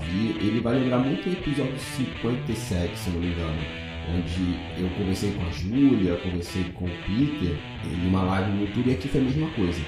[0.00, 0.36] ouvir.
[0.40, 3.60] Ele vai lembrar muito o episódio 57, se não me engano,
[4.08, 8.90] onde eu conversei com a Júlia, conversei com o Peter, em uma live no YouTube,
[8.90, 9.80] e aqui foi a mesma coisa.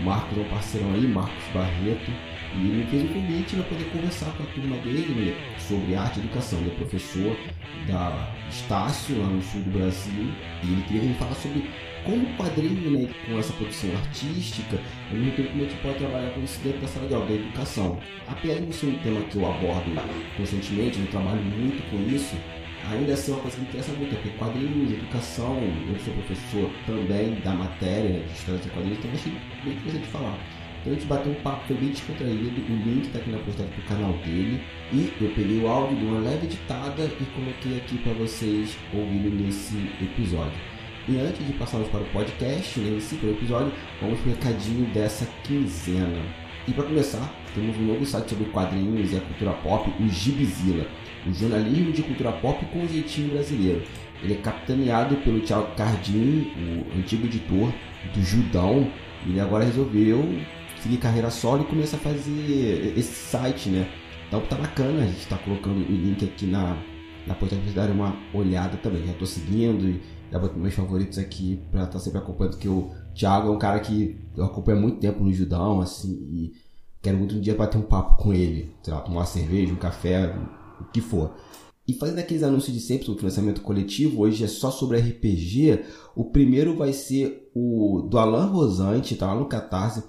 [0.00, 2.10] O Marcos é um parceirão aí, Marcos Barreto,
[2.54, 6.18] e ele me fez um convite para poder conversar com a turma dele sobre arte
[6.18, 6.58] e educação.
[6.60, 7.36] Ele é professor
[7.86, 11.68] da Estácio, lá no sul do Brasil, e ele queria me falar sobre
[12.04, 14.80] como o quadrinho, né, com essa produção artística,
[15.10, 17.26] ao mesmo tempo como a gente pode trabalhar com isso dentro da sala de aula,
[17.26, 18.00] da educação.
[18.26, 19.90] Apesar de não ser um tema que eu abordo
[20.36, 22.34] constantemente, eu trabalho muito com isso,
[22.90, 25.58] ainda assim é uma coisa que me interessa muito, é porque quadrinhos, educação,
[25.88, 29.32] eu sou professor também da matéria né, de história de quadrinhos, então achei
[29.64, 30.57] bem interessante falar.
[30.88, 33.82] Então a gente um papo, foi bem descontraído, o link está aqui na postagem do
[33.86, 34.62] canal dele.
[34.90, 39.32] E eu peguei o áudio de uma leve editada e coloquei aqui para vocês ouvirem
[39.32, 40.58] nesse episódio.
[41.06, 45.26] E antes de passarmos para o podcast, né, nesse episódio, vamos para o recadinho dessa
[45.44, 46.22] quinzena.
[46.66, 50.86] E para começar, temos um novo site sobre quadrinhos e a cultura pop, o Gibizilla,
[51.26, 53.82] o jornalismo de cultura pop com jeitinho brasileiro.
[54.22, 57.72] Ele é capitaneado pelo Thiago Cardim, o antigo editor
[58.14, 58.90] do Judão.
[59.26, 60.24] Ele agora resolveu
[60.82, 63.88] seguir carreira solo e começa a fazer esse site, né?
[64.28, 66.76] Então tá bacana, a gente tá colocando o link aqui na,
[67.26, 69.06] na postagem pra vocês darem uma olhada também.
[69.06, 72.68] Já tô seguindo e já botei meus favoritos aqui pra estar tá sempre acompanhando, porque
[72.68, 76.52] o Thiago é um cara que eu acompanho há muito tempo no Judão, assim, e
[77.02, 79.76] quero muito um dia bater um papo com ele, sei lá, tomar uma cerveja, um
[79.76, 80.34] café,
[80.80, 81.34] o que for.
[81.86, 85.86] E fazendo aqueles anúncios de sempre sobre financiamento coletivo, hoje é só sobre RPG.
[86.14, 90.04] O primeiro vai ser o do Alan Rosante, tá lá no Catarse.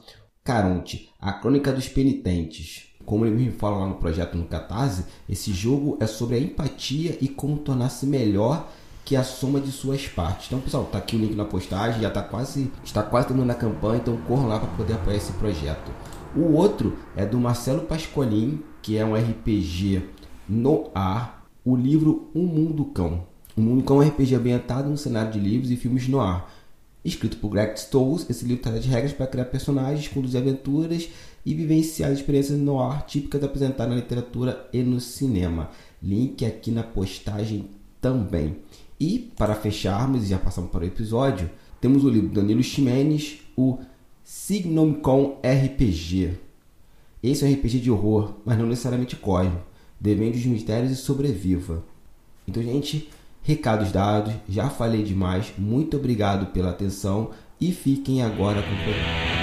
[0.50, 2.88] Caronte, a Crônica dos Penitentes.
[3.06, 7.16] Como ele mesmo fala lá no projeto no Catarse, esse jogo é sobre a empatia
[7.22, 8.68] e como tornar-se melhor
[9.06, 10.48] que a soma de suas partes.
[10.48, 13.60] Então, pessoal, tá aqui o link na postagem, já tá quase, está quase terminando a
[13.60, 15.92] campanha, então corram lá para poder apoiar esse projeto.
[16.36, 20.02] O outro é do Marcelo Pascolin, que é um RPG
[20.50, 23.24] no ar, o livro Um Mundo Cão.
[23.56, 26.59] O Mundo Cão é um RPG ambientado no cenário de livros e filmes no ar
[27.04, 31.10] Escrito por Greg Stolz, esse livro trata de regras para criar personagens, conduzir aventuras
[31.46, 35.70] e vivenciar experiências no ar típicas apresentadas na literatura e no cinema.
[36.04, 37.70] Link aqui na postagem
[38.02, 38.58] também.
[39.00, 41.50] E, para fecharmos e já passamos para o episódio,
[41.80, 43.78] temos o livro Danilo Ximenes, o
[44.24, 46.38] Signomcon RPG.
[47.24, 49.52] Esse é um RPG de horror, mas não necessariamente corre.
[50.00, 51.84] Devende os mistérios e sobreviva.
[52.46, 53.10] Então, gente,
[53.42, 55.54] Recados dados, já falei demais.
[55.58, 59.40] Muito obrigado pela atenção e fiquem agora com o programa.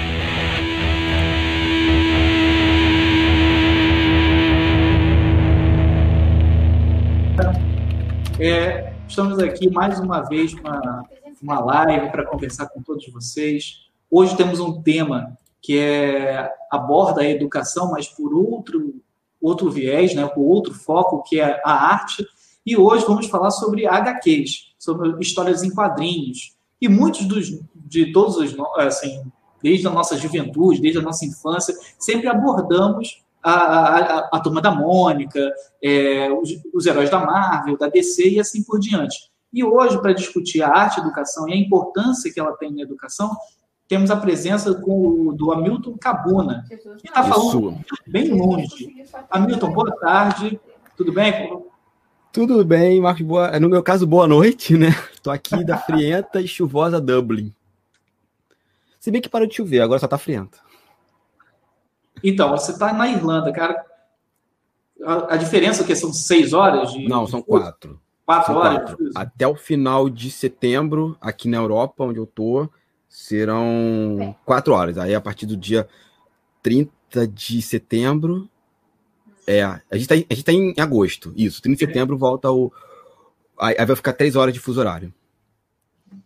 [8.39, 11.03] É, estamos aqui mais uma vez uma,
[11.43, 13.87] uma live para conversar com todos vocês.
[14.11, 18.95] Hoje temos um tema que é, aborda a educação, mas por outro,
[19.41, 22.25] outro viés, né, por outro foco, que é a arte
[22.67, 26.57] e hoje vamos falar sobre HQs, sobre histórias em quadrinhos.
[26.81, 29.23] E muitos dos, de todos os, assim,
[29.63, 34.61] desde a nossa juventude, desde a nossa infância, sempre abordamos a, a, a, a turma
[34.61, 35.41] da Mônica,
[35.81, 39.31] é, os, os, heróis da Marvel, da DC e assim por diante.
[39.53, 42.75] E hoje, para discutir a arte e a educação e a importância que ela tem
[42.75, 43.31] na educação,
[43.89, 47.79] temos a presença com, do Hamilton Cabuna, que está falando
[48.09, 49.07] bem longe.
[49.31, 50.61] Hamilton, boa tarde.
[50.97, 51.33] Tudo bem?
[52.37, 53.23] Tudo bem, Marcos.
[53.25, 53.59] Boa...
[53.59, 54.89] No meu caso, boa noite, né?
[55.23, 57.51] Tô aqui da frienta e chuvosa Dublin.
[59.01, 60.59] Se bem que parou de chover, agora só tá frienta.
[62.23, 63.83] Então, você tá na Irlanda, cara.
[65.03, 66.93] A, a diferença é que são seis horas?
[66.93, 67.09] De...
[67.09, 67.99] Não, são quatro.
[68.27, 68.85] Quatro são horas?
[68.85, 69.11] Quatro.
[69.15, 72.69] Até o final de setembro, aqui na Europa, onde eu tô,
[73.09, 74.99] serão quatro horas.
[74.99, 75.89] Aí, a partir do dia
[76.63, 78.47] 30 de setembro,
[79.47, 81.63] é, a gente, tá, a gente tá em agosto, isso.
[81.63, 82.73] 30 de setembro volta o.
[83.59, 85.13] Aí vai ficar três horas de fuso horário.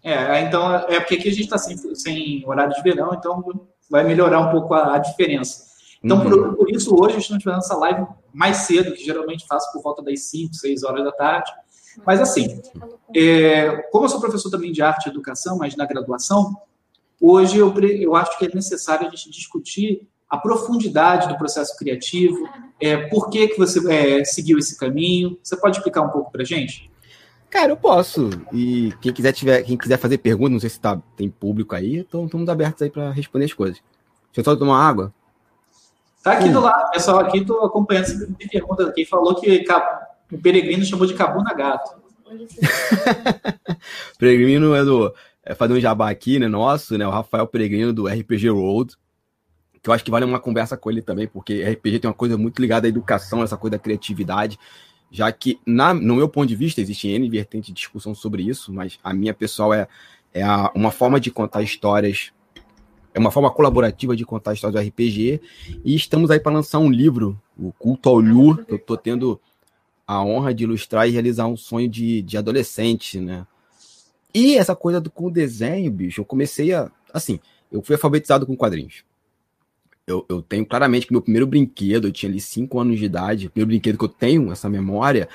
[0.03, 4.05] É, então é porque aqui a gente está sem, sem horário de verão, então vai
[4.05, 5.69] melhorar um pouco a, a diferença.
[6.03, 6.31] Então, uhum.
[6.31, 10.03] por, por, isso, hoje estamos fazendo essa live mais cedo, que geralmente faço por volta
[10.03, 11.53] das 5, 6 horas da tarde.
[12.07, 12.61] Mas, assim,
[13.15, 16.57] é, como eu sou professor também de arte e educação, mas na graduação,
[17.21, 22.49] hoje eu, eu acho que é necessário a gente discutir a profundidade do processo criativo,
[22.81, 25.37] é, por que, que você é, seguiu esse caminho.
[25.43, 26.89] Você pode explicar um pouco para gente?
[27.51, 28.31] Cara, eu posso.
[28.53, 31.97] E quem quiser, tiver, quem quiser fazer pergunta, não sei se tá, tem público aí,
[31.97, 33.83] então estamos abertos aí para responder as coisas.
[34.33, 35.13] Deixa eu só tomar água.
[36.23, 36.53] Tá aqui hum.
[36.53, 39.65] do lado, pessoal aqui, tô acompanhando essa pergunta aqui, falou que
[40.31, 41.99] O Peregrino chamou de Cabuna Gato.
[44.17, 45.13] Peregrino é do.
[45.43, 46.47] É fazer um jabá aqui, né?
[46.47, 47.05] Nosso, né?
[47.05, 48.95] O Rafael Peregrino do RPG Road.
[49.83, 52.37] Que eu acho que vale uma conversa com ele também, porque RPG tem uma coisa
[52.37, 54.59] muito ligada à educação, essa coisa da criatividade.
[55.11, 58.73] Já que, na, no meu ponto de vista, existe N vertente de discussão sobre isso,
[58.73, 59.89] mas a minha pessoal é,
[60.33, 62.33] é a, uma forma de contar histórias
[63.13, 65.41] é uma forma colaborativa de contar a história do RPG.
[65.85, 69.41] E estamos aí para lançar um livro, o Culto ao Lu, que eu estou tendo
[70.07, 73.47] a honra de ilustrar e realizar um sonho de, de adolescente, né?
[74.33, 76.91] E essa coisa do, com o desenho, bicho, eu comecei a.
[77.13, 77.41] Assim,
[77.71, 79.05] eu fui alfabetizado com quadrinhos.
[80.11, 83.47] Eu, eu tenho claramente que meu primeiro brinquedo, eu tinha ali 5 anos de idade,
[83.47, 85.29] o primeiro brinquedo que eu tenho, essa memória,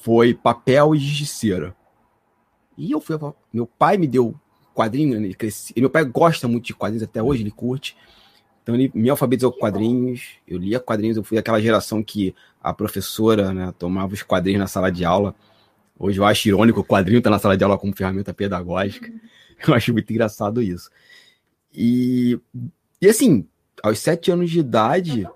[0.00, 1.76] foi papel e giz de cera.
[2.78, 3.16] E eu fui.
[3.52, 4.34] Meu pai me deu
[4.74, 5.26] quadrinho, né?
[5.26, 7.96] ele cresci, meu pai gosta muito de quadrinhos até hoje, ele curte.
[8.62, 12.74] Então ele me alfabetizou com quadrinhos, eu lia quadrinhos, eu fui aquela geração que a
[12.74, 15.34] professora né, tomava os quadrinhos na sala de aula.
[15.98, 19.10] Hoje eu acho irônico o quadrinho estar tá na sala de aula como ferramenta pedagógica.
[19.66, 20.90] Eu acho muito engraçado isso.
[21.72, 22.38] E,
[23.00, 23.46] e assim,
[23.82, 25.28] aos sete anos de idade,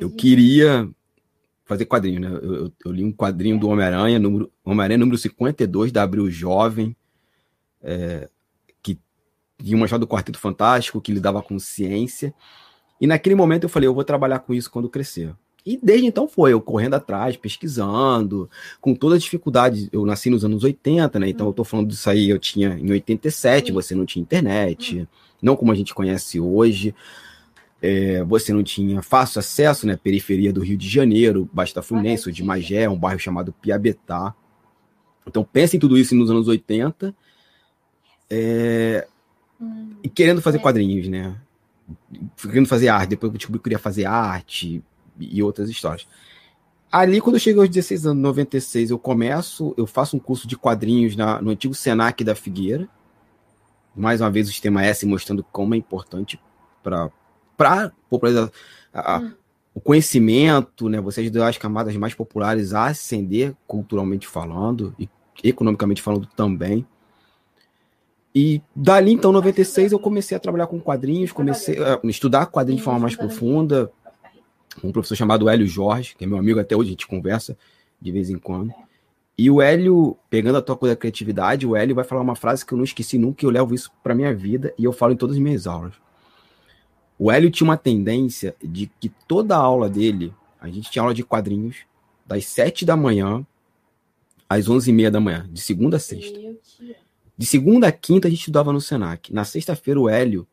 [0.00, 0.88] eu queria
[1.64, 2.28] fazer quadrinho, né?
[2.28, 6.96] Eu, eu, eu li um quadrinho do Homem-Aranha, número, Homem-Aranha número 52, da Abril Jovem,
[7.82, 8.28] é,
[9.64, 12.34] de uma do Quarteto Fantástico, que lidava com ciência.
[13.00, 15.34] E naquele momento eu falei, eu vou trabalhar com isso quando crescer.
[15.64, 18.50] E desde então foi, eu correndo atrás, pesquisando,
[18.80, 19.88] com toda a dificuldade.
[19.90, 21.28] Eu nasci nos anos 80, né?
[21.28, 25.08] Então eu tô falando disso aí, eu tinha em 87, você não tinha internet,
[25.40, 26.94] não como a gente conhece hoje.
[27.86, 29.94] É, você não tinha fácil acesso, né?
[29.94, 34.34] Periferia do Rio de Janeiro, Basta Fluminense, de Magé, um bairro chamado Piabetá.
[35.26, 37.14] Então pense em tudo isso nos anos 80.
[38.30, 39.06] É,
[40.02, 40.60] e querendo fazer é.
[40.62, 41.36] quadrinhos, né?
[42.40, 43.10] Querendo fazer arte.
[43.10, 44.82] Depois eu descobri que eu queria fazer arte
[45.20, 46.08] e outras histórias.
[46.90, 50.56] Ali, quando eu cheguei aos 16 anos, 96, eu começo, eu faço um curso de
[50.56, 52.88] quadrinhos na, no antigo Senac da Figueira.
[53.94, 56.40] Mais uma vez, o sistema S mostrando como é importante
[56.82, 57.10] para
[58.08, 58.50] popularizar
[59.20, 59.32] hum.
[59.74, 61.00] o conhecimento, né?
[61.00, 65.08] Você ajudar as camadas mais populares a ascender culturalmente falando e
[65.42, 66.86] economicamente falando também.
[68.34, 72.84] E dali, então, 96, eu comecei a trabalhar com quadrinhos, comecei a estudar quadrinhos de
[72.84, 73.92] forma mais profunda,
[74.80, 77.56] com um professor chamado Hélio Jorge, que é meu amigo até hoje, a gente conversa
[78.00, 78.74] de vez em quando.
[79.36, 82.66] E o Hélio, pegando a tua coisa da criatividade, o Hélio vai falar uma frase
[82.66, 85.12] que eu não esqueci nunca, e eu levo isso para minha vida, e eu falo
[85.12, 85.94] em todas as minhas aulas.
[87.18, 91.14] O Hélio tinha uma tendência de que toda a aula dele, a gente tinha aula
[91.14, 91.76] de quadrinhos,
[92.26, 93.46] das 7 da manhã
[94.48, 96.38] às 11 e meia da manhã, de segunda a sexta.
[97.36, 99.32] De segunda a quinta a gente estudava no Senac.
[99.32, 100.46] Na sexta-feira o Hélio,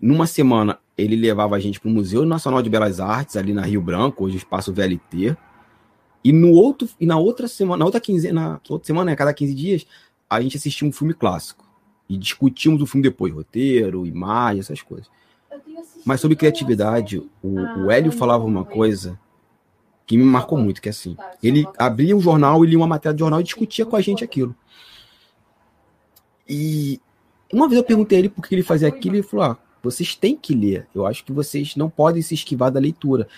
[0.00, 3.62] numa semana, ele levava a gente para o Museu Nacional de Belas Artes, ali na
[3.62, 5.36] Rio Branco, hoje espaço VLT.
[6.22, 9.32] E no outro, e na outra semana, na outra quinzena, na outra semana, né, cada
[9.32, 9.86] 15 dias,
[10.28, 11.64] a gente assistia um filme clássico.
[12.08, 15.08] E discutimos o filme depois, roteiro, imagem, essas coisas.
[16.04, 19.18] Mas sobre criatividade, o, o Hélio falava uma coisa
[20.06, 23.14] que me marcou muito, que é assim, ele abria um jornal, e lia uma matéria
[23.14, 24.54] de jornal e discutia com a gente aquilo.
[26.48, 27.00] E
[27.52, 29.58] uma vez eu perguntei a ele por que ele fazia aquilo, e ele falou: ah,
[29.82, 30.86] vocês têm que ler.
[30.94, 33.28] Eu acho que vocês não podem se esquivar da leitura.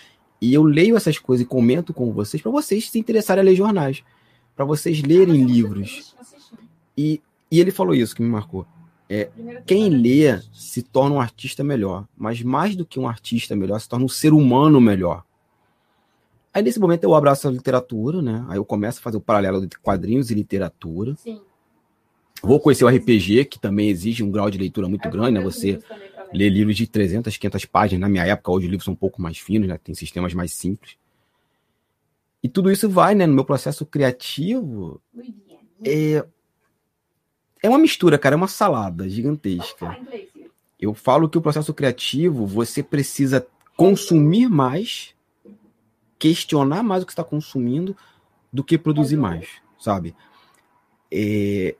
[0.40, 3.56] E eu leio essas coisas e comento com vocês para vocês se interessarem a ler
[3.56, 4.04] jornais,
[4.54, 6.14] para vocês lerem livros.
[6.96, 8.66] E, e ele falou isso que me marcou.
[9.10, 9.30] É,
[9.66, 13.88] quem lê se torna um artista melhor, mas mais do que um artista melhor, se
[13.88, 15.24] torna um ser humano melhor.
[16.52, 18.44] Aí nesse momento eu abraço a literatura, né?
[18.48, 21.14] Aí eu começo a fazer o paralelo entre quadrinhos e literatura.
[21.16, 21.40] Sim.
[22.42, 25.40] Vou conhecer o RPG, que também exige um grau de leitura muito é grande, né?
[25.40, 25.80] Você
[26.32, 28.00] lê livros de 300, 500 páginas.
[28.00, 29.78] Na minha época, hoje os livros são um pouco mais finos, né?
[29.82, 30.96] Tem sistemas mais simples.
[32.42, 33.26] E tudo isso vai, né?
[33.26, 35.00] No meu processo criativo.
[35.84, 36.24] É,
[37.62, 38.34] é uma mistura, cara.
[38.34, 39.98] É uma salada gigantesca.
[40.80, 43.46] Eu falo que o processo criativo, você precisa
[43.76, 45.14] consumir mais,
[46.18, 47.96] questionar mais o que está consumindo,
[48.52, 49.48] do que produzir mais,
[49.78, 50.14] sabe?
[51.10, 51.76] É,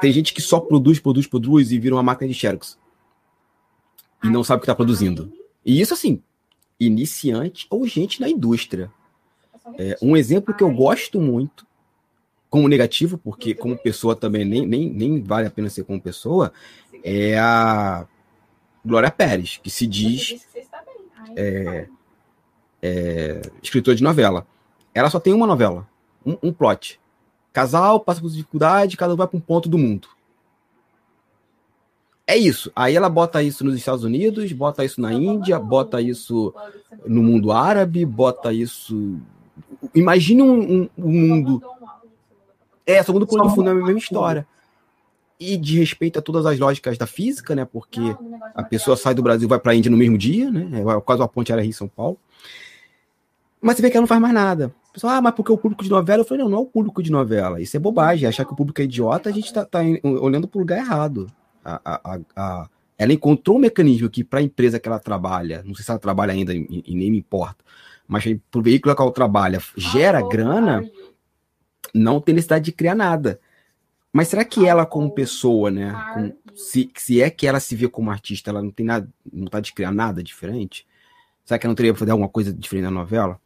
[0.00, 2.78] tem gente que só produz, produz, produz e vira uma máquina de Xerox.
[4.22, 5.32] E não sabe o que está produzindo.
[5.64, 6.22] E isso, assim,
[6.78, 8.90] iniciante ou gente na indústria.
[9.78, 11.66] É, um exemplo que eu gosto muito,
[12.56, 16.50] como negativo, porque como pessoa também nem, nem, nem vale a pena ser como pessoa,
[17.04, 18.06] é a
[18.82, 20.42] Glória Pérez, que se diz
[21.36, 21.86] é,
[22.80, 24.46] é, escritora de novela.
[24.94, 25.86] Ela só tem uma novela,
[26.24, 26.98] um, um plot.
[27.52, 30.08] Casal passa por dificuldade, cada um vai para um ponto do mundo.
[32.26, 32.72] É isso.
[32.74, 36.54] Aí ela bota isso nos Estados Unidos, bota isso na Índia, bota isso
[37.06, 39.20] no mundo árabe, bota isso
[39.94, 41.62] Imagine um, um, um mundo.
[42.86, 44.46] É, só muda o de fundo é a mesma história.
[45.38, 47.64] E de respeito a todas as lógicas da física, né?
[47.64, 48.00] Porque
[48.54, 50.80] a pessoa sai do Brasil e vai para a Índia no mesmo dia, né?
[50.80, 52.18] É quase uma ponte aérea Rio-São Paulo.
[53.60, 54.72] Mas você vê que ela não faz mais nada.
[54.90, 56.22] O pessoal, ah, mas porque o público de novela?
[56.22, 57.60] Eu falei, não, não é o público de novela.
[57.60, 58.28] Isso é bobagem.
[58.28, 61.26] Achar que o público é idiota, a gente tá, tá olhando para o lugar errado.
[61.62, 65.74] A, a, a, ela encontrou um mecanismo que, para a empresa que ela trabalha, não
[65.74, 67.62] sei se ela trabalha ainda e, e nem me importa,
[68.08, 70.88] mas para o veículo que ela trabalha, gera grana,
[71.96, 73.40] não tem necessidade de criar nada.
[74.12, 75.92] Mas será que ela, como pessoa, né?
[76.14, 79.46] Com, se, se é que ela se vê como artista, ela não tem nada, não
[79.46, 80.86] tá de criar nada diferente?
[81.44, 83.38] Será que ela não teria que fazer alguma coisa diferente na novela?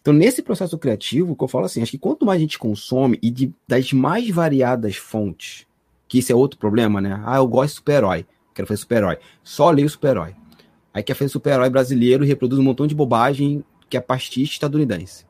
[0.00, 3.18] Então, nesse processo criativo, que eu falo assim, acho que quanto mais a gente consome
[3.22, 5.66] e de, das mais variadas fontes,
[6.06, 7.22] que isso é outro problema, né?
[7.24, 9.18] Ah, eu gosto de super-herói, quero fazer super-herói.
[9.42, 10.34] Só leio super-herói.
[10.92, 15.27] Aí quer fazer super-herói brasileiro e reproduz um montão de bobagem que é pastiche estadunidense.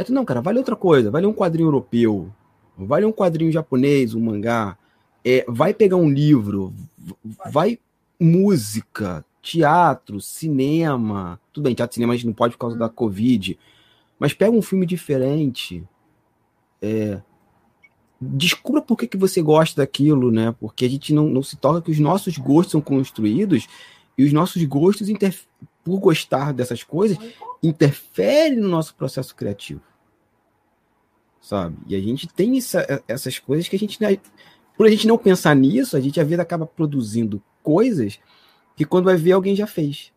[0.00, 2.32] Aí tu, não, cara, vale outra coisa, vale um quadrinho europeu,
[2.74, 4.78] vale um quadrinho japonês, um mangá,
[5.22, 6.72] é, vai pegar um livro,
[7.52, 7.78] vai
[8.18, 11.38] música, teatro, cinema.
[11.52, 13.58] Tudo bem, teatro e cinema a gente não pode por causa da Covid,
[14.18, 15.86] mas pega um filme diferente.
[16.80, 17.20] É,
[18.18, 20.56] descubra por que, que você gosta daquilo, né?
[20.58, 23.68] Porque a gente não, não se toca que os nossos gostos são construídos
[24.16, 25.10] e os nossos gostos,
[25.84, 27.18] por gostar dessas coisas,
[27.62, 29.89] interferem no nosso processo criativo.
[31.40, 31.76] Sabe?
[31.86, 33.98] E a gente tem essa, essas coisas que a gente.
[34.76, 38.18] Por a gente não pensar nisso, a gente a vida acaba produzindo coisas
[38.76, 40.12] que quando vai ver alguém já fez.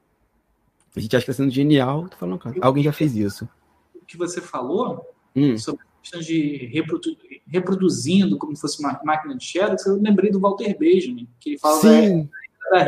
[0.95, 3.47] A gente acha que está sendo genial, tô falando, cara, alguém já fez isso.
[3.95, 5.57] O que você falou hum.
[5.57, 10.31] sobre a questão de reprodu reproduzindo como se fosse uma máquina de Xerox, eu lembrei
[10.31, 12.29] do Walter Benjamin, que ele fala Sim.
[12.71, 12.85] da, da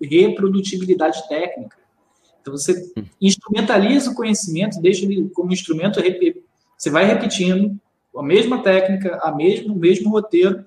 [0.00, 1.76] reprodutibilidade técnica.
[2.40, 3.04] Então você hum.
[3.20, 6.00] instrumentaliza o conhecimento, deixa ele como instrumento,
[6.82, 7.78] você vai repetindo
[8.16, 10.64] a mesma técnica, a mesmo, o mesmo roteiro,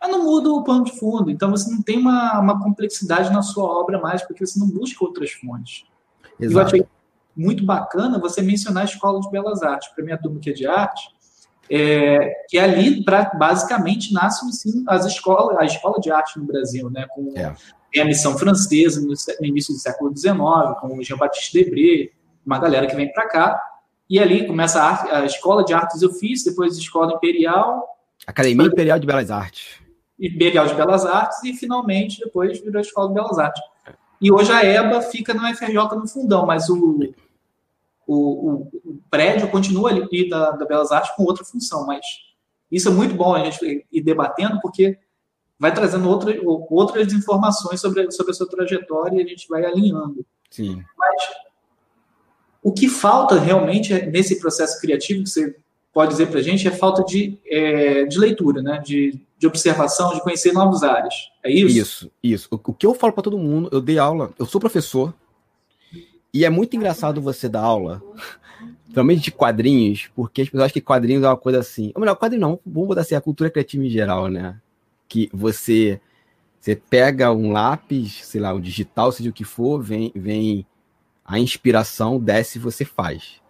[0.00, 1.30] mas não muda o pano de fundo.
[1.30, 5.04] Então você não tem uma, uma complexidade na sua obra mais, porque você não busca
[5.04, 5.84] outras fontes.
[6.40, 6.58] Exato.
[6.58, 6.86] Eu achei
[7.36, 10.66] muito bacana você mencionar a Escola de Belas Artes, para minha turma que é de
[10.66, 11.14] arte,
[11.70, 16.90] é, que ali pra, basicamente nasce sim as escolas, a escola de arte no Brasil,
[16.90, 18.00] né, com é.
[18.00, 20.36] a missão francesa no, no, início do século XIX,
[20.80, 22.10] com o Jean-Baptiste Debré,
[22.44, 23.60] uma galera que vem para cá,
[24.08, 27.96] e ali começa a, arte, a, escola de artes e ofícios, depois a escola imperial,
[28.26, 29.80] Academia Imperial de Belas Artes.
[30.18, 33.62] Imperial de Belas Artes e finalmente depois virou a Escola de Belas Artes.
[34.20, 36.98] E hoje a EBA fica na UFRJ no fundão, mas o,
[38.06, 42.04] o, o, prédio continua ali da, da Belas Artes com outra função, mas
[42.70, 44.98] isso é muito bom a gente ir debatendo, porque
[45.58, 50.24] vai trazendo outra, outras informações sobre, sobre a sua trajetória e a gente vai alinhando.
[50.50, 50.82] Sim.
[50.96, 51.22] Mas
[52.66, 55.54] o que falta realmente nesse processo criativo que você
[55.92, 58.82] pode dizer para a gente é falta de, é, de leitura, né?
[58.84, 61.14] De, de observação, de conhecer novos áreas.
[61.44, 61.78] É isso?
[61.78, 62.48] Isso, isso.
[62.50, 65.14] O, o que eu falo para todo mundo, eu dei aula, eu sou professor,
[66.34, 68.02] e é muito engraçado você dar aula,
[68.92, 71.92] também de quadrinhos, porque as pessoas acham que quadrinhos é uma coisa assim.
[71.94, 74.60] Ou melhor, quadrinho não, vamos botar assim, a cultura criativa em geral, né?
[75.08, 76.00] Que você,
[76.58, 80.66] você pega um lápis, sei lá, um digital, seja o que for, vem, vem
[81.26, 83.40] a inspiração, desce e você faz.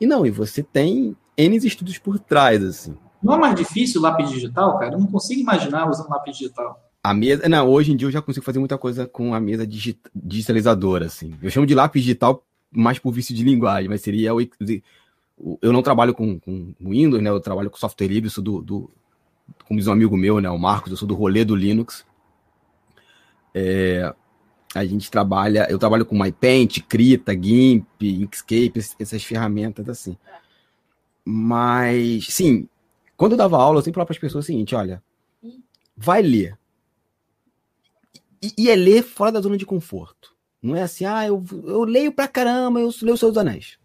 [0.00, 2.96] E não, e você tem N estudos por trás, assim.
[3.22, 4.94] Não é mais difícil o lápis digital, cara?
[4.94, 6.82] Eu não consigo imaginar usando lápis digital.
[7.02, 9.66] A mesa, não, hoje em dia eu já consigo fazer muita coisa com a mesa
[10.14, 11.34] digitalizadora, assim.
[11.40, 14.40] Eu chamo de lápis digital mais por vício de linguagem, mas seria o,
[15.62, 17.30] eu não trabalho com, com Windows, né?
[17.30, 18.90] Eu trabalho com software livre, sou do, do
[19.66, 20.50] como diz um amigo meu, né?
[20.50, 22.04] O Marcos, eu sou do rolê do Linux.
[23.54, 24.14] É,
[24.76, 30.16] a gente trabalha, eu trabalho com MyPaint, Krita, GIMP, Inkscape, essas ferramentas assim.
[31.24, 32.68] Mas, sim,
[33.16, 35.02] quando eu dava aula, eu sempre falava para as pessoas o seguinte: olha,
[35.96, 36.58] vai ler.
[38.42, 40.36] E, e, é ler fora da zona de conforto.
[40.62, 43.78] Não é assim, ah, eu, eu leio pra caramba, eu leio o Seus Anéis.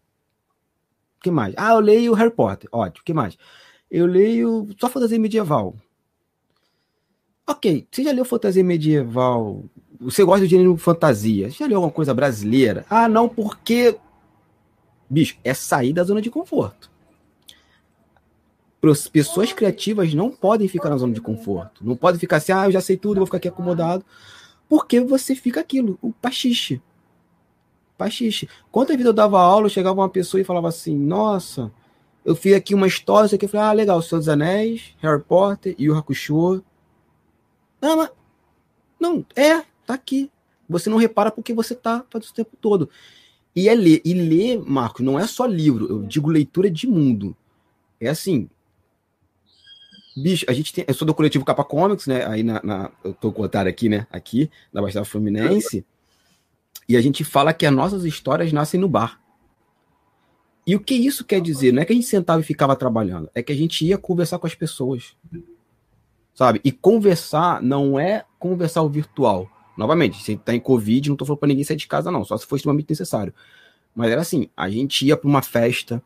[1.17, 1.53] O que mais?
[1.57, 2.69] Ah, eu leio Harry Potter.
[2.71, 3.01] Ótimo.
[3.01, 3.37] O que mais?
[3.89, 5.75] Eu leio só fantasia medieval.
[7.47, 9.63] Ok, você já leu fantasia medieval?
[10.01, 11.49] Você gosta do gênero fantasia?
[11.49, 12.85] Já leu alguma coisa brasileira?
[12.89, 13.95] Ah, não, porque.
[15.09, 16.91] Bicho, é sair da zona de conforto
[19.11, 21.85] pessoas criativas não podem ficar na zona de conforto.
[21.85, 24.03] Não podem ficar assim, ah, eu já sei tudo, vou ficar aqui acomodado.
[24.67, 26.81] Porque você fica aquilo, o pachiche.
[27.97, 28.49] Pachiche.
[28.71, 31.71] Quantas vezes eu dava aula, chegava uma pessoa e falava assim, nossa,
[32.25, 33.45] eu fiz aqui uma história, isso aqui.
[33.45, 36.63] Eu falei, ah, legal, Senhor dos Anéis, Harry Potter, Yu Hakusho.
[37.79, 38.09] Não, mas...
[38.99, 40.31] Não, é, tá aqui.
[40.69, 42.89] Você não repara porque você tá faz o tempo todo.
[43.55, 44.01] E é ler.
[44.05, 45.87] E ler, Marcos, não é só livro.
[45.89, 47.35] Eu digo leitura de mundo.
[47.99, 48.49] É assim.
[50.15, 50.85] Bicho, a gente tem.
[50.87, 52.25] Eu sou do coletivo Capa Comics, né?
[52.25, 52.61] Aí na.
[52.63, 54.07] na eu tô com o otário aqui, né?
[54.11, 55.85] Aqui, da Baixada Fluminense.
[56.87, 59.21] E a gente fala que as nossas histórias nascem no bar.
[60.65, 61.71] E o que isso quer dizer?
[61.71, 64.39] Não é que a gente sentava e ficava trabalhando, é que a gente ia conversar
[64.39, 65.15] com as pessoas.
[66.33, 66.61] Sabe?
[66.63, 69.49] E conversar não é conversar o virtual.
[69.81, 72.37] Novamente, se tá em Covid, não tô falando pra ninguém sair de casa, não, só
[72.37, 73.33] se for extremamente necessário.
[73.95, 76.03] Mas era assim: a gente ia para uma festa,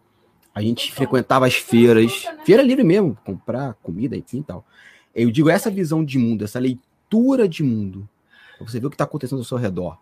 [0.54, 4.66] a gente frequentava as feiras, feira livre mesmo, comprar comida, enfim e tal.
[5.14, 8.08] Eu digo essa visão de mundo, essa leitura de mundo,
[8.58, 9.98] pra você ver o que está acontecendo ao seu redor.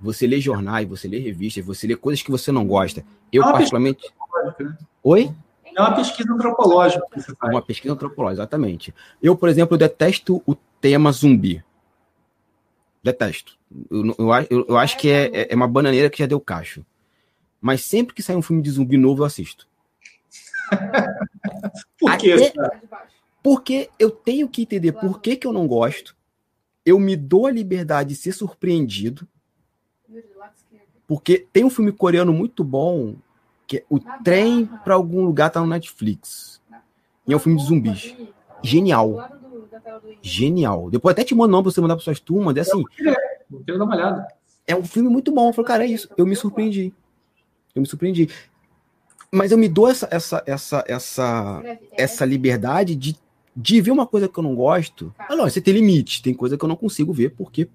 [0.00, 3.04] Você lê jornais, você lê revistas, você lê coisas que você não gosta.
[3.32, 4.12] Eu, é particularmente.
[4.58, 4.76] Né?
[5.04, 5.32] Oi?
[5.64, 7.54] É uma pesquisa antropológica que você faz.
[7.54, 8.92] Uma pesquisa antropológica, exatamente.
[9.22, 11.62] Eu, por exemplo, detesto o tema zumbi.
[13.02, 13.58] Detesto.
[13.90, 16.84] Eu, eu, eu, eu acho que é, é uma bananeira que já deu cacho.
[17.60, 19.68] Mas sempre que sai um filme de zumbi novo, eu assisto.
[21.98, 22.32] por quê?
[22.32, 22.52] Até,
[23.42, 26.16] porque eu tenho que entender por que, que eu não gosto.
[26.84, 29.26] Eu me dou a liberdade de ser surpreendido.
[31.06, 33.16] Porque tem um filme coreano muito bom,
[33.66, 36.60] que é O Trem para Algum Lugar tá no Netflix.
[37.26, 38.14] E é um filme de zumbis.
[38.62, 39.37] Genial.
[40.22, 40.90] Genial.
[40.90, 42.56] Depois até te mando nome pra você mandar para suas turmas.
[42.56, 42.84] É assim.
[42.84, 44.28] Querer dar uma olhada.
[44.66, 45.48] É um filme muito bom.
[45.48, 46.08] Eu falei, cara, é isso.
[46.16, 46.92] Eu me surpreendi.
[47.74, 48.28] Eu me surpreendi.
[49.30, 53.16] Mas eu me dou essa, essa, essa, essa, essa liberdade de,
[53.54, 55.14] de ver uma coisa que eu não gosto.
[55.18, 56.22] Ah, não, você tem limite.
[56.22, 57.68] Tem coisa que eu não consigo ver porque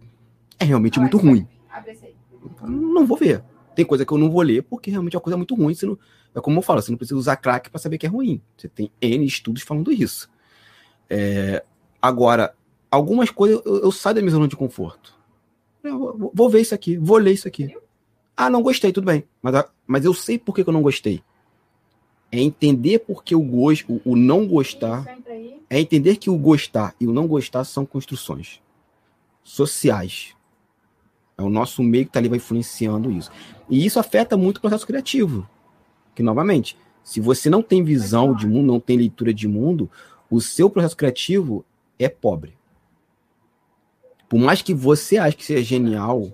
[0.60, 1.48] é realmente muito ruim.
[2.62, 3.44] Não vou ver.
[3.76, 5.74] Tem coisa que eu não vou ler porque realmente é uma coisa muito ruim.
[5.74, 5.98] Você não,
[6.36, 8.42] é como eu falo, você não precisa usar crack para saber que é ruim.
[8.58, 10.30] Você tem N estudos falando isso.
[11.10, 11.64] É,
[12.04, 12.54] agora,
[12.92, 15.16] algumas coisas eu, eu, saio da minha zona de conforto.
[15.82, 17.74] Vou, vou ver isso aqui, vou ler isso aqui.
[18.36, 19.24] Ah, não gostei, tudo bem.
[19.42, 21.24] Mas, mas eu sei por que, que eu não gostei.
[22.30, 25.06] É entender porque o, gosto, o, o não gostar.
[25.70, 28.62] É entender que o gostar e o não gostar são construções
[29.44, 30.36] sociais.
[31.38, 33.32] É o nosso meio que está ali vai influenciando isso.
[33.70, 35.48] E isso afeta muito o processo criativo.
[36.14, 39.90] Que, novamente, se você não tem visão de mundo, não tem leitura de mundo,
[40.30, 41.66] o seu processo criativo
[42.04, 42.58] é pobre.
[44.28, 46.32] Por mais que você ache que seja genial,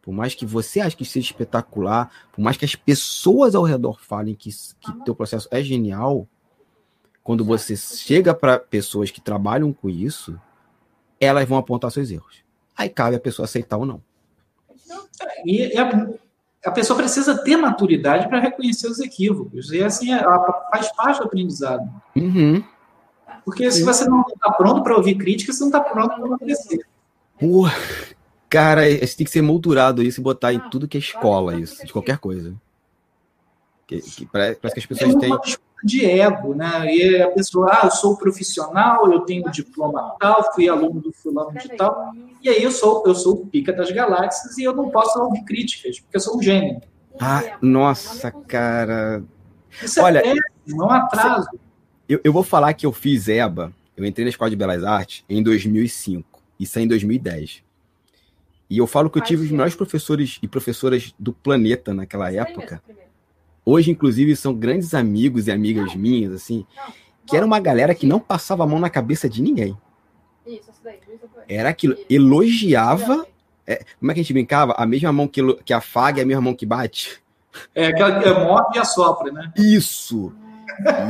[0.00, 4.00] por mais que você ache que seja espetacular, por mais que as pessoas ao redor
[4.00, 4.50] falem que,
[4.80, 6.26] que teu processo é genial,
[7.22, 10.40] quando você chega para pessoas que trabalham com isso,
[11.20, 12.42] elas vão apontar seus erros.
[12.76, 14.02] Aí cabe a pessoa aceitar ou não.
[15.44, 16.08] E a,
[16.64, 19.70] a pessoa precisa ter maturidade para reconhecer os equívocos.
[19.70, 20.08] E assim,
[20.70, 21.88] faz parte do aprendizado.
[22.16, 22.64] Uhum.
[23.44, 26.38] Porque se você não está pronto para ouvir críticas, você não está pronto para.
[27.38, 27.74] Porra,
[28.48, 31.86] cara, você tem que ser moldurado isso e botar em tudo que é escola, isso,
[31.86, 32.54] de qualquer coisa.
[33.86, 35.36] Que, que parece, parece, que as pessoas têm.
[35.82, 36.94] De ego, né?
[36.94, 41.58] E a pessoa, ah, eu sou profissional, eu tenho diploma tal, fui aluno do fulano
[41.58, 44.90] de tal, e aí eu sou, eu sou o pica das galáxias e eu não
[44.90, 46.82] posso ouvir críticas, porque eu sou um gênio.
[47.18, 49.22] Ah, nossa, cara.
[49.82, 50.34] Isso é Olha, é
[50.66, 51.48] não atraso.
[52.10, 55.24] Eu, eu vou falar que eu fiz EBA, eu entrei na Escola de Belas Artes
[55.28, 57.62] em 2005, isso é em 2010.
[58.68, 62.82] E eu falo que eu tive os melhores professores e professoras do planeta naquela época.
[63.64, 66.66] Hoje, inclusive, são grandes amigos e amigas minhas, assim,
[67.24, 69.78] que era uma galera que não passava a mão na cabeça de ninguém.
[71.48, 73.24] Era aquilo, elogiava.
[73.64, 74.74] É, como é que a gente brincava?
[74.76, 77.22] A mesma mão que, que afaga é a mesma mão que bate.
[77.72, 79.52] É aquela que move e assopra, né?
[79.56, 80.32] Isso.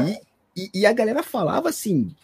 [0.06, 2.14] E, e, e, a galera falava assim,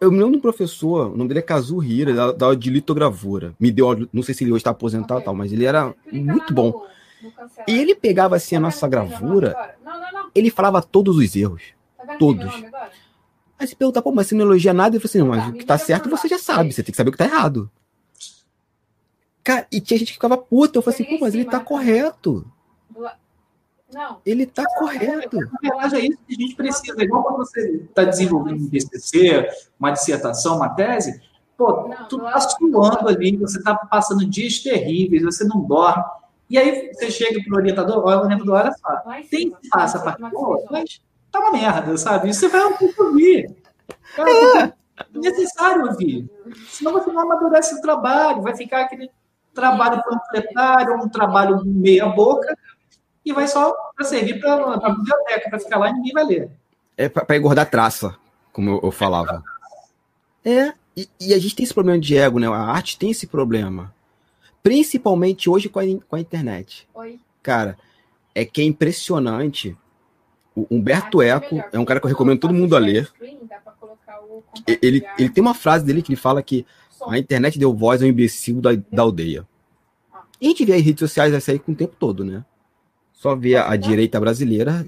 [0.00, 2.70] eu me lembro de um professor, o nome dele é Kazu Hira, da, da de
[2.70, 3.54] litogravura.
[3.58, 5.24] Me deu, não sei se ele hoje está aposentado okay.
[5.24, 6.86] tal, mas ele era muito bom.
[7.66, 9.76] E ele pegava assim a nossa gravura,
[10.34, 11.62] ele falava todos os erros.
[11.96, 12.52] Tá todos.
[13.58, 14.96] Aí você pergunta, pô, mas você não elogia nada?
[14.96, 16.96] Ele falou assim, não, mas o que tá certo você já sabe, você tem que
[16.96, 17.70] saber o que tá errado.
[19.42, 22.44] Cara, e tinha gente que ficava puta, eu falei assim, pô, mas ele tá correto.
[23.92, 24.20] Não.
[24.24, 25.36] Ele está correto.
[25.36, 27.02] Na verdade, é isso que a gente precisa.
[27.02, 29.48] Igual quando você está desenvolvendo um TCC,
[29.78, 31.20] uma dissertação, uma tese,
[31.56, 36.04] pô, não, tu está suando ali, você está passando dias terríveis, você não dorme.
[36.48, 39.98] E aí você chega para o orientador, o orientador olha só, tem que passar essa
[40.00, 41.00] parte, pô, mas
[41.30, 42.30] tá uma merda, sabe?
[42.30, 43.56] Isso você vai ouvir.
[44.18, 44.72] é
[45.14, 46.28] necessário ouvir.
[46.66, 49.10] Senão você não amadurece o trabalho, vai ficar aquele
[49.54, 52.56] trabalho panfletário, um trabalho meia boca,
[53.24, 56.50] e vai só para servir para a biblioteca, para ficar lá e ninguém vai ler.
[56.96, 58.16] É para engordar traça,
[58.52, 59.42] como eu, eu falava.
[60.44, 62.48] É, e, e, a gente tem esse problema de ego, né?
[62.48, 63.94] A arte tem esse problema.
[64.62, 66.88] principalmente hoje com a, com a internet.
[66.94, 67.18] Oi.
[67.42, 67.78] Cara,
[68.34, 69.76] é que é impressionante.
[70.54, 73.10] O Humberto é Eco melhor, é um cara que eu recomendo todo mundo a ler.
[73.20, 76.66] o Ele, ele tem uma frase dele que ele fala que
[77.06, 79.46] a internet deu voz ao imbecil da, da aldeia.
[80.40, 82.44] E a gente vê as redes sociais essa aí com o tempo todo, né?
[83.20, 84.86] Só vê a, a direita brasileira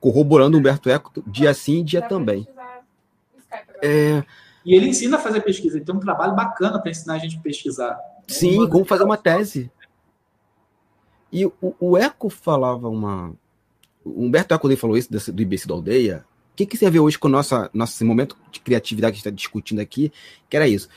[0.00, 2.48] corroborando o Humberto Eco dia sim, dia também.
[3.82, 4.24] É,
[4.64, 5.76] E ele ensina a fazer pesquisa.
[5.76, 7.98] Ele tem um trabalho bacana para ensinar a gente a pesquisar.
[8.26, 9.70] sim, como fazer uma tese.
[11.30, 13.34] E o, o Eco falava uma.
[14.02, 16.24] O Humberto Eco ele falou isso desse- do imbecil da aldeia.
[16.54, 19.18] O que, que você vê hoje com o nossa, nosso momento de criatividade que a
[19.18, 20.10] gente está discutindo aqui?
[20.48, 20.88] Que era isso.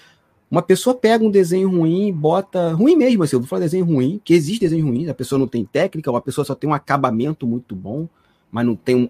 [0.54, 2.74] Uma pessoa pega um desenho ruim, bota.
[2.74, 5.48] Ruim mesmo, assim, eu vou falar desenho ruim, que existe desenho ruim, a pessoa não
[5.48, 8.08] tem técnica, ou a pessoa só tem um acabamento muito bom,
[8.52, 9.10] mas não tem um,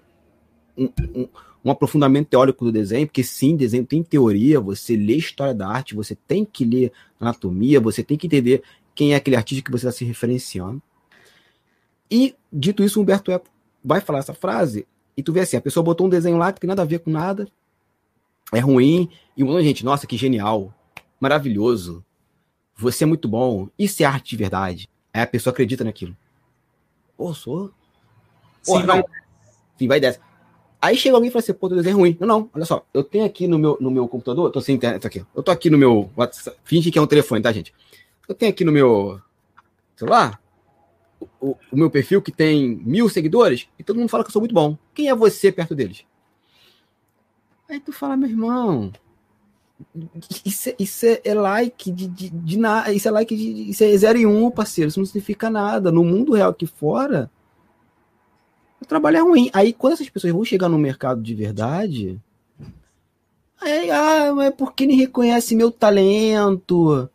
[0.78, 1.28] um, um-
[1.66, 5.94] um aprofundamento teórico do desenho, porque sim, desenho tem teoria, você lê história da arte,
[5.94, 8.64] você tem que ler anatomia, você tem que entender
[8.96, 10.82] quem é aquele artista que você está se referenciando.
[12.10, 13.48] E, dito isso, Humberto Eco
[13.84, 16.62] vai falar essa frase, e tu vê assim, a pessoa botou um desenho lá que
[16.62, 17.50] tem nada a ver com nada,
[18.54, 20.74] é ruim, e um gente, nossa, que genial,
[21.24, 22.04] maravilhoso,
[22.76, 24.90] você é muito bom, isso é arte de verdade.
[25.14, 26.16] Aí a pessoa acredita naquilo.
[27.18, 27.72] Pô, sou.
[28.62, 28.98] Sim, vai.
[29.00, 29.06] não.
[29.78, 30.20] Sim, vai dessa.
[30.82, 32.18] Aí chega alguém e fala assim, pô, teu desenho é ruim.
[32.20, 35.08] Não, não, olha só, eu tenho aqui no meu, no meu computador, tô sem internet
[35.08, 35.26] aqui.
[35.34, 37.74] Eu tô aqui no meu WhatsApp, finge que é um telefone, tá, gente?
[38.28, 39.22] Eu tenho aqui no meu
[39.96, 40.42] celular
[41.22, 44.34] o, o- o meu perfil que tem mil seguidores e todo mundo fala que eu
[44.34, 44.78] sou muito bom.
[44.94, 46.04] Quem é você perto deles?
[47.70, 48.92] Aí tu fala, meu irmão,
[50.46, 53.84] isso, é- isso é, é like de, de, de nada, isso é like de, isso
[53.84, 55.92] é e um, parceiro, isso não significa nada.
[55.92, 57.30] No mundo real aqui fora,
[58.82, 59.50] o trabalho é ruim.
[59.54, 62.20] Aí quando essas pessoas vão chegar no mercado de verdade,
[63.62, 67.10] aí, ah, mas por que nem reconhece meu talento?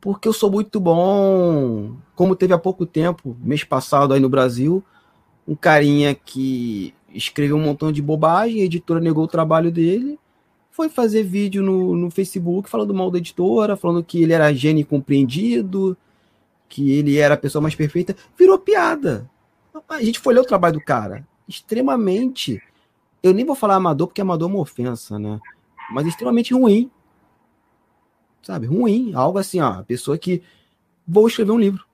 [0.00, 1.96] Porque eu sou muito bom.
[2.14, 4.82] Como teve há pouco tempo, mês passado aí no Brasil,
[5.46, 10.18] um carinha que escreveu um montão de bobagem, a editora negou o trabalho dele,
[10.70, 14.82] foi fazer vídeo no, no Facebook falando mal da editora, falando que ele era gênio
[14.82, 15.96] incompreendido,
[16.68, 19.28] que ele era a pessoa mais perfeita, virou piada.
[19.88, 21.26] A gente foi ler o trabalho do cara.
[21.48, 22.62] Extremamente.
[23.22, 25.40] Eu nem vou falar amador, porque amador é uma ofensa, né?
[25.90, 26.90] Mas extremamente ruim.
[28.42, 28.66] Sabe?
[28.66, 29.12] Ruim.
[29.14, 29.80] Algo assim, ó.
[29.80, 30.42] A pessoa que.
[31.06, 31.84] Vou escrever um livro.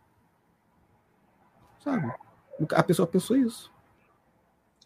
[1.83, 2.13] Sabe?
[2.73, 3.73] A pessoa pensou isso.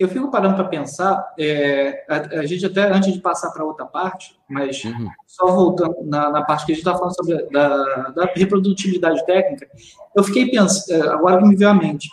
[0.00, 3.84] Eu fico parando para pensar, é, a, a gente até antes de passar para outra
[3.84, 5.10] parte, mas Uhum.
[5.26, 9.24] só voltando na, na parte que a gente está falando sobre a, da, da reprodutibilidade
[9.26, 9.68] técnica,
[10.16, 12.08] eu fiquei pensando, agora que me veio à mente,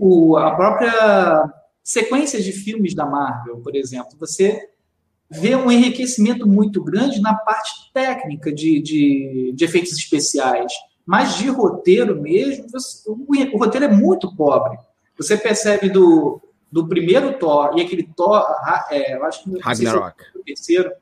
[0.00, 4.66] o, o- a própria sequência de filmes da Marvel, por exemplo, você
[5.30, 10.72] vê um enriquecimento muito grande na parte técnica de, de, de efeitos especiais,
[11.04, 14.78] mas de roteiro mesmo, você- o, o roteiro é muito pobre.
[15.18, 16.40] Você percebe do,
[16.74, 18.44] do primeiro Thor e aquele Thor,
[18.90, 20.24] é, eu acho que sei se é Ragnarok.
[20.34, 20.92] o terceiro,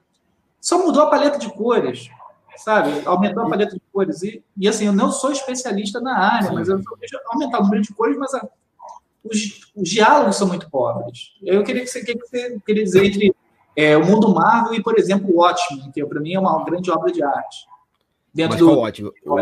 [0.60, 2.10] só mudou a paleta de cores,
[2.58, 2.90] sabe?
[3.06, 4.22] Aumentou a paleta de cores.
[4.22, 6.54] E, e assim, eu não sou especialista na área, Sim.
[6.56, 8.46] mas eu vejo aumentar o número de cores, mas a-
[9.24, 11.32] os, os diálogos são muito pobres.
[11.42, 13.34] Eu queria que você, que você queria dizer entre
[13.74, 16.90] é, o mundo Marvel e, por exemplo, o Watchmen, que para mim é uma grande
[16.90, 17.66] obra de arte.
[18.34, 18.78] Dentro Mas do.
[18.78, 19.10] ótimo?
[19.24, 19.36] O-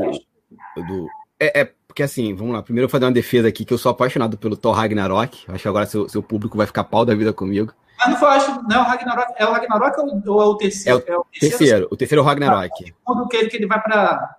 [0.81, 1.09] do,
[1.41, 2.63] é, é, porque assim, vamos lá.
[2.63, 5.45] Primeiro eu vou fazer uma defesa aqui, que eu sou apaixonado pelo Thor Ragnarok.
[5.49, 7.75] Acho que agora seu, seu público vai ficar pau da vida comigo.
[7.99, 9.33] Mas não foi, acho, não é o Ragnarok.
[9.37, 11.05] É o Ragnarok ou, é o terceiro?
[11.07, 12.73] É o Terceiro, o terceiro é o Ragnarok.
[12.85, 14.39] segundo que ele, que ele vai para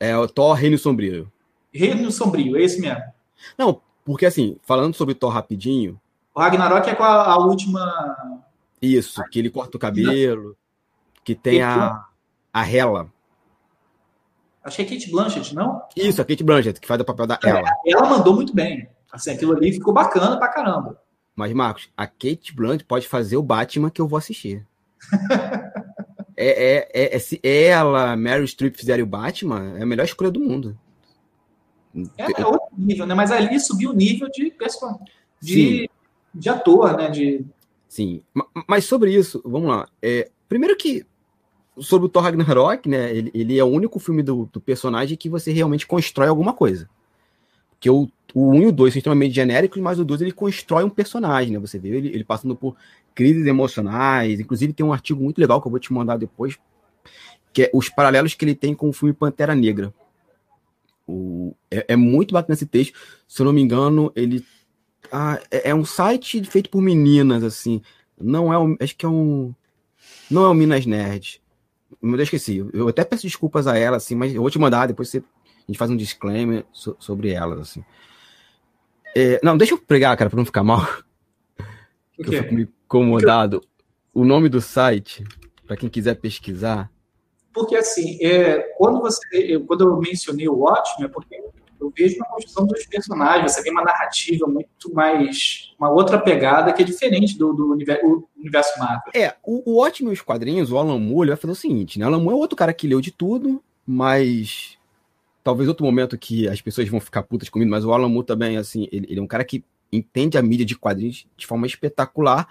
[0.00, 1.30] É o Thor Reino Sombrio.
[1.72, 3.02] Reino Sombrio, é esse mesmo.
[3.58, 6.00] Não, porque assim, falando sobre Thor rapidinho,
[6.34, 8.40] O Ragnarok é com a, a última.
[8.80, 10.56] isso, que ele corta o cabelo,
[11.22, 12.02] que tem a,
[12.50, 13.12] a Hela.
[14.64, 15.82] Acho que é Kate Blanchett, não?
[15.94, 17.62] Isso, a Kate Blanchett, que faz o papel da Hela.
[17.86, 18.88] Ela mandou muito bem.
[19.12, 21.00] Assim, aquilo ali ficou bacana pra caramba.
[21.36, 24.66] Mas, Marcos, a Kate Blanchett pode fazer o Batman que eu vou assistir.
[26.36, 26.46] é,
[26.76, 30.40] é, é, é- se ela, Mary Streep fizerem o Batman, é a melhor escolha do
[30.40, 30.78] mundo.
[32.18, 33.14] É, é outro nível, né?
[33.14, 34.98] Mas ali subiu o nível de, perso-
[35.40, 35.88] de,
[36.34, 37.08] de ator, né?
[37.08, 37.44] De,
[37.88, 39.88] Sim, Ma- mas sobre isso, vamos lá.
[40.02, 41.06] É, primeiro que
[41.78, 43.14] sobre o Thor Ragnarok, né?
[43.14, 46.88] Ele, ele é o único filme do, do personagem que você realmente constrói alguma coisa.
[47.70, 50.84] Porque o, o 1 e o 2 são extremamente genéricos, mas o 2 ele constrói
[50.84, 51.58] um personagem, né?
[51.58, 52.76] Você vê ele, ele passando por
[53.14, 54.40] crises emocionais.
[54.40, 56.58] Inclusive, tem um artigo muito legal que eu vou te mandar depois,
[57.52, 59.92] que é os paralelos que ele tem com o filme Pantera Negra.
[61.06, 62.98] O, é, é muito bacana esse texto.
[63.28, 64.44] Se eu não me engano, ele
[65.12, 67.82] ah, é, é um site feito por meninas, assim.
[68.18, 68.76] Não é um.
[68.80, 69.54] Acho que é um.
[70.30, 71.42] Não é o Minas Nerd.
[72.02, 72.64] Deus, esqueci.
[72.72, 75.66] Eu até peço desculpas a ela, assim, mas eu vou te mandar, depois você a
[75.66, 77.84] gente faz um disclaimer so, sobre elas, assim.
[79.16, 80.80] É, não, deixa eu pregar, cara, para não ficar mal.
[82.18, 83.60] O que eu fico meio incomodado.
[84.12, 85.24] O nome do site,
[85.66, 86.90] para quem quiser pesquisar,
[87.52, 91.40] Porque assim, é, quando você, eu- quando eu mencionei o Watchmen, é porque
[91.84, 96.72] eu vejo uma construção dos personagens, você vê uma narrativa muito mais, uma outra pegada
[96.72, 99.12] que é diferente do, do universo, universo Marvel.
[99.14, 102.06] É, o, o ótimo os quadrinhos, o Alan Moore, ele vai fazer o seguinte, né?
[102.06, 104.78] Alan Moore é outro cara que leu de tudo, mas
[105.42, 108.56] talvez outro momento que as pessoas vão ficar putas comigo, mas o Alan Moore também,
[108.56, 112.48] assim, ele, ele é um cara que entende a mídia de quadrinhos de forma espetacular,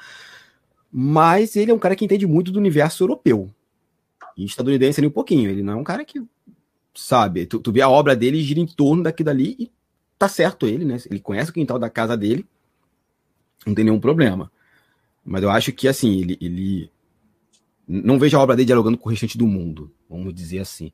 [0.91, 3.49] mas ele é um cara que entende muito do universo europeu.
[4.37, 5.49] E estadunidense ali um pouquinho.
[5.49, 6.23] Ele não é um cara que
[6.93, 7.45] sabe.
[7.45, 9.71] Tu, tu vê a obra dele gira em torno daqui dali e
[10.17, 10.97] tá certo ele, né?
[11.09, 12.45] Ele conhece o quintal da casa dele,
[13.65, 14.51] não tem nenhum problema.
[15.25, 16.91] Mas eu acho que, assim, ele, ele
[17.87, 20.91] não vejo a obra dele dialogando com o restante do mundo, vamos dizer assim.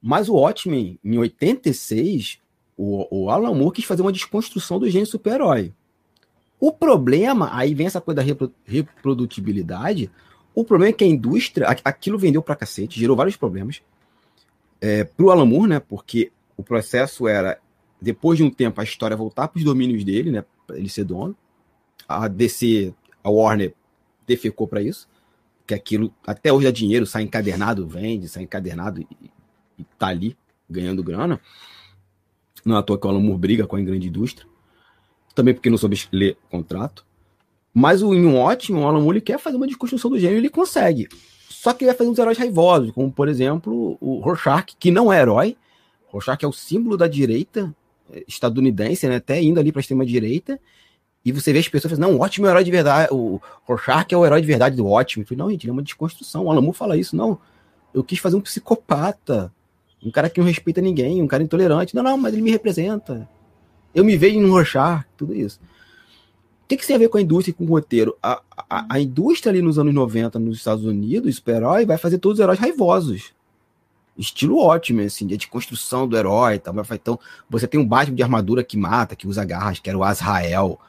[0.00, 2.38] Mas o Watchmen, em 86,
[2.76, 5.72] o, o Alan Moore quis fazer uma desconstrução do gênero super-herói.
[6.60, 10.10] O problema, aí vem essa coisa da repro- reprodutibilidade,
[10.54, 13.82] o problema é que a indústria, aquilo vendeu pra cacete, gerou vários problemas.
[14.86, 17.58] É, pro Alan Moore, né, porque o processo era,
[17.98, 21.34] depois de um tempo, a história voltar pros domínios dele, né, ele ser dono.
[22.06, 22.92] A DC,
[23.22, 23.74] a Warner,
[24.26, 25.08] defecou pra isso
[25.66, 29.06] que aquilo até hoje dá dinheiro, sai encadernado, vende, sai encadernado e,
[29.78, 30.36] e tá ali
[30.68, 31.40] ganhando grana.
[32.64, 34.46] Não é à toa que o Alan Moore briga com a grande indústria.
[35.34, 37.04] Também porque não soube ler contrato.
[37.72, 40.40] Mas o, em um ótimo, o Alan Moore quer fazer uma desconstrução do gênero e
[40.42, 41.08] ele consegue.
[41.64, 45.10] Só que ele vai fazer uns heróis raivosos, como por exemplo o Rorschach, que não
[45.10, 45.56] é herói.
[46.12, 47.74] Rorschach é o símbolo da direita
[48.12, 49.16] eh, estadunidense, né?
[49.16, 50.60] até indo ali para a extrema-direita.
[51.24, 54.12] E você vê as pessoas falando, não, ótimo é o herói de verdade, o Rorschach
[54.12, 55.24] é o herói de verdade do ótimo.
[55.30, 56.44] Não, gente, ele é uma desconstrução.
[56.44, 57.38] O Moore fala isso, não.
[57.94, 59.50] Eu quis fazer um psicopata,
[60.04, 61.94] um cara que não respeita ninguém, um cara intolerante.
[61.94, 63.26] Não, não, mas ele me representa.
[63.94, 65.58] Eu me vejo no Rorschach, tudo isso.
[66.64, 68.16] O que, que tem a ver com a indústria e com o roteiro?
[68.22, 72.38] A, a, a indústria ali nos anos 90, nos Estados Unidos, super-herói, vai fazer todos
[72.38, 73.34] os heróis raivosos.
[74.16, 77.18] Estilo ótimo, assim, de construção do herói e Então,
[77.50, 80.80] você tem um Batman de armadura que mata, que usa garras, que era o Azrael.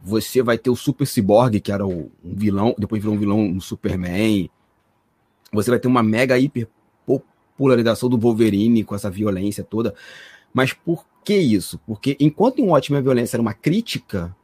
[0.00, 3.48] Você vai ter o Super Cyborg, que era o, um vilão, depois virou um vilão
[3.48, 4.48] no Superman.
[5.52, 6.68] Você vai ter uma mega hiper
[7.04, 9.92] popularização do Wolverine com essa violência toda.
[10.54, 11.80] Mas por que isso?
[11.86, 14.36] Porque enquanto em Watchmen a violência era uma crítica,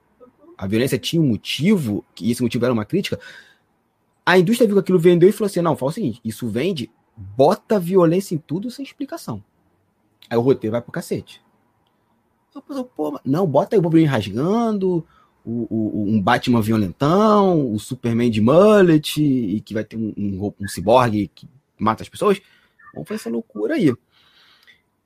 [0.62, 3.18] a violência tinha um motivo, que esse motivo era uma crítica,
[4.25, 6.88] a indústria viu que aquilo vendeu e falou assim: não, fala o seguinte, isso vende,
[7.16, 9.42] bota violência em tudo sem explicação.
[10.31, 11.42] Aí o roteiro vai pro cacete.
[12.68, 12.88] Penso,
[13.25, 15.05] não, bota aí o Wolverine rasgando,
[15.44, 20.53] o, o- um Batman violentão, o Superman de mullet, e que vai ter um, um,
[20.61, 22.40] um ciborgue que mata as pessoas.
[22.94, 23.92] Vamos fazer essa loucura aí.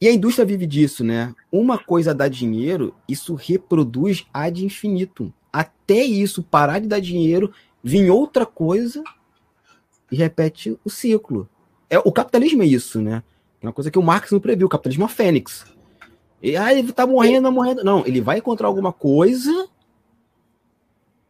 [0.01, 1.35] E a indústria vive disso, né?
[1.51, 5.33] Uma coisa dá dinheiro, isso reproduz ad infinitum.
[5.53, 9.03] Até isso parar de dar dinheiro, vir outra coisa
[10.11, 11.49] e repete o ciclo.
[11.89, 13.23] É, o capitalismo é isso, né?
[13.61, 14.67] É uma coisa que o Marx não previu.
[14.67, 15.65] O capitalismo é uma fênix.
[16.43, 17.85] E, ah, ele tá morrendo, tá morrendo.
[17.85, 19.69] Não, ele vai encontrar alguma coisa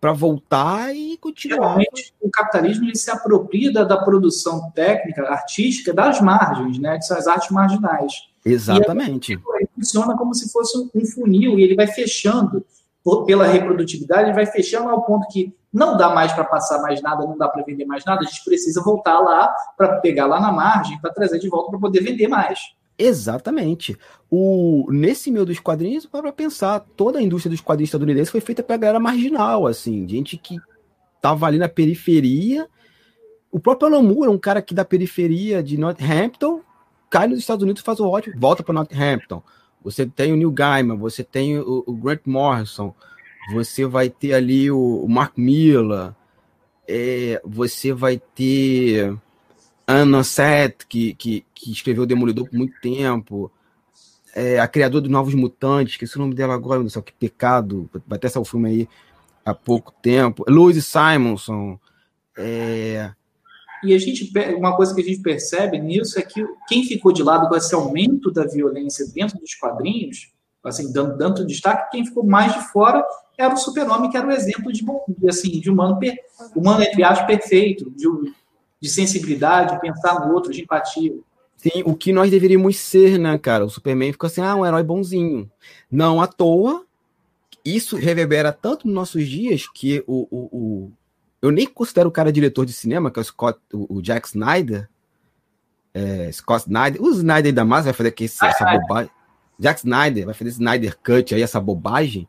[0.00, 1.56] para voltar e continuar.
[1.56, 6.96] Geralmente, o capitalismo ele se apropria da, produção técnica, artística, das margens, né?
[6.98, 8.12] Que são as artes marginais.
[8.44, 9.32] Exatamente.
[9.32, 12.64] Ele funciona como se fosse um funil e ele vai fechando
[13.24, 17.36] pela reprodutividade, vai fechando ao ponto que não dá mais para passar mais nada, não
[17.38, 21.00] dá para vender mais nada, a gente precisa voltar lá para pegar lá na margem,
[21.00, 22.58] para trazer de volta para poder vender mais.
[22.98, 23.96] Exatamente.
[24.30, 28.62] O, nesse meio dos quadrinhos, para pensar, toda a indústria dos quadrinhos estadunidenses foi feita
[28.62, 30.56] pra galera marginal, assim, gente que
[31.20, 32.66] tava ali na periferia.
[33.52, 36.60] O próprio Alan Moore é um cara que da periferia de Northampton
[37.10, 39.42] cai nos Estados Unidos faz o ótimo, volta para Northampton.
[39.86, 42.92] Você tem o Neil Gaiman, você tem o, o Grant Morrison,
[43.52, 46.12] você vai ter ali o, o Mark Miller,
[46.88, 49.16] é, você vai ter
[49.86, 53.48] Anna Seth, que, que, que escreveu o Demolidor por muito tempo,
[54.34, 57.88] é, a criadora dos Novos Mutantes, esqueci o nome dela agora, do céu, que pecado,
[58.08, 58.88] vai ter esse filme aí
[59.44, 61.78] há pouco tempo, Louise Simonson,
[62.36, 63.12] é,
[63.84, 67.22] E a gente, uma coisa que a gente percebe nisso é que quem ficou de
[67.22, 70.32] lado com esse aumento da violência dentro dos quadrinhos,
[70.64, 73.04] assim, dando tanto destaque, quem ficou mais de fora
[73.38, 74.84] era o super-homem, que era o exemplo de,
[75.28, 76.16] assim, de humano, per-
[76.54, 78.06] humano, entre aspas, perfeito, de,
[78.80, 81.14] de sensibilidade, de pensar no outro, de empatia.
[81.56, 83.64] Sim, o que nós deveríamos ser, né, cara?
[83.64, 85.50] O Superman ficou assim, ah, um herói bonzinho.
[85.90, 86.84] Não à toa,
[87.64, 90.92] isso reverbera tanto nos nossos dias que o, o, o-
[91.46, 94.26] eu nem considero o cara diretor de cinema, que é o Scott, o, o Jack
[94.28, 94.88] Snyder,
[95.94, 97.02] é, Scott Snyder.
[97.02, 99.10] O Snyder ainda mais vai fazer aqui essa, essa bobagem.
[99.58, 102.28] Jack Snyder vai fazer esse Snyder Cut aí, essa bobagem.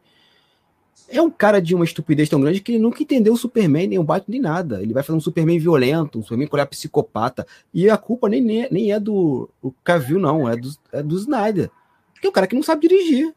[1.10, 3.99] É um cara de uma estupidez tão grande que ele nunca entendeu o Superman, nem
[3.99, 4.82] o Batman, nem nada.
[4.82, 7.47] Ele vai fazer um Superman violento, um Superman com olhar psicopata.
[7.73, 11.17] E a culpa nem, nem, nem é do o Cavill, não, é do, é do
[11.17, 11.71] Snyder.
[12.19, 13.34] Que é um cara que não sabe dirigir.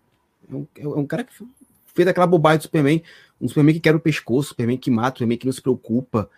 [0.51, 1.33] É um, é um cara que
[1.95, 3.03] fez aquela bobagem do Superman.
[3.41, 6.29] Um Superman que quer o pescoço, Superman que mata, Superman que não se preocupa.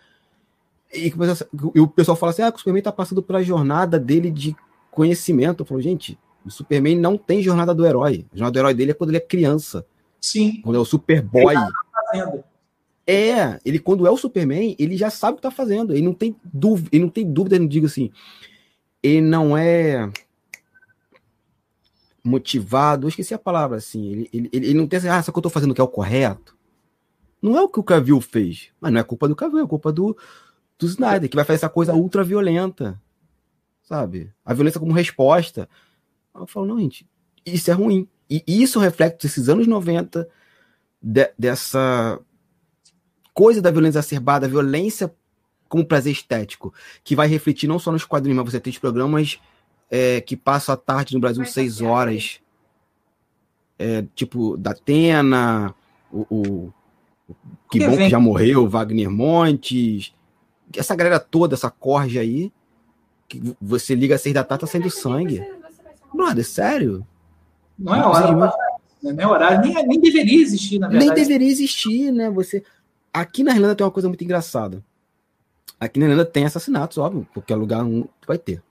[0.93, 1.13] E,
[1.75, 4.55] e o pessoal fala assim: ah, o Superman tá passando pela jornada dele de
[4.91, 5.61] conhecimento.
[5.61, 8.25] Eu falo, gente, o Superman não tem jornada do herói.
[8.31, 9.85] A jornada do herói dele é quando ele é criança.
[10.21, 10.61] Sim.
[10.63, 11.55] Quando é o Superboy.
[13.05, 15.93] É, ele quando é o Superman, ele já sabe o que tá fazendo.
[15.93, 18.11] Ele não tem dúvida, ele não tem dúvida, não digo assim.
[19.01, 20.09] Ele não é
[22.23, 24.09] motivado, eu esqueci a palavra assim.
[24.09, 25.87] Ele, ele, ele não tem assim, ah, isso que eu tô fazendo que é o
[25.87, 26.55] correto.
[27.43, 29.91] Não é o que o Cavill fez, mas não é culpa do Cavill, é culpa
[29.91, 30.17] do,
[30.79, 32.97] do Snyder, que vai fazer essa coisa ultra violenta,
[33.83, 34.33] sabe?
[34.45, 35.67] A violência como resposta.
[36.33, 37.05] Eu falo, não, gente,
[37.45, 38.07] isso é ruim.
[38.29, 40.25] E isso reflete esses anos 90,
[41.01, 42.17] de, dessa
[43.33, 45.13] coisa da violência exacerbada, violência
[45.67, 49.37] como prazer estético, que vai refletir não só nos quadrinhos, mas você tem os programas
[49.91, 52.39] é, que passam a tarde no Brasil seis horas,
[53.77, 55.75] é, tipo da Atena,
[56.09, 56.73] o, o,
[57.69, 60.13] que bom que já morreu, Wagner Montes,
[60.75, 62.51] essa galera toda, essa corja aí,
[63.27, 65.43] que você liga às seis da tarde, tá saindo sangue.
[66.13, 67.05] Brother, sério?
[67.77, 68.53] Não é hora,
[69.01, 71.09] não é horário, nem, nem deveria existir, na verdade.
[71.09, 72.29] Nem deveria existir, né?
[72.29, 72.63] Você.
[73.11, 74.83] Aqui na Irlanda tem uma coisa muito engraçada.
[75.79, 78.63] Aqui na Irlanda tem assassinatos, óbvio, porque é lugar um vai ter.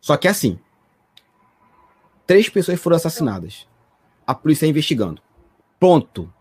[0.00, 0.58] Só que é assim.
[2.26, 3.66] Três pessoas foram assassinadas.
[4.26, 5.20] A polícia está investigando.
[5.80, 6.32] Ponto.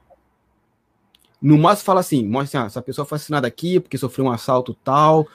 [1.41, 4.32] No máximo fala assim, mostra assim, ah, essa pessoa foi assassinada aqui porque sofreu um
[4.32, 5.28] assalto tal.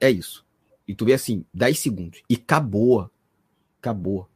[0.00, 0.44] É isso.
[0.88, 2.22] E tu vê assim, 10 segundos.
[2.28, 3.10] E acabou.
[3.78, 4.28] Acabou.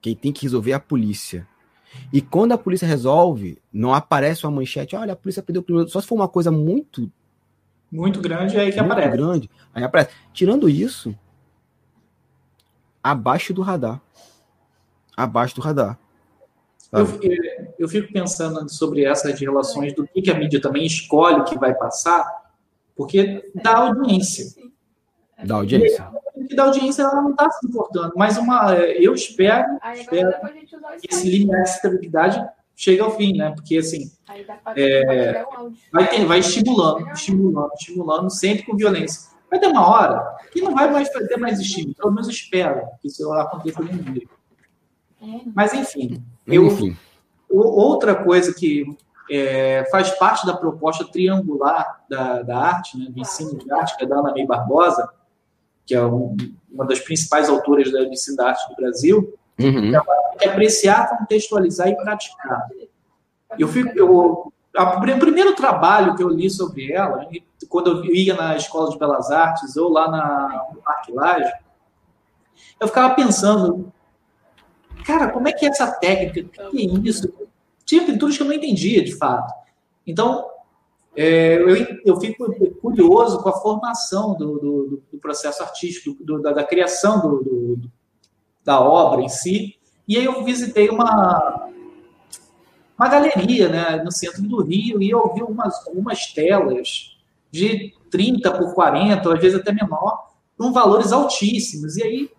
[0.00, 1.46] Quem tem que resolver é a polícia.
[2.12, 5.88] E quando a polícia resolve, não aparece uma manchete, olha, a polícia perdeu o primeiro.
[5.88, 7.10] Só se for uma coisa muito.
[7.90, 9.16] Muito grande, é aí que muito aparece.
[9.16, 9.50] grande.
[9.74, 10.10] Aí aparece.
[10.32, 11.16] Tirando isso,
[13.02, 14.00] abaixo do radar.
[15.16, 15.98] Abaixo do radar.
[16.92, 17.06] Eu,
[17.78, 21.74] eu, fico pensando sobre essas relações do que, que a mídia também escolhe que vai
[21.74, 22.26] passar,
[22.94, 24.46] porque dá audiência.
[25.44, 26.08] Dá audiência.
[26.36, 28.12] E, que dá audiência ela não está se importando.
[28.16, 30.32] Mas uma, eu espero, espero
[31.00, 33.52] que esse limiar de estabilidade chegue ao fim, né?
[33.52, 34.10] Porque assim
[34.76, 35.44] é,
[35.92, 39.30] vai, ter, vai estimulando, estimulando, estimulando, sempre com violência.
[39.50, 41.94] Vai ter uma hora que não vai mais ter mais estímulo.
[41.94, 44.26] Pelo menos espero que isso aconteça algum dia.
[45.22, 45.40] É.
[45.54, 46.96] Mas enfim, eu, enfim.
[47.48, 48.84] Outra coisa que
[49.30, 54.04] é, faz parte da proposta triangular da, da arte, né, do ensino de arte, que
[54.04, 55.08] é da Ana May Barbosa,
[55.84, 56.36] que é um,
[56.70, 59.92] uma das principais autoras do ensino da arte do Brasil, uhum.
[60.40, 62.66] é apreciar, contextualizar e praticar.
[63.58, 67.28] Eu fico, eu, a, o primeiro trabalho que eu li sobre ela,
[67.68, 71.52] quando eu ia na Escola de Belas Artes ou lá na Parque Laje,
[72.80, 73.92] eu ficava pensando,
[75.06, 76.66] cara, como é que é essa técnica?
[76.66, 77.32] O que é isso?
[77.84, 79.54] Tinha pinturas que eu não entendia, de fato.
[80.04, 80.44] Então,
[81.14, 86.52] é, eu, eu fico curioso com a formação do, do, do processo artístico, do, da,
[86.52, 87.80] da, criação do,
[88.64, 89.76] da obra em si.
[90.06, 91.70] E aí eu visitei uma,
[92.98, 97.16] uma galeria né, no centro do Rio e eu vi umas, umas telas
[97.50, 101.96] de 30 por 40, ou às vezes até menor, com valores altíssimos.
[101.96, 102.30] E aí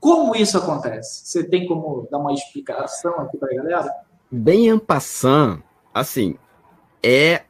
[0.00, 1.26] como isso acontece?
[1.26, 3.94] Você tem como dar uma explicação aqui para a galera?
[4.30, 6.36] Bem en passant, assim,
[7.02, 7.42] é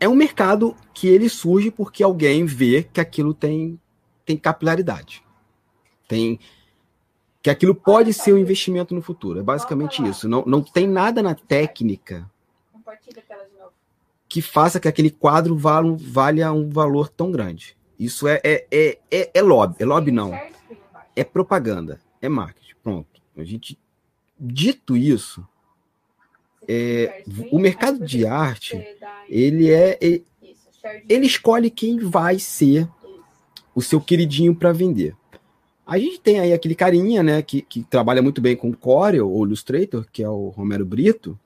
[0.00, 3.78] é um mercado que ele surge porque alguém vê que aquilo tem
[4.24, 5.22] tem capilaridade.
[6.08, 6.40] Tem
[7.40, 9.40] que aquilo pode ser um investimento no futuro.
[9.40, 10.28] É basicamente isso.
[10.28, 12.28] Não, não tem nada na técnica
[14.28, 17.76] que faça que aquele quadro valha, valha um valor tão grande.
[17.98, 19.76] Isso é, é, é, é, é lobby.
[19.78, 20.32] É lobby, não
[21.14, 22.74] é propaganda, é marketing.
[22.82, 23.20] Pronto.
[23.36, 23.78] A gente,
[24.38, 25.46] dito isso,
[26.68, 28.84] é, o mercado de arte,
[29.28, 29.98] ele é.
[30.00, 30.24] Ele,
[31.08, 32.88] ele escolhe quem vai ser
[33.74, 35.14] o seu queridinho para vender.
[35.86, 39.44] A gente tem aí aquele carinha, né, que, que trabalha muito bem com Corel ou
[39.44, 41.38] Illustrator, que é o Romero Brito.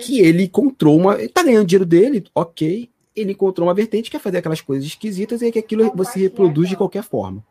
[0.00, 1.18] que ele encontrou uma.
[1.18, 4.86] Ele tá ganhando dinheiro dele, ok ele encontrou uma vertente que é fazer aquelas coisas
[4.86, 7.44] esquisitas e é que aquilo você reproduz de qualquer forma.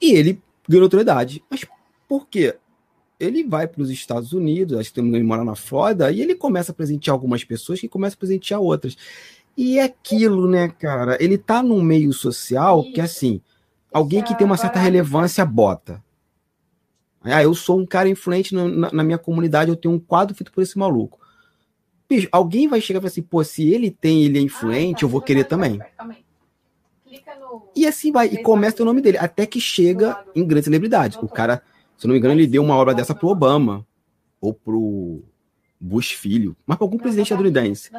[0.00, 1.42] E ele ganhou notoriedade.
[1.48, 1.64] Mas
[2.08, 2.56] por quê?
[3.18, 6.72] Ele vai para os Estados Unidos, acho que ele mora na Flórida, e ele começa
[6.72, 8.96] a presentear algumas pessoas que começam a presentear outras.
[9.56, 11.16] E é aquilo, né, cara?
[11.22, 13.40] Ele tá num meio social que, assim,
[13.92, 16.02] alguém que tem uma certa relevância bota.
[17.22, 20.34] Ah, eu sou um cara influente na, na, na minha comunidade, eu tenho um quadro
[20.34, 21.23] feito por esse maluco.
[22.08, 25.08] Bicho, alguém vai chegar e falar assim, pô, se ele tem, ele é influente, eu
[25.08, 25.80] vou querer também.
[27.74, 31.18] E assim vai, e começa o nome dele, até que chega em grande celebridade.
[31.22, 31.62] O cara,
[31.96, 33.86] se eu não me engano, ele deu uma obra dessa pro Obama,
[34.40, 35.22] ou pro
[35.80, 37.90] Bush filho, mas para algum presidente estadunidense.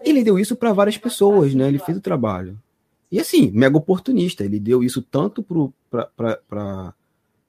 [0.00, 1.68] Ele deu isso para várias pessoas, né?
[1.68, 2.58] Ele fez o trabalho.
[3.12, 4.44] E assim, mega oportunista.
[4.44, 6.94] Ele deu isso tanto para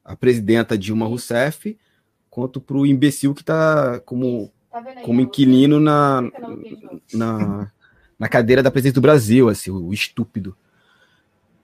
[0.03, 1.77] a presidenta Dilma Rousseff,
[2.29, 4.51] quanto para o imbecil que está como,
[5.03, 6.21] como inquilino na,
[7.13, 7.71] na,
[8.17, 10.55] na cadeira da presidência do Brasil, assim, o estúpido.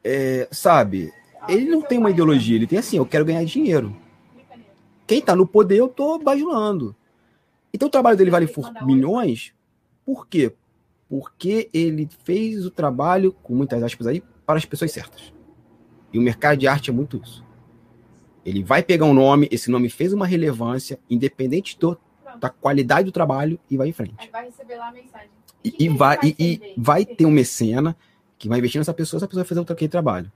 [0.04, 1.12] É, sabe,
[1.48, 3.96] ele não tem uma ideologia, ele tem assim, eu quero ganhar dinheiro.
[5.06, 6.96] Quem está no poder, eu estou bajulando.
[7.74, 9.54] Então o trabalho dele vale por milhões,
[10.06, 10.54] por quê?
[11.10, 15.34] Porque ele fez o trabalho, com muitas aspas aí, para as pessoas certas.
[16.12, 17.44] E o mercado de arte é muito isso.
[18.46, 21.98] Ele vai pegar um nome, esse nome fez uma relevância, independente do,
[22.40, 24.16] da qualidade do trabalho, e vai em frente.
[24.18, 25.30] Aí vai receber lá a mensagem.
[25.64, 27.96] E, e vai, vai, e, e vai ter um mecena
[28.38, 30.32] que vai investir nessa pessoa, essa pessoa vai fazer outro aquele trabalho.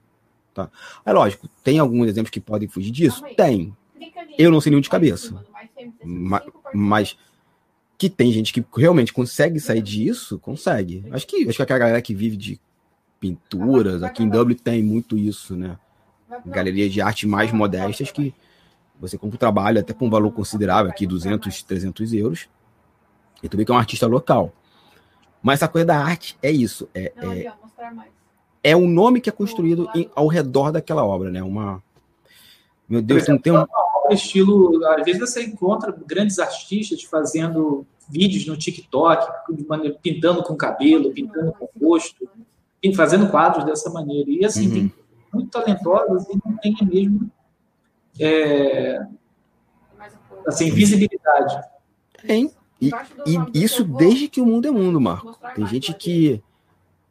[0.54, 0.70] Tá?
[1.04, 3.22] É lógico, tem alguns exemplos que podem fugir disso?
[3.36, 3.76] Tem.
[4.38, 5.44] Eu não sei nenhum de cabeça.
[6.02, 6.42] Mas,
[6.72, 7.18] mas
[7.98, 11.04] que tem gente que realmente consegue sair disso, consegue.
[11.10, 12.60] Acho que, acho que aquela galera que vive de
[13.20, 15.76] pinturas, aqui em Dublin tem muito isso, né?
[16.46, 18.34] galerias de arte mais modestas que
[19.00, 22.48] você compra o trabalho até por um valor considerável, aqui 200, 300 euros,
[23.42, 24.52] e tu vê que é um artista local.
[25.42, 27.52] Mas a coisa da arte é isso, é, é,
[28.62, 31.42] é um nome que é construído em, ao redor daquela obra, né?
[31.42, 31.82] Uma,
[32.88, 33.66] meu Deus, não tem um
[34.10, 39.30] estilo, às vezes você encontra grandes artistas fazendo vídeos no TikTok,
[40.02, 42.28] pintando com cabelo, pintando com rosto,
[42.94, 44.30] fazendo quadros dessa maneira.
[44.30, 44.74] E assim, uhum.
[44.74, 44.94] tem
[45.32, 47.30] muito talentosas e não têm mesmo
[48.18, 49.00] é,
[50.46, 51.60] assim, visibilidade.
[52.26, 52.50] Tem.
[52.80, 52.90] E,
[53.26, 55.38] e, isso desde que o mundo é mundo, Marco.
[55.54, 56.42] Tem gente que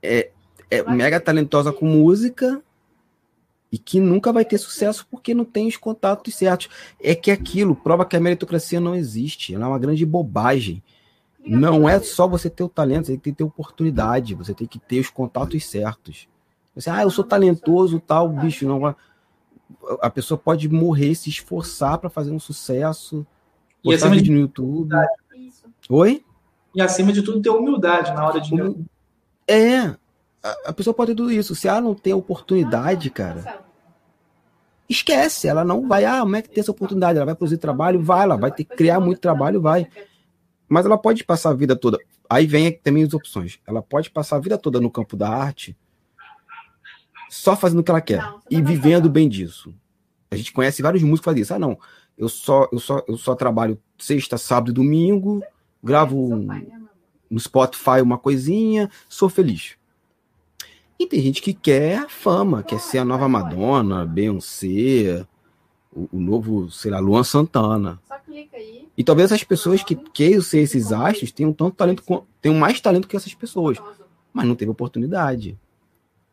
[0.02, 0.32] é,
[0.72, 2.62] é mega talentosa com música
[3.72, 6.70] e que nunca vai ter sucesso porque não tem os contatos certos.
[7.02, 9.54] É que aquilo prova que a meritocracia não existe.
[9.54, 10.82] Ela é uma grande bobagem.
[11.46, 14.80] Não é só você ter o talento, você tem que ter oportunidade, você tem que
[14.80, 16.28] ter os contatos certos.
[16.76, 18.96] Você, ah, eu sou talentoso, tal, bicho, não
[20.02, 23.26] A pessoa pode morrer, se esforçar para fazer um sucesso,
[23.84, 24.96] e acima vídeo no YouTube.
[25.90, 26.24] Oi?
[26.76, 28.54] E acima de tudo, ter humildade na hora de.
[29.48, 29.96] É.
[30.44, 31.56] A, a pessoa pode ter tudo isso.
[31.56, 33.64] Se ela não tem oportunidade, cara,
[34.90, 35.48] esquece.
[35.48, 36.06] Ela não vai.
[36.06, 37.18] Ah, como é que tem essa oportunidade?
[37.18, 38.02] Ela vai produzir trabalho?
[38.02, 38.24] Vai.
[38.24, 39.62] Ela vai ter que criar muito trabalho?
[39.62, 39.88] Vai.
[40.68, 41.98] Mas ela pode passar a vida toda.
[42.30, 43.60] Aí vem também as opções.
[43.66, 45.78] Ela pode passar a vida toda no campo da arte
[47.30, 49.74] só fazendo o que ela quer não, e vivendo bem disso.
[50.30, 51.54] A gente conhece vários músicos que fazem isso.
[51.54, 51.78] Ah, não,
[52.18, 55.44] eu só, eu só, eu só trabalho sexta, sábado e domingo,
[55.84, 56.66] gravo né,
[57.30, 59.76] no Spotify uma coisinha, sou feliz.
[61.00, 65.26] E tem gente que quer fama, quer ser a nova Madonna, Beyoncé,
[65.94, 68.00] o, o novo, sei lá, Luan Santana.
[68.98, 72.04] E talvez essas pessoas que queiram ser esses astros tenham tanto talento,
[72.42, 73.78] tenham mais talento que essas pessoas,
[74.34, 75.58] mas não teve oportunidade.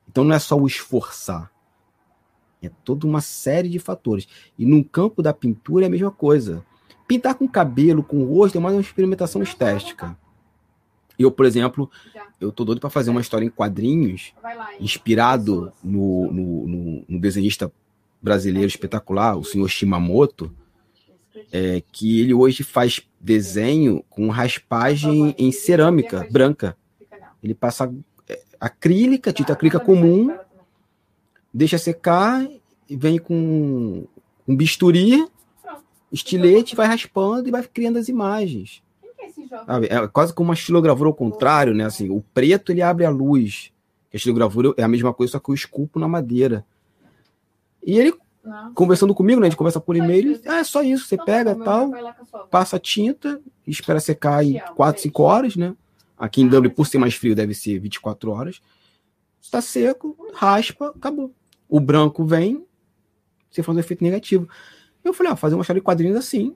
[0.09, 1.51] Então não é só o esforçar.
[2.63, 4.27] É toda uma série de fatores.
[4.59, 6.65] E no campo da pintura é a mesma coisa.
[7.07, 10.17] Pintar com cabelo, com rosto, é mais uma experimentação estética.
[11.19, 11.91] Eu, por exemplo,
[12.41, 14.33] eu tô doido para fazer uma história em quadrinhos,
[14.81, 17.71] inspirado no, no, no, no desenhista
[18.21, 20.53] brasileiro espetacular, o senhor Shimamoto,
[21.53, 26.77] é, que ele hoje faz desenho com raspagem em cerâmica branca.
[27.43, 27.93] Ele passa
[28.61, 30.37] acrílica, tinta acrílica comum,
[31.53, 32.47] deixa secar
[32.89, 34.07] e vem com
[34.47, 35.27] um bisturi,
[36.13, 38.83] estilete, vai raspando e vai criando as imagens.
[39.89, 41.85] É quase como uma estilogravura ao contrário, né?
[41.85, 43.73] Assim, o preto ele abre a luz.
[44.13, 46.65] A estilogravura é a mesma coisa, só que eu esculpo na madeira.
[47.85, 48.15] E ele,
[48.75, 49.47] conversando comigo, né?
[49.47, 51.91] A gente conversa por e-mail, ah, é só isso, você pega tal,
[52.51, 55.75] passa a tinta, espera secar em 4, 5 horas, né?
[56.17, 58.61] Aqui em Dublin, por ser mais frio, deve ser 24 horas.
[59.41, 61.35] Está seco, raspa, acabou.
[61.69, 62.65] O branco vem,
[63.51, 64.49] você faz um efeito negativo.
[65.03, 66.55] Eu falei, ó, fazer uma história de quadrinhos assim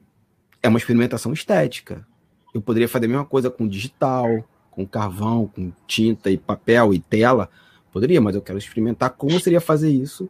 [0.63, 2.07] é uma experimentação estética.
[2.53, 6.99] Eu poderia fazer a mesma coisa com digital, com carvão, com tinta e papel e
[6.99, 7.49] tela.
[7.93, 10.29] Poderia, mas eu quero experimentar como seria fazer isso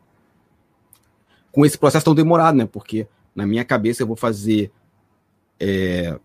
[1.50, 2.66] com esse processo tão demorado, né?
[2.66, 4.70] Porque na minha cabeça eu vou fazer
[5.58, 6.18] é,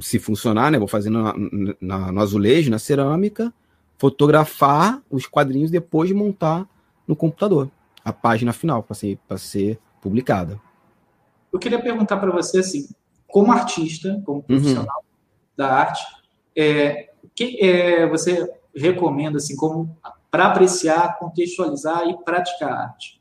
[0.00, 0.78] se funcionar, né?
[0.78, 1.34] Vou fazer na,
[1.80, 3.52] na, no azulejo, na cerâmica,
[3.98, 6.66] fotografar os quadrinhos depois de montar
[7.06, 7.70] no computador
[8.04, 10.60] a página final para ser, ser publicada.
[11.52, 12.88] Eu queria perguntar para você assim,
[13.28, 14.42] como artista, como uhum.
[14.42, 15.56] profissional uhum.
[15.56, 16.04] da arte,
[16.56, 19.96] é, que é, você recomenda assim como
[20.30, 23.20] para apreciar, contextualizar e praticar arte?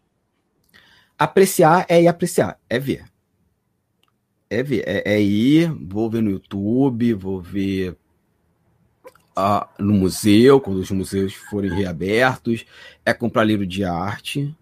[1.19, 3.10] Apreciar é ir apreciar, é ver.
[4.51, 7.95] É é, é ir, vou ver no YouTube, vou ver
[9.37, 12.65] uh, no museu, quando os museus forem reabertos,
[13.05, 14.53] é comprar livro de arte.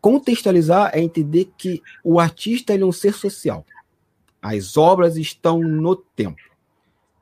[0.00, 3.66] Contextualizar é entender que o artista ele é um ser social.
[4.40, 6.40] As obras estão no tempo.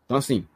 [0.05, 0.47] Então, assim,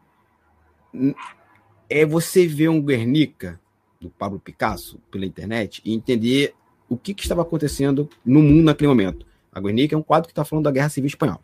[1.88, 3.58] é você ver um Guernica,
[3.98, 6.54] do Pablo Picasso, pela internet, e entender
[6.88, 9.26] o que, que, estava acontecendo no mundo naquele momento.
[9.52, 11.42] A Guernica é um quadro que está falando da Guerra Civil Espanhola.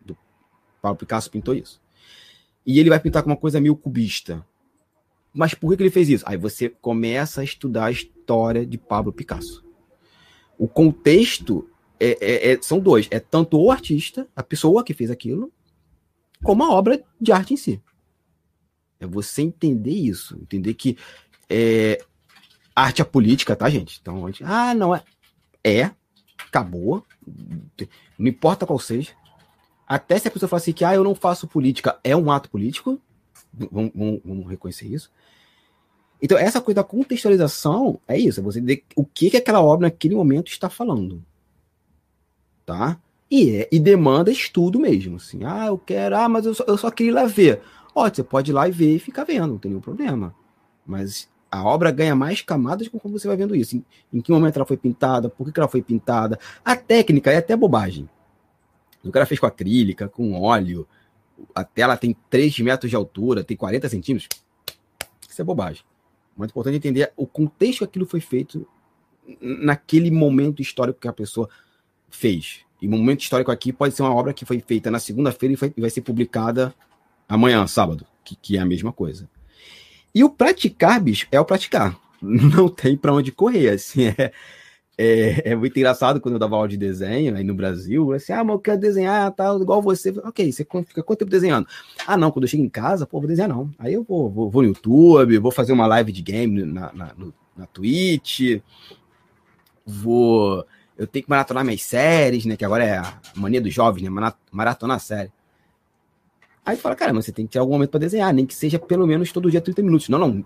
[0.00, 0.16] Do
[0.80, 1.80] Pablo Picasso pintou isso.
[2.64, 4.44] E ele vai pintar com uma coisa meio cubista.
[5.32, 6.24] Mas por que, que ele fez isso?
[6.26, 9.62] Aí você começa a estudar a história de Pablo Picasso.
[10.58, 11.68] O contexto
[12.00, 15.52] é, é, é, são dois: é tanto o artista, a pessoa que fez aquilo,
[16.42, 17.82] como a obra de arte em si.
[18.98, 20.96] É você entender isso, entender que
[21.50, 22.02] é,
[22.74, 23.98] arte é política, tá, gente?
[24.00, 25.04] Então, ah, não é.
[25.62, 25.90] É,
[26.56, 27.04] acabou.
[28.18, 29.12] Não importa qual seja.
[29.86, 32.50] Até se a pessoa fala assim que ah, eu não faço política, é um ato
[32.50, 33.00] político.
[33.52, 35.10] Vamos, vamos, vamos reconhecer isso.
[36.20, 39.86] Então, essa coisa da contextualização é isso, é você entender o que, que aquela obra
[39.86, 41.22] naquele momento está falando.
[42.64, 42.98] Tá?
[43.30, 45.16] E, é, e demanda estudo mesmo.
[45.16, 47.60] Assim, ah, eu quero, ah, mas eu só, eu só queria ir lá ver.
[47.94, 50.34] Ó, você pode ir lá e ver e ficar vendo, não tem nenhum problema.
[50.84, 53.76] Mas a obra ganha mais camadas conforme você vai vendo isso.
[53.76, 56.38] Em, em que momento ela foi pintada, por que, ela foi pintada.
[56.64, 58.08] A técnica é até bobagem.
[59.04, 60.86] O cara fez com acrílica, com óleo.
[61.54, 64.28] A tela tem 3 metros de altura, tem 40 centímetros.
[65.28, 65.82] Isso é bobagem.
[66.36, 68.66] Mais importante entender o contexto que aquilo foi feito
[69.40, 71.48] naquele momento histórico que a pessoa
[72.10, 72.60] fez.
[72.80, 75.90] E momento histórico aqui pode ser uma obra que foi feita na segunda-feira e, vai
[75.90, 76.74] ser publicada
[77.28, 79.28] amanhã, sábado, que, que é a mesma coisa.
[80.16, 81.94] E o praticar, bicho, é o praticar.
[82.22, 84.32] Não tem para onde correr, assim, é,
[84.96, 88.42] é, é, muito engraçado quando eu dava aula de desenho aí no Brasil, assim, ah,
[88.42, 90.08] mas eu quero desenhar, tal, igual você.
[90.24, 91.68] Ok, você fica quanto tempo desenhando?
[92.06, 93.70] Ah, não, quando eu chego em casa, pô, vou desenhar não.
[93.78, 97.12] Aí eu vou, vou, vou no YouTube, vou fazer uma live de game na, na,
[97.14, 98.62] no, na Twitch,
[99.84, 100.64] vou...
[100.96, 104.32] Eu tenho que maratonar minhas séries, né, que agora é a mania dos jovens, né,
[104.50, 105.30] maratonar a série.
[106.66, 108.76] Aí fala, cara, mas você tem que ter algum momento para desenhar, nem que seja
[108.76, 110.08] pelo menos todo dia 30 minutos.
[110.08, 110.44] Não, não.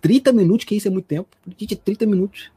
[0.00, 1.28] 30 minutos, que isso é muito tempo.
[1.56, 2.50] Gente, 30 minutos.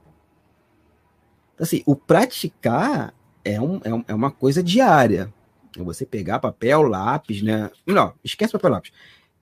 [1.53, 5.31] Então, assim, o praticar é, um, é, um, é uma coisa diária.
[5.77, 7.69] É você pegar papel, lápis, né?
[7.85, 8.91] Não, esquece papel, lápis.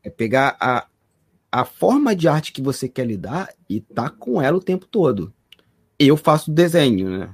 [0.03, 0.85] É pegar a,
[1.49, 5.33] a forma de arte que você quer lidar e tá com ela o tempo todo.
[5.97, 7.33] Eu faço desenho, né?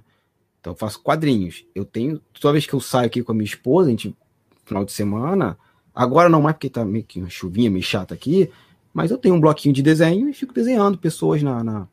[0.59, 1.65] Então eu faço quadrinhos.
[1.73, 4.15] Eu tenho, toda vez que eu saio aqui com a minha esposa, a gente,
[4.63, 5.57] final de semana,
[5.93, 8.49] Agora não mais porque tá meio que uma chuvinha meio chata aqui,
[8.93, 11.87] mas eu tenho um bloquinho de desenho e fico desenhando pessoas na, na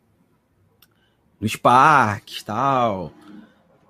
[1.40, 3.12] nos parques tal.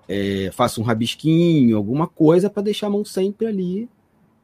[0.07, 3.89] É, faço um rabisquinho, alguma coisa para deixar a mão sempre ali.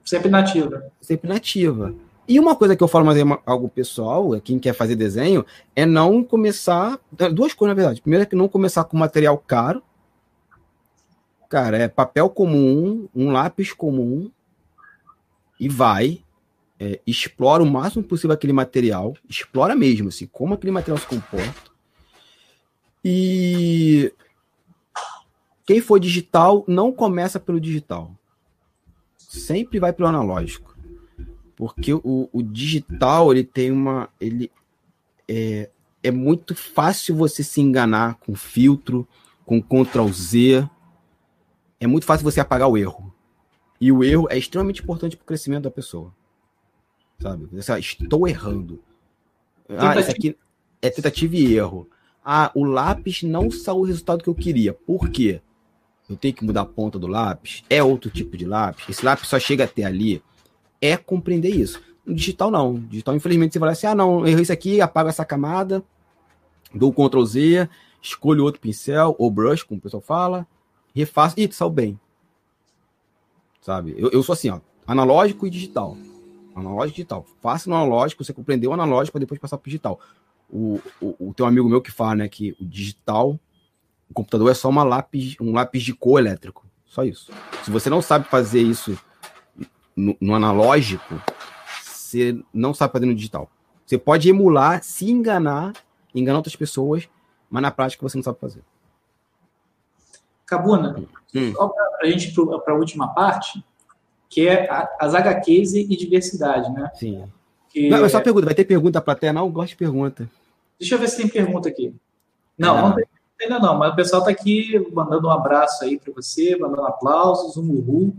[0.04, 0.92] Sempre nativa.
[1.00, 1.96] Sempre nativa.
[2.28, 5.46] E uma coisa que eu falo, mas é algo pessoal, é quem quer fazer desenho,
[5.76, 7.00] é não começar.
[7.34, 8.02] Duas coisas, na verdade.
[8.02, 9.84] Primeiro é que não começar com material caro.
[11.50, 14.32] Cara, é papel comum, um lápis comum,
[15.64, 16.22] e vai,
[16.78, 21.72] é, explora o máximo possível aquele material, explora mesmo, assim, como aquele material se comporta.
[23.02, 24.12] E
[25.66, 28.12] quem for digital não começa pelo digital.
[29.18, 30.78] Sempre vai pelo analógico.
[31.56, 34.10] Porque o, o digital, ele tem uma.
[34.20, 34.52] Ele
[35.30, 35.70] é,
[36.04, 39.08] é muito fácil você se enganar com filtro,
[39.46, 40.70] com Ctrl Z.
[41.80, 43.13] É muito fácil você apagar o erro.
[43.84, 46.14] E o erro é extremamente importante para o crescimento da pessoa.
[47.22, 47.50] Sabe?
[47.78, 48.82] estou errando.
[49.68, 50.38] Ah, isso aqui
[50.82, 51.90] é tentativa e erro.
[52.24, 54.74] Ah, o lápis não saiu o resultado que eu queria.
[54.74, 55.42] Por quê?
[56.10, 57.62] Eu tenho que mudar a ponta do lápis?
[57.70, 58.88] É outro tipo de lápis?
[58.88, 60.24] Esse lápis só chega até ali?
[60.80, 61.82] É compreender isso.
[62.06, 62.72] No digital, não.
[62.72, 65.84] No digital, infelizmente, você vai assim: ah, não, errei isso aqui, apago essa camada,
[66.74, 67.70] dou o Ctrl Z,
[68.02, 70.48] escolho outro pincel, ou brush, como o pessoal fala,
[70.96, 71.38] refaço.
[71.38, 72.00] Ih, saiu bem
[73.64, 73.96] sabe?
[73.98, 75.98] Eu, eu sou assim, ó, analógico e digital.
[76.56, 77.26] Analógico e digital.
[77.42, 80.00] Faça no analógico, você compreendeu o analógico para depois passar para digital.
[80.50, 83.40] O, o, o teu amigo meu que fala, né, que o digital,
[84.10, 86.64] o computador é só uma lápis, um lápis de cor elétrico.
[86.86, 87.32] Só isso.
[87.64, 88.96] Se você não sabe fazer isso
[89.96, 91.20] no, no analógico,
[91.82, 93.50] você não sabe fazer no digital.
[93.86, 95.74] Você pode emular, se enganar,
[96.14, 97.10] enganar outras pessoas,
[97.50, 98.62] mas na prática você não sabe fazer.
[100.58, 100.96] Cabuna,
[101.36, 101.52] Hum.
[101.54, 102.34] só para a gente
[102.64, 103.64] para a última parte,
[104.30, 106.92] que é a- as HQs e diversidade, né?
[106.96, 107.24] Sim.
[107.70, 108.46] Que- Não, é só pergunta.
[108.46, 109.34] Vai ter pergunta da plateia?
[109.34, 110.30] Não, gosto de pergunta.
[110.80, 111.94] Deixa eu ver se tem pergunta aqui.
[112.58, 112.90] Não, Não.
[112.90, 113.06] não tem
[113.42, 117.58] ainda não, mas o pessoal está aqui mandando um abraço aí para você, mandando aplausos,
[117.58, 118.16] um uhul.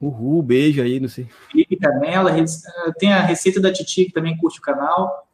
[0.00, 1.26] Uhul, beijo aí, não sei.
[1.50, 2.30] Felipe Canela,
[2.98, 5.26] tem a receita da Titi, que também curte o canal.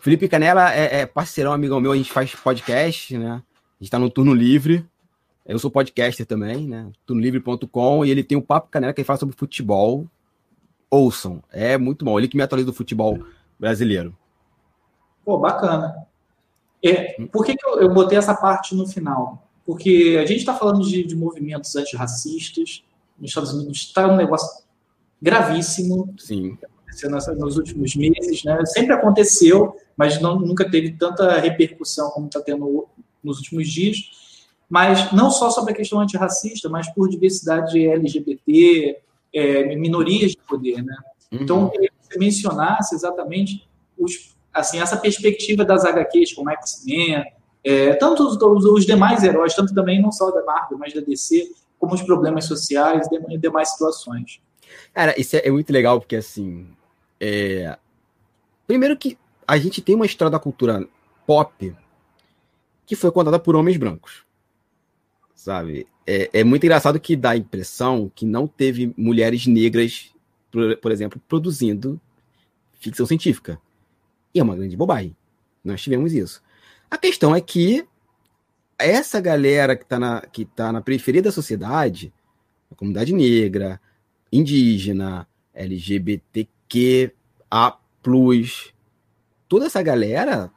[0.00, 3.42] Felipe Canela é, é parceirão, amigão meu, a gente faz podcast, né?
[3.80, 4.84] A gente tá no turno livre.
[5.48, 6.92] Eu sou podcaster também, né?
[7.06, 10.06] Turnolivre.com e ele tem o Papo Canela que ele fala sobre futebol.
[10.90, 12.18] Ouçam, é muito bom.
[12.18, 13.18] Ele que me atualiza do futebol
[13.58, 14.14] brasileiro.
[15.24, 16.06] Pô, bacana.
[16.84, 19.48] É, por que, que eu, eu botei essa parte no final?
[19.64, 22.84] Porque a gente está falando de, de movimentos antirracistas.
[23.18, 24.64] Nos Estados Unidos está um negócio
[25.20, 26.58] gravíssimo, Sim.
[26.62, 28.64] acontecendo nos últimos meses, né?
[28.66, 32.86] Sempre aconteceu, mas não, nunca teve tanta repercussão como está tendo
[33.24, 34.10] nos últimos dias.
[34.68, 38.98] Mas não só sobre a questão antirracista, mas por diversidade LGBT,
[39.34, 40.96] é, minorias de poder, né?
[41.32, 43.66] Então, eu queria que você mencionasse exatamente
[43.98, 47.24] os, assim, essa perspectiva das HQs, como X-Men,
[47.64, 51.00] é, tanto os, os- os demais heróis, tanto também não só da Marvel, mas da
[51.00, 54.40] DC, como os problemas sociais e e demais situações.
[54.92, 56.66] Cara, isso é, é muito legal, porque assim.
[57.20, 57.76] é,
[58.66, 59.16] Primeiro que
[59.46, 60.86] a gente tem uma história da cultura
[61.26, 61.74] pop
[62.86, 64.24] que foi contada por homens brancos.
[65.38, 65.86] Sabe?
[66.04, 70.12] É, é muito engraçado que dá a impressão que não teve mulheres negras,
[70.50, 72.00] por, por exemplo, produzindo
[72.80, 73.60] ficção científica.
[74.34, 75.16] E é uma grande bobagem.
[75.64, 76.42] Nós tivemos isso.
[76.90, 77.86] A questão é que
[78.76, 82.12] essa galera que está na, que tá na periferia da sociedade,
[82.68, 83.80] a comunidade negra,
[84.32, 85.24] indígena,
[85.54, 87.12] LGBTQA+,
[89.48, 90.50] toda essa galera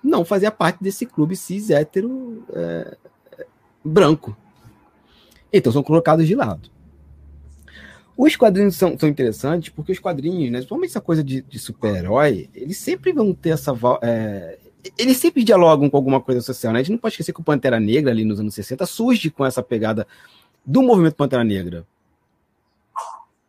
[0.00, 2.96] não fazia parte desse clube cis hétero é,
[3.84, 4.36] branco.
[5.52, 6.70] Então são colocados de lado.
[8.16, 12.50] Os quadrinhos são, são interessantes porque os quadrinhos, né, principalmente essa coisa de, de super-herói,
[12.54, 13.72] eles sempre vão ter essa.
[14.02, 14.58] é,
[14.98, 16.72] eles sempre dialogam com alguma coisa social.
[16.72, 16.80] Né?
[16.80, 19.44] A gente não pode esquecer que o Pantera Negra, ali nos anos 60, surge com
[19.44, 20.06] essa pegada
[20.64, 21.86] do movimento Pantera Negra.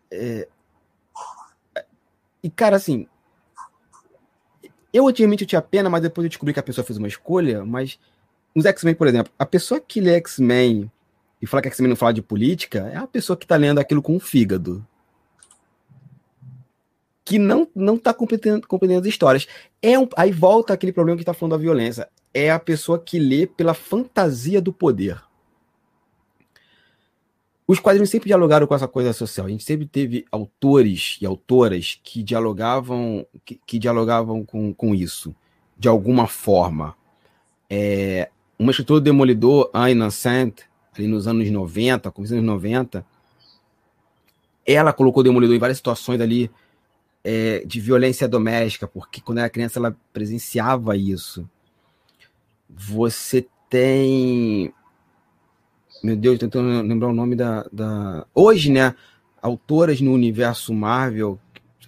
[0.10, 0.48] É,
[2.44, 3.08] e, cara, assim.
[4.94, 7.64] Eu antigamente eu tinha pena, mas depois eu descobri que a pessoa fez uma escolha.
[7.64, 8.00] Mas
[8.54, 10.91] nos X-Men, por exemplo, a pessoa que lê X-Men
[11.41, 14.02] e fala que X-Men não fala de política é a pessoa que tá lendo aquilo
[14.02, 14.86] com o fígado.
[17.26, 19.47] Que não, não tá compreendendo, compreendendo as histórias.
[19.82, 22.08] É um, aí volta aquele problema que tá falando da violência.
[22.34, 25.22] É a pessoa que lê pela fantasia do poder.
[27.72, 29.47] Os quadrinhos sempre dialogaram com essa coisa social.
[29.47, 35.34] A gente sempre teve autores e autoras que dialogavam, que, que dialogavam com, com isso,
[35.78, 36.95] de alguma forma.
[37.70, 38.30] É,
[38.62, 40.62] uma escritora do Demolidor, Aina Sant,
[40.95, 43.03] ali nos anos 90, começando nos 90,
[44.66, 46.49] ela colocou o Demolidor em várias situações ali
[47.24, 51.49] é, de violência doméstica, porque quando era criança ela presenciava isso.
[52.70, 54.72] Você tem
[56.03, 58.26] meu Deus, tentando lembrar o nome da, da.
[58.34, 58.95] Hoje, né?
[59.41, 61.39] Autoras no universo Marvel,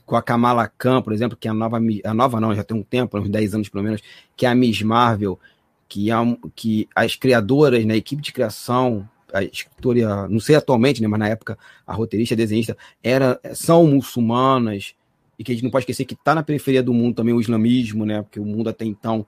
[0.05, 1.79] com a Kamala Khan, por exemplo, que é a nova.
[2.03, 4.01] A nova não, já tem um tempo, uns 10 anos pelo menos,
[4.35, 5.39] que é a Miss Marvel,
[5.87, 11.01] que, um- que as criadoras, né, a equipe de criação, a escritora, não sei atualmente,
[11.01, 14.93] né, mas na época a roteirista, a desenhista, era, são muçulmanas,
[15.37, 17.41] e que a gente não pode esquecer que está na periferia do mundo também o
[17.41, 18.21] islamismo, né?
[18.21, 19.25] Porque o mundo até então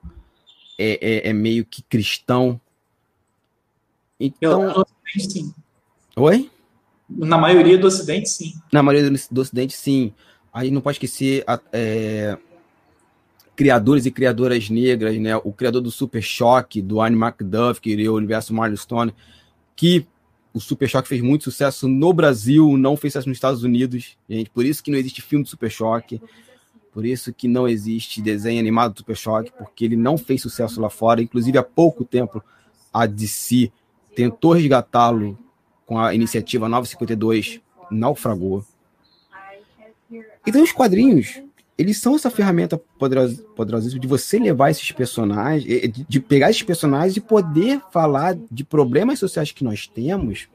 [0.78, 2.60] é, é, é meio que cristão.
[4.18, 4.62] Então.
[4.62, 5.54] no Ocidente, sim.
[6.16, 6.50] Oi?
[7.08, 8.54] Na maioria do Ocidente, sim.
[8.72, 10.12] Na maioria do, do Ocidente, sim.
[10.52, 12.38] Aí não pode esquecer a- é,
[13.56, 15.34] criadores e criadoras negras, né?
[15.38, 19.14] O criador do Super Choque, do Annie McDuff, que criou o universo Milestone,
[19.74, 20.06] que
[20.52, 24.50] o Super Choque fez muito sucesso no Brasil, não fez sucesso nos Estados Unidos, gente.
[24.50, 26.20] Por isso que não existe filme do Super Choque.
[26.92, 30.80] Por isso que não existe desenho animado do Super Choque, porque ele não fez sucesso
[30.80, 31.20] lá fora.
[31.20, 32.42] Inclusive, há pouco tempo,
[32.92, 33.70] a DC
[34.14, 35.38] tentou resgatá-lo
[35.84, 38.64] com a iniciativa 952, naufragou.
[40.46, 41.42] Então, os quadrinhos,
[41.78, 47.16] eles são essa ferramenta poderosa, poderosíssima de você levar esses personagens, de, pegar esses personagens
[47.16, 50.48] e poder falar de problemas sociais que nós temos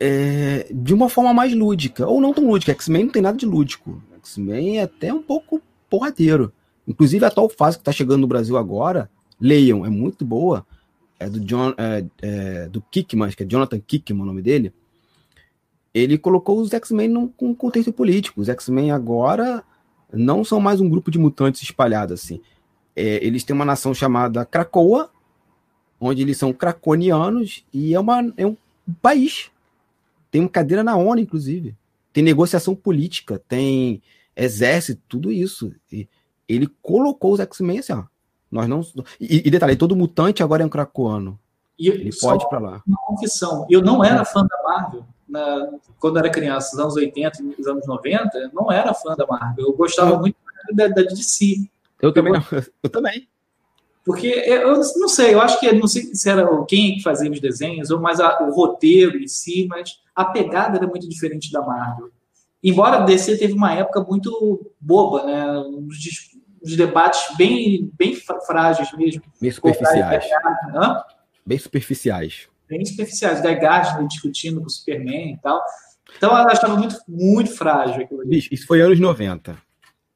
[0.00, 2.72] é, de uma forma mais lúdica, ou não tão lúdica.
[2.72, 4.02] X-Men não tem nada de lúdico.
[4.16, 6.52] X-Men é até um pouco porradeiro.
[6.88, 9.08] Inclusive, a atual fase que está chegando no Brasil agora,
[9.40, 10.66] leiam, é muito boa.
[11.20, 14.72] É do John, é, é, do Kickman, acho que é Jonathan Kickman o nome dele.
[15.94, 18.40] Ele colocou os X-Men num, contexto político.
[18.40, 19.62] Os X-Men agora
[20.12, 22.40] não são mais um grupo de mutantes espalhados assim.
[22.94, 25.10] É, eles têm uma nação chamada Krakoa,
[26.00, 28.56] onde eles são craconianos, e é, uma, é um
[29.00, 29.50] país.
[30.30, 31.76] Tem uma cadeira na ONU, inclusive.
[32.12, 34.02] Tem negociação política, tem
[34.34, 35.72] exército, tudo isso.
[35.90, 36.08] E
[36.48, 38.04] ele colocou os X-Men assim, ó.
[38.50, 38.82] Nós não.
[39.18, 41.38] E, e detalhe, todo mutante agora é um cracoano.
[41.78, 42.82] E Ele pode ir pra lá.
[42.86, 43.66] Uma confissão.
[43.70, 47.86] Eu não era fã da Marvel na, quando era criança, nos anos 80 nos anos
[47.86, 48.50] 90.
[48.52, 49.66] Não era fã da Marvel.
[49.66, 50.36] Eu gostava muito
[50.72, 51.56] da, da DC.
[52.00, 52.44] Eu também não.
[52.82, 53.26] Eu também.
[54.04, 57.40] Porque eu não sei, eu acho que não sei se era quem que fazia os
[57.40, 61.62] desenhos, ou mais a, o roteiro em si, mas a pegada era muito diferente da
[61.62, 62.10] Marvel.
[62.62, 65.58] Embora a DC teve uma época muito boba, né?
[65.60, 65.96] Uns,
[66.64, 68.16] uns debates bem, bem
[68.46, 69.22] frágeis mesmo.
[69.40, 70.24] Bem superficiais.
[71.46, 72.48] Bem superficiais.
[72.72, 73.42] Bem superficiais.
[73.42, 75.60] Guy Gardner discutindo com o Superman e tal.
[76.16, 78.08] Então eu achava muito, muito frágil
[78.50, 79.58] isso foi anos 90.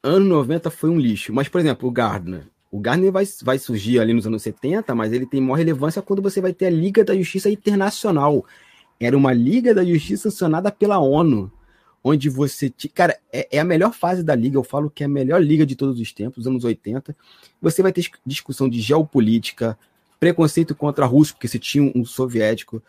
[0.02, 1.34] Anos 90 foi um lixo.
[1.34, 2.46] Mas, por exemplo, o Gardner.
[2.70, 6.22] O Gardner vai, vai surgir ali nos anos 70, mas ele tem maior relevância quando
[6.22, 8.42] você vai ter a Liga da Justiça Internacional.
[8.98, 11.52] Era uma Liga da Justiça sancionada pela ONU,
[12.02, 12.70] onde você.
[12.70, 15.42] Te, cara, é, é, a melhor fase da Liga, eu falo que é a melhor
[15.42, 17.14] Liga de todos os tempos, anos 80.
[17.60, 19.78] Você vai ter discussão de geopolítica,
[20.18, 22.82] preconceito contra Rússia, porque você tinha um, um soviético.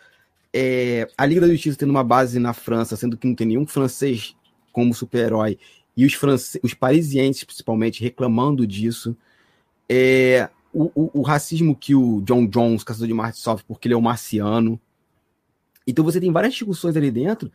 [0.52, 3.66] É, a Liga da Justiça tendo uma base na França, sendo que não tem nenhum
[3.66, 4.34] francês
[4.72, 5.58] como super-herói,
[5.96, 9.16] e os, france os parisienses, principalmente, reclamando disso
[9.88, 13.94] é, o, o, o, racismo que o John Jones, caçador de Marte, sofre porque ele
[13.94, 14.78] é um marciano.
[15.86, 17.50] Então você tem várias discussões ali dentro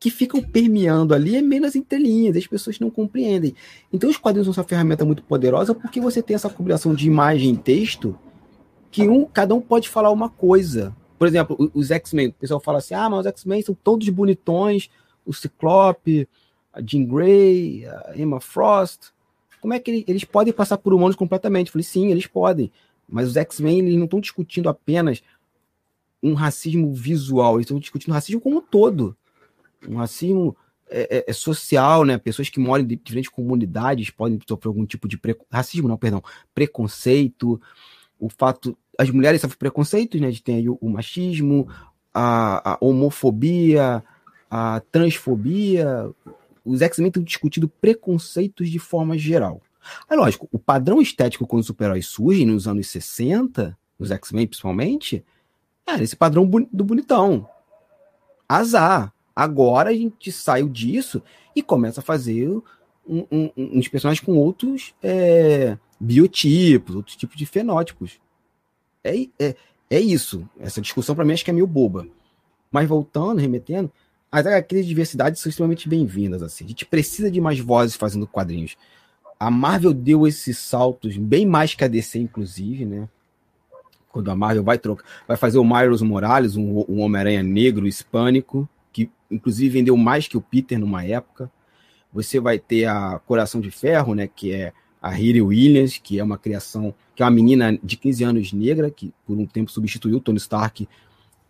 [0.00, 3.54] que ficam permeando ali é menos entrelinhas, as pessoas não compreendem.
[3.92, 7.54] Então os quadrinhos são uma ferramenta muito poderosa porque você tem essa combinação de imagem
[7.54, 8.18] e texto
[8.92, 10.94] que um, cada um pode falar uma coisa.
[11.18, 14.88] Por exemplo, os X-Men, o pessoal fala assim: ah, mas os X-Men são todos bonitões,
[15.26, 16.28] o Ciclope,
[16.72, 19.12] a Jean Grey, a Emma Frost
[19.62, 21.68] como é que eles podem passar por humanos completamente?
[21.68, 22.70] Eu falei, sim, eles podem.
[23.08, 25.22] Mas os X-Men eles não estão discutindo apenas
[26.20, 29.16] um racismo visual, eles estão discutindo racismo como um todo.
[29.88, 30.56] Um racismo
[30.90, 32.18] é, é, é social, né?
[32.18, 35.18] Pessoas que moram em diferentes comunidades podem sofrer algum tipo de
[35.48, 36.20] racismo, não, perdão,
[36.52, 37.60] preconceito.
[38.18, 38.76] O fato.
[38.98, 40.30] As mulheres sofrem preconceitos, né?
[40.30, 41.68] De ter aí o, o machismo,
[42.12, 44.02] a, a homofobia,
[44.50, 46.10] a transfobia,
[46.64, 49.60] os X-Men estão discutindo preconceitos de forma geral.
[50.08, 55.24] É lógico, o padrão estético quando os super-heróis surgem nos anos 60, os X-Men principalmente,
[55.86, 57.48] era esse padrão do bonitão.
[58.48, 59.12] Azar.
[59.34, 61.22] Agora a gente saiu disso
[61.56, 62.48] e começa a fazer
[63.06, 68.20] um, um, uns personagens com outros é, biotipos, outros tipos de fenótipos.
[69.04, 69.56] É, é,
[69.90, 70.48] é isso.
[70.58, 72.06] Essa discussão para mim acho que é meio boba.
[72.70, 73.90] Mas voltando, remetendo,
[74.30, 76.42] as HQs de diversidade são extremamente bem-vindas.
[76.42, 76.64] Assim.
[76.64, 78.76] A gente precisa de mais vozes fazendo quadrinhos.
[79.38, 83.08] A Marvel deu esses saltos bem mais que a DC, inclusive, né?
[84.10, 88.68] Quando a Marvel vai trocar, vai fazer o Miles Morales, um, um Homem-Aranha negro hispânico,
[88.92, 91.50] que inclusive vendeu mais que o Peter numa época.
[92.12, 94.26] Você vai ter a Coração de Ferro, né?
[94.28, 94.72] Que é
[95.02, 98.90] a Riri Williams, que é uma criação, que é uma menina de 15 anos negra,
[98.90, 100.88] que por um tempo substituiu Tony Stark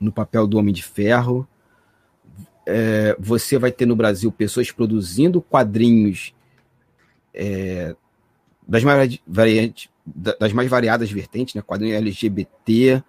[0.01, 1.47] no papel do Homem de Ferro
[2.67, 6.35] é, você vai ter no Brasil pessoas produzindo quadrinhos
[7.35, 7.95] é,
[8.67, 9.19] das, mais
[10.05, 11.63] das mais variadas vertentes, né?
[11.63, 13.03] quadrinho LGBT,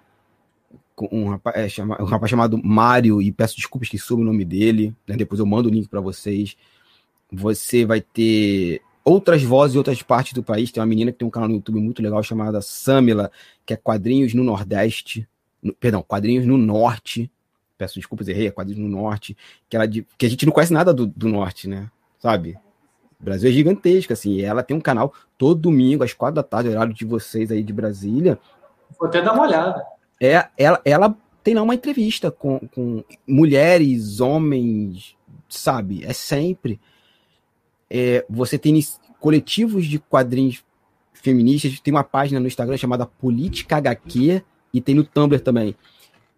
[0.95, 4.25] com um rapaz, é, chama, um rapaz chamado Mário, e peço desculpas que soube o
[4.25, 5.15] nome dele, né?
[5.15, 6.55] depois eu mando o link para vocês.
[7.31, 10.71] Você vai ter outras vozes em outras partes do país.
[10.71, 13.31] Tem uma menina que tem um canal no YouTube muito legal chamada Samila,
[13.65, 15.27] que é quadrinhos no Nordeste,
[15.61, 17.31] no, perdão, quadrinhos no Norte,
[17.77, 19.35] peço desculpas, errei, a Quadrilha no Norte,
[19.69, 21.89] que, ela, que a gente não conhece nada do, do Norte, né?
[22.19, 22.57] Sabe?
[23.19, 26.43] O Brasil é gigantesco, assim, e ela tem um canal todo domingo, às quatro da
[26.43, 28.39] tarde, horário de vocês aí de Brasília.
[28.97, 29.83] Vou até dar uma olhada.
[30.21, 35.15] É, ela, ela tem lá uma entrevista com, com mulheres, homens,
[35.49, 36.05] sabe?
[36.05, 36.79] É sempre.
[37.95, 38.83] É, você tem
[39.19, 40.65] coletivos de quadrinhos
[41.13, 45.75] feministas, tem uma página no Instagram chamada Política HQ e tem no Tumblr também,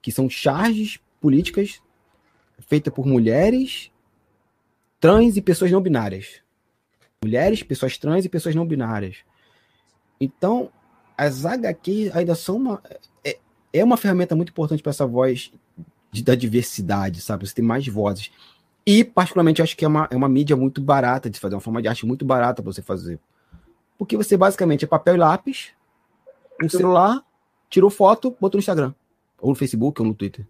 [0.02, 1.82] que são charges políticas
[2.68, 3.90] feita por mulheres,
[5.00, 6.42] trans e pessoas não binárias.
[7.24, 9.20] Mulheres, pessoas trans e pessoas não binárias.
[10.20, 10.70] Então,
[11.18, 12.84] as HQ ainda são uma.
[13.24, 13.38] É,
[13.74, 15.52] é uma ferramenta muito importante para essa voz
[16.12, 17.48] de, da diversidade, sabe?
[17.48, 18.30] Você tem mais vozes.
[18.86, 21.82] E, particularmente, acho que é uma, é uma mídia muito barata de fazer, uma forma
[21.82, 23.20] de arte muito barata para você fazer.
[23.98, 25.72] Porque você basicamente é papel e lápis,
[26.62, 27.24] um celular,
[27.70, 28.94] tirou foto, botou no Instagram.
[29.40, 30.46] Ou no Facebook, ou no Twitter.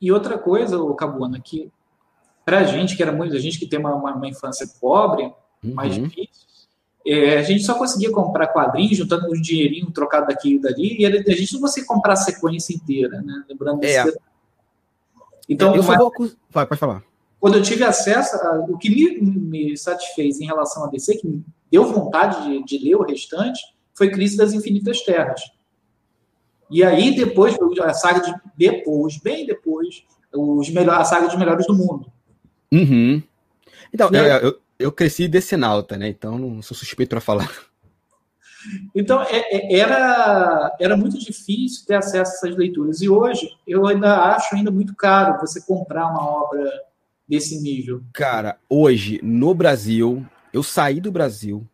[0.00, 1.70] E outra coisa, o Cabuana, que
[2.44, 5.32] para a gente, que era muito, a gente que tem uma, uma, uma infância pobre,
[5.62, 6.04] mais Uhum.
[6.04, 6.46] difícil,
[7.06, 11.06] é, a gente só conseguia comprar quadrinhos, juntando um dinheirinho trocado daqui e dali, e
[11.06, 13.44] a gente não conseguia comprar a sequência inteira, né?
[13.48, 14.04] Lembrando É.
[15.48, 16.12] Então, eu mas vou
[16.50, 17.02] Vai, pode falar.
[17.42, 21.26] Quando eu tive acesso, a- o que me, me satisfez em relação a DC, que
[21.26, 23.60] me deu vontade de, de ler o restante,
[23.92, 25.40] foi Crise das Infinitas Terras.
[26.70, 31.66] E aí, depois, a saga de depois, bem depois, os melhor, a saga dos melhores
[31.66, 32.12] do mundo.
[32.72, 33.20] Uhum.
[33.92, 36.08] Então, eu, eu, eu cresci decenalta, né?
[36.08, 37.50] Então não sou suspeito pra falar.
[38.94, 43.02] Então, é- é- era, era muito difícil ter acesso a essas leituras.
[43.02, 46.70] E hoje, eu ainda acho ainda muito caro você comprar uma obra
[47.28, 48.02] desse nível.
[48.12, 51.66] Cara, hoje, no Brasil, eu saí do Brasil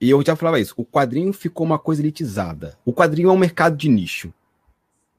[0.00, 0.74] e eu já falava isso.
[0.76, 2.78] O quadrinho ficou uma coisa elitizada.
[2.84, 4.32] O quadrinho é um mercado de nicho.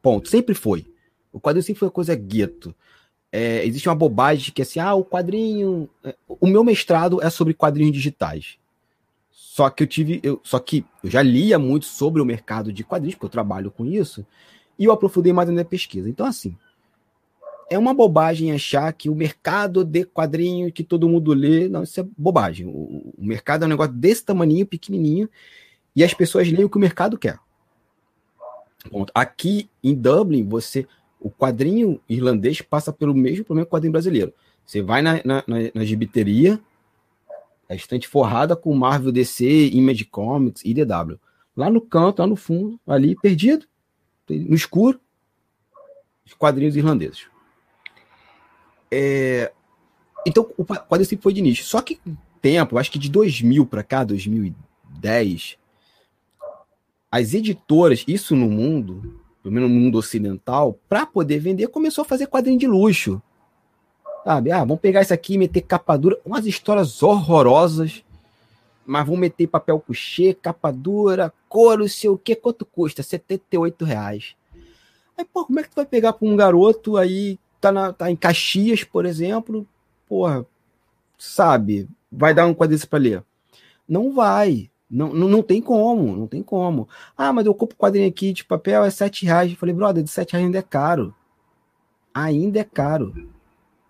[0.01, 0.29] Ponto.
[0.29, 0.85] Sempre foi.
[1.31, 2.73] O quadrinho sempre foi uma coisa gueto.
[3.31, 5.89] É, existe uma bobagem que é assim, ah, o quadrinho.
[6.03, 8.57] é, O meu mestrado é sobre quadrinhos digitais.
[9.31, 10.19] Só que eu tive.
[10.21, 13.71] Eu, só que eu já lia muito sobre o mercado de quadrinhos, porque eu trabalho
[13.71, 14.25] com isso,
[14.77, 16.09] e eu aprofundei mais na minha pesquisa.
[16.09, 16.57] Então, assim,
[17.69, 21.99] é uma bobagem achar que o mercado de quadrinho que todo mundo lê, não, isso
[21.99, 22.67] é bobagem.
[22.67, 25.29] O, o mercado é um negócio desse tamaninho, pequenininho,
[25.95, 27.39] e as pessoas leem o que o mercado quer.
[28.89, 29.11] Ponto.
[29.15, 30.87] Aqui em Dublin, você,
[31.19, 34.33] o quadrinho irlandês passa pelo mesmo problema que o quadrinho brasileiro.
[34.65, 36.59] Você vai na, na, na, na gibiteria,
[37.67, 41.19] a estante forrada com Marvel, DC, Image Comics, IDW.
[41.57, 43.65] Lá no canto, lá no fundo, ali, perdido,
[44.29, 44.99] no escuro,
[46.25, 47.27] os quadrinhos irlandeses.
[48.97, 49.51] É,
[50.25, 51.65] Então, o quadrinho sempre foi de nicho.
[51.65, 51.99] Só que
[52.41, 55.57] tempo, acho que de 2000 para cá, 2010,
[57.11, 62.05] as editoras, isso no mundo, pelo menos no mundo ocidental, para poder vender, começou a
[62.05, 63.21] fazer quadrinho de luxo.
[64.23, 64.51] Sabe?
[64.51, 68.03] Ah, vamos pegar isso aqui meter capa dura, umas histórias horrorosas,
[68.85, 73.03] mas vamos meter papel couché, capa dura, cor, não sei o que, quanto custa?
[73.03, 74.35] 78 reais.
[75.17, 78.11] Aí, pô, como é que tu vai pegar para um garoto aí, tá, na, tá
[78.11, 79.67] em Caxias, por exemplo,
[80.07, 80.45] porra,
[81.17, 83.23] sabe, vai dar um quadrinho para ler?
[83.87, 84.69] Não vai.
[84.89, 86.87] Não, não, não tem como, não tem como.
[87.17, 89.51] Ah, mas eu compro quadrinho aqui de papel, é 7 reais.
[89.51, 91.13] Eu falei, brother, de 7 reais ainda é caro.
[92.13, 93.29] Ainda é caro.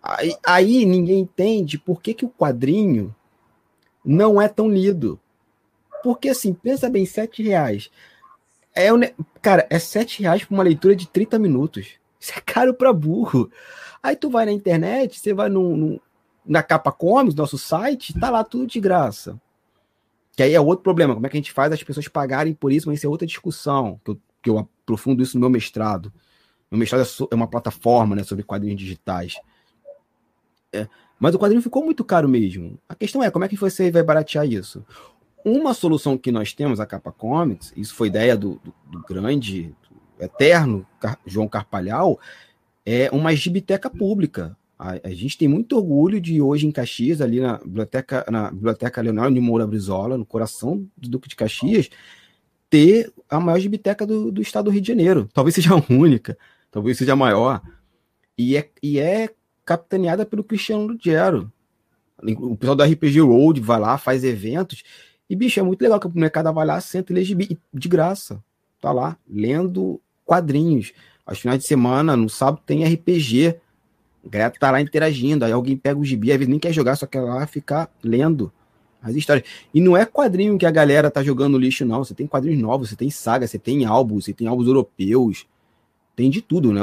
[0.01, 3.13] Aí, aí ninguém entende por que, que o quadrinho
[4.03, 5.19] não é tão lido.
[6.01, 7.91] Porque assim, pensa bem, 7 reais.
[8.73, 8.87] É,
[9.41, 11.99] cara, é 7 reais por uma leitura de 30 minutos.
[12.19, 13.49] Isso é caro pra burro.
[14.01, 16.01] Aí tu vai na internet, você vai no, no-
[16.45, 19.39] na Capa Comics, nosso site, tá lá tudo de graça.
[20.35, 21.13] Que aí é outro problema.
[21.13, 22.87] Como é que a gente faz as pessoas pagarem por isso?
[22.87, 26.11] Mas isso é outra discussão, que eu, que eu aprofundo isso no meu mestrado.
[26.69, 29.35] Meu mestrado é, so- é uma plataforma né, sobre quadrinhos digitais.
[30.73, 30.87] É,
[31.19, 32.77] mas o quadrinho ficou muito caro mesmo.
[32.89, 34.85] A questão é, como é que você vai baratear isso?
[35.43, 39.73] Uma solução que nós temos, a Capa Comics, isso foi ideia do, do- do grande,
[40.19, 40.85] eterno
[41.25, 42.19] João Carpalhal,
[42.85, 44.55] é uma gibiteca pública.
[44.77, 49.01] A, a gente tem muito orgulho de hoje em Caxias, ali na biblioteca, na biblioteca
[49.01, 51.89] Leonardo de Moura Brizola, no coração do Duque de Caxias,
[52.69, 55.29] ter a maior gibiteca do, do estado do Rio de Janeiro.
[55.33, 56.37] Talvez seja a única,
[56.69, 57.61] talvez seja a maior.
[58.37, 59.29] E é, e é
[59.63, 61.51] capitaneada pelo Cristiano Lugero.
[62.37, 64.83] O pessoal da RPG Road vai lá, faz eventos.
[65.29, 67.89] E, bicho, é muito legal que o mercado vai lá, senta e lê gibi, de
[67.89, 68.43] graça.
[68.79, 70.91] Tá lá, lendo quadrinhos.
[71.25, 73.59] Aos finais de semana, no sábado, tem RPG.
[74.25, 75.45] A galera tá lá interagindo.
[75.45, 78.51] Aí alguém pega o gibi, às vezes nem quer jogar, só quer lá ficar lendo
[79.01, 79.47] as histórias.
[79.73, 82.03] E não é quadrinho que a galera tá jogando lixo, não.
[82.03, 85.45] Você tem quadrinhos novos, você tem saga, você tem álbuns, você tem álbuns europeus.
[86.15, 86.81] Tem de tudo, né?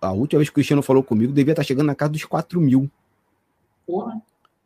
[0.00, 2.60] A última vez que o Cristiano falou comigo, devia estar chegando na casa dos 4
[2.60, 2.90] mil.
[3.86, 4.20] Porra.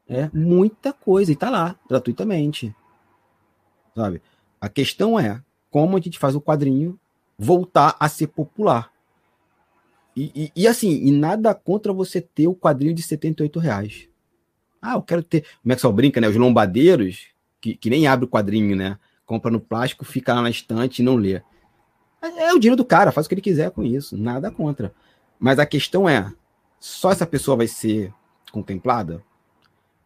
[0.08, 1.30] É muita coisa.
[1.30, 2.74] E tá lá, gratuitamente.
[3.94, 4.20] Sabe?
[4.60, 5.40] A questão é
[5.70, 6.98] como a gente faz o quadrinho
[7.40, 8.92] voltar a ser popular.
[10.14, 14.08] E, e- e assim, e nada contra você ter o quadrinho de 78 reais.
[14.82, 15.44] Ah, eu quero ter.
[15.64, 16.28] O Maxwell brinca, né?
[16.28, 17.28] Os lombadeiros,
[17.60, 18.98] que, que nem abre o quadrinho, né?
[19.24, 21.40] Compra no plástico, fica lá na estante e não lê.
[22.22, 24.16] É o dinheiro do cara, faz o que ele quiser com isso.
[24.16, 24.92] Nada contra.
[25.38, 26.30] Mas a questão é:
[26.78, 28.12] só essa pessoa vai ser
[28.52, 29.22] contemplada?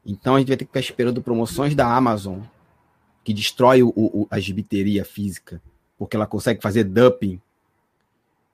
[0.07, 2.41] Então a gente vai ter que ficar esperando promoções da Amazon,
[3.25, 5.63] que destrói o, o- a gibiteria física,
[5.99, 7.41] porque ela consegue fazer dumping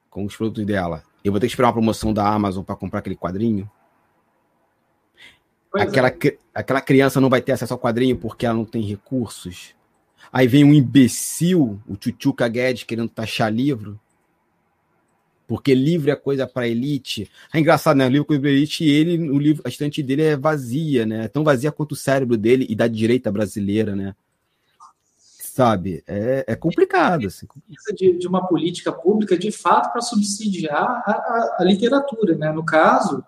[0.08, 1.02] com os produtos dela.
[1.24, 3.70] Eu vou ter que esperar uma promoção da Amazon para comprar aquele quadrinho.
[5.70, 5.86] Pois é.
[5.88, 9.74] Aquela, cri- aquela criança não vai ter acesso ao quadrinho porque ela não tem recursos.
[10.32, 13.98] Aí vem um imbecil, o Tchutchuca Guedes, querendo taxar livro.
[15.50, 17.28] porque livro é coisa para elite.
[17.52, 18.06] É engraçado, né?
[18.06, 21.24] O livro coisa para elite ele, o livro, a estante dele é vazia, né?
[21.24, 24.14] É tão vazia quanto o cérebro dele e da direita brasileira, né?
[25.52, 26.04] Sabe?
[26.06, 27.26] É, é complicado.
[27.26, 27.44] Assim.
[27.96, 32.52] De, de uma política pública, de fato, para subsidiar a, a, a, literatura, né?
[32.52, 33.24] No caso,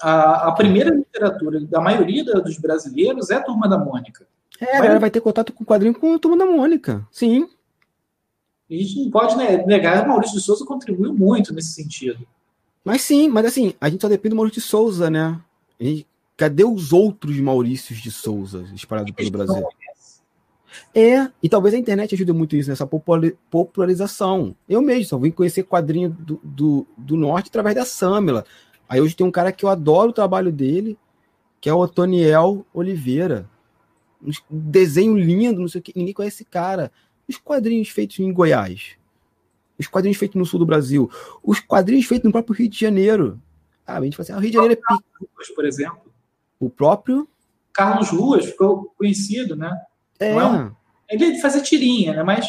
[0.00, 4.26] a, a primeira literatura da maioria dos brasileiros é a Turma da Mônica.
[4.60, 7.06] É, a galera vai ter contato com o quadrinho com a Turma da Mônica.
[7.12, 7.48] Sim.
[8.68, 12.26] A gente não pode negar que o Maurício de Souza contribuiu muito nesse sentido.
[12.84, 15.40] Mas sim, mas assim, a gente só depende do Maurício de Souza, né?
[15.80, 16.04] Gente,
[16.36, 19.64] cadê os outros Maurícios de Souza espalhados pelo Brasil?
[20.94, 24.54] É, e talvez a internet ajude muito isso, nessa popularização.
[24.68, 28.44] Eu mesmo só vim conhecer quadrinho do, do, do Norte através da Samela.
[28.88, 30.98] Aí hoje tem um cara que eu adoro o trabalho dele,
[31.60, 33.48] que é o Otoniel Oliveira.
[34.22, 36.90] Um desenho lindo, não sei o que, ninguém conhece esse cara
[37.28, 38.96] os quadrinhos feitos em Goiás,
[39.78, 41.10] os quadrinhos feitos no sul do Brasil,
[41.42, 43.40] os quadrinhos feitos no próprio Rio de Janeiro.
[43.86, 45.54] Ah, a gente fala assim, ah, o Rio de Janeiro é pico.
[45.54, 46.12] por exemplo.
[46.58, 47.28] O próprio
[47.72, 49.70] Carlos Ruas ficou conhecido, né?
[50.18, 50.30] É.
[50.30, 50.70] é um...
[51.08, 52.22] Ele fazia tirinha, né?
[52.22, 52.46] Mas.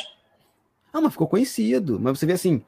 [0.92, 2.00] Ah, mas ficou conhecido.
[2.00, 2.64] Mas você vê assim.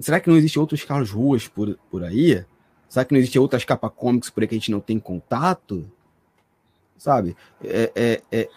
[0.00, 2.44] Será que não existe outros Carlos Ruas por, por aí?
[2.88, 5.90] Será que não existe outras capa comics por aí que a gente não tem contato?
[6.98, 7.34] Sabe?
[7.64, 8.48] É, é, é,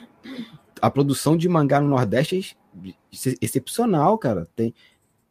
[0.82, 4.46] a produção de mangá no Nordeste é excepcional, cara.
[4.54, 4.74] Tem,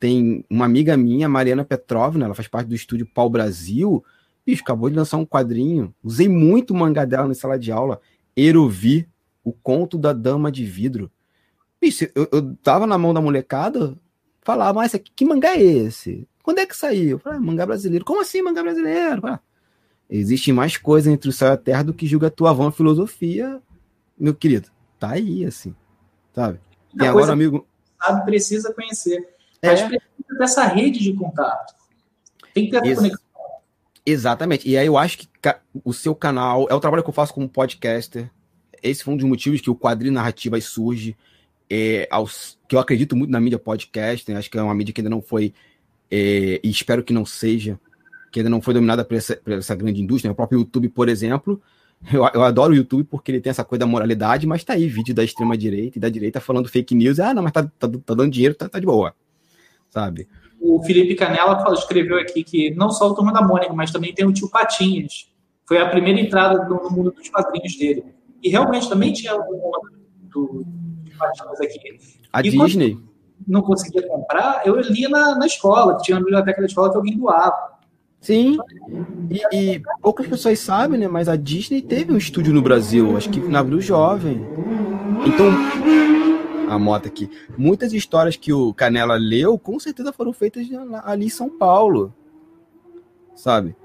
[0.00, 4.02] tem uma amiga minha, Mariana Petrovna, ela faz parte do estúdio Pau Brasil.
[4.46, 5.94] Bicho, acabou de lançar um quadrinho.
[6.02, 8.00] Usei muito o mangá dela na sala de aula.
[8.34, 9.06] Erovi,
[9.44, 11.10] o conto da dama de vidro.
[11.80, 13.96] Bicho, eu, eu tava na mão da molecada,
[14.42, 16.26] falava, mas que mangá é esse?
[16.42, 17.10] Quando é que saiu?
[17.10, 18.04] Eu falei, ah, mangá brasileiro.
[18.04, 19.26] Como assim mangá brasileiro?
[19.26, 19.40] Ah,
[20.08, 22.70] existe mais coisa entre o céu e a terra do que julga a tua vã
[22.70, 23.60] filosofia,
[24.18, 24.68] meu querido
[24.98, 25.74] tá aí, assim,
[26.34, 26.60] sabe?
[26.96, 27.66] Tem agora amigo.
[28.02, 29.28] Sabe, precisa conhecer.
[29.60, 29.70] É.
[29.70, 31.74] Mas precisa dessa rede de contato.
[32.54, 33.24] Tem que ter essa Ex conexão.
[34.06, 34.68] Exatamente.
[34.68, 35.28] E aí eu acho que
[35.84, 38.30] o seu canal é o trabalho que eu faço como podcaster.
[38.84, 41.16] Esse foi um dos motivos que o quadrinho narrativas surge.
[41.68, 44.30] É, aos, que eu acredito muito na mídia podcast.
[44.30, 44.38] Né?
[44.38, 45.52] Acho que é uma mídia que ainda não foi,
[46.10, 47.80] é, e espero que não seja,
[48.30, 50.28] que ainda não foi dominada por essa, por essa grande indústria.
[50.28, 50.32] Né?
[50.32, 51.60] O próprio YouTube, por exemplo,
[52.12, 54.86] eu, eu adoro o YouTube porque ele tem essa coisa da moralidade, mas tá aí
[54.86, 57.18] vídeo da extrema direita e da direita falando fake news.
[57.18, 59.14] Ah, não, mas tá, tá, tá dando dinheiro, tá, tá, de boa.
[59.88, 60.28] Sabe?
[60.60, 64.26] O Felipe Canela escreveu aqui que não só o Turma da Mônica, mas também tem
[64.26, 65.28] o Tio Patinhas.
[65.66, 68.04] Foi a primeira entrada no, mundo dos quadrinhos dele.
[68.44, 70.66] E realmente também tinha o do, do
[71.18, 71.98] Patinhas aqui.
[72.30, 72.98] A e Disney.
[73.48, 76.96] Não conseguia comprar, eu li na, na escola, que tinha uma biblioteca da escola que
[76.96, 77.74] alguém doava.
[78.20, 78.58] Sim.
[79.30, 81.08] E, e, poucas pessoas sabem, né?
[81.08, 84.40] Mas a Disney teve um estúdio no Brasil, acho que na Abril Jovem.
[85.26, 85.48] Então,
[86.70, 87.30] a moto aqui.
[87.56, 90.66] Muitas histórias que o Canela leu, com certeza foram feitas
[91.04, 92.14] ali em São Paulo.
[93.34, 93.76] Sabe?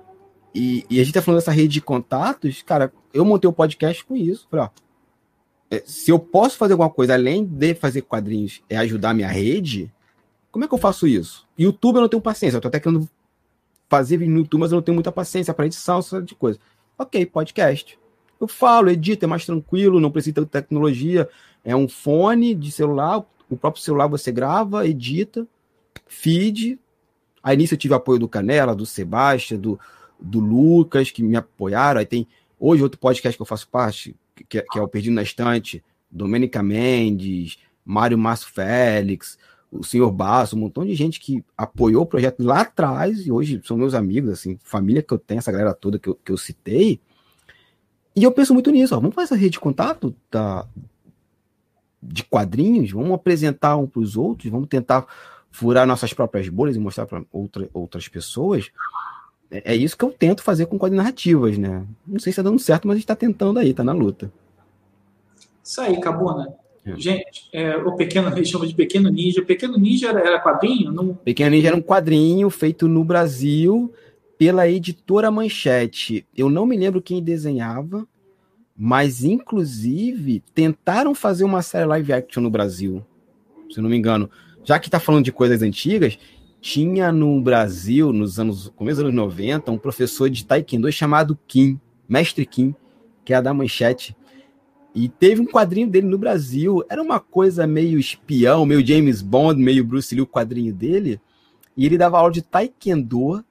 [0.54, 3.54] E, e a gente tá falando dessa rede de contatos, cara, eu montei o um
[3.54, 4.48] podcast com isso.
[4.50, 4.70] Falei, ó,
[5.72, 9.92] é, se eu posso fazer alguma coisa além de fazer quadrinhos, é ajudar minha rede,
[10.52, 11.48] como é que eu faço isso?
[11.58, 13.08] YouTube eu não tenho paciência, eu tô até querendo
[13.88, 16.60] fazer vídeo no YouTube, mas eu não tenho muita paciência para edição, essa de coisa.
[16.98, 18.00] Ok, podcast.
[18.40, 21.28] Eu falo, edito, é mais tranquilo, não precisa de tecnologia.
[21.64, 25.48] É um fone de celular, o próprio celular você grava, edita,
[26.08, 26.80] feed.
[27.44, 29.80] Aí nisso eu tive apoio do Canela, do Sebastião, do,
[30.20, 32.00] do Lucas, que me apoiaram.
[32.00, 32.28] Aí tem
[32.60, 34.16] hoje outro podcast que eu faço parte,
[34.48, 39.38] que, é, que é o Perdido na Estante, Domênica Mendes, Mário Márcio Félix,
[39.72, 43.62] o senhor Basso, um montão de gente que apoiou o projeto lá atrás e hoje
[43.64, 46.38] são meus amigos, assim, família que eu tenho, essa galera toda que eu, que eu
[46.38, 47.00] citei.
[48.16, 50.68] E eu penso muito nisso, ó, vamos fazer essa rede de contato da,
[52.02, 55.06] de quadrinhos, vamos apresentar um para os outros, vamos tentar
[55.52, 58.72] furar nossas próprias bolhas e mostrar para outra, outras pessoas.
[59.52, 61.84] É, é, isso que eu tento fazer com quadrinhos narrativas, né?
[62.06, 64.32] Não sei se está dando certo, mas a gente está tentando aí, está na luta.
[65.64, 66.54] Isso aí, Cabona.
[66.86, 66.96] É.
[66.98, 69.42] Gente, é, o pequeno, eles chamam de Pequeno Ninja.
[69.42, 70.92] O Pequeno Ninja era, era quadrinho?
[70.92, 71.14] Não...
[71.14, 73.94] Pequeno Ninja era um quadrinho feito no Brasil
[74.38, 76.26] pela editora Manchete.
[76.36, 78.08] Eu não me lembro quem desenhava,
[78.78, 83.06] mas inclusive tentaram fazer uma série live action no Brasil,
[83.70, 84.30] se eu não me engano.
[84.64, 86.18] Já que está falando de coisas antigas,
[86.62, 91.80] tinha no Brasil, nos anos começo dos anos 90, um professor de taekwondo chamado Kim,
[92.08, 92.76] Mestre Kim,
[93.24, 94.16] que é da Manchete.
[94.94, 96.84] E teve um quadrinho dele no Brasil.
[96.90, 101.22] Era uma coisa meio espião, meio James Bond, meio Bruce Lee, o quadrinho dele.
[101.78, 103.44] E ele dava aula de taekwondo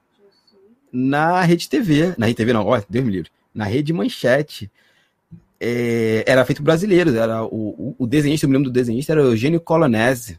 [0.92, 2.14] na Rede TV.
[2.18, 3.30] Na Rede TV não, ó, Deus me livre.
[3.54, 4.70] Na Rede Manchete.
[5.60, 7.16] É, era feito brasileiro.
[7.16, 10.38] Era o, o, o desenhista, eu me lembro do desenhista, era Eugênio Colonese.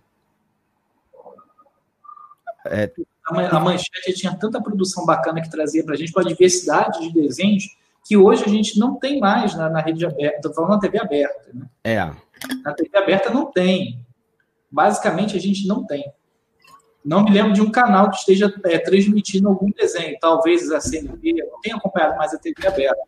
[2.65, 2.91] É,
[3.27, 7.13] a a Manchete tinha tanta produção bacana que trazia pra gente, com a diversidade de
[7.13, 7.65] desenhos,
[8.05, 10.37] que hoje a gente não tem mais na, na rede aberta.
[10.37, 11.49] Estou falando na TV aberta.
[11.53, 11.65] Né?
[11.83, 12.11] É.
[12.63, 14.05] Na TV aberta não tem.
[14.71, 16.11] Basicamente, a gente não tem.
[17.03, 20.17] Não me lembro de um canal que esteja é, transmitindo algum desenho.
[20.19, 23.01] Talvez a CNT, eu não tenho acompanhado mais a TV aberta.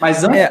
[0.00, 0.50] Mas antes É.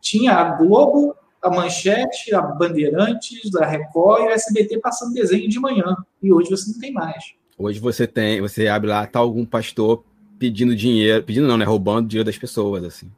[0.00, 5.60] tinha a Globo, a Manchete, a Bandeirantes, a Record e a SBT passando desenho de
[5.60, 5.96] manhã.
[6.22, 7.34] E hoje você não tem mais.
[7.58, 10.04] Hoje você tem, você abre lá, tá algum pastor
[10.38, 11.64] pedindo dinheiro, pedindo não, né?
[11.64, 13.10] Roubando dinheiro das pessoas, assim.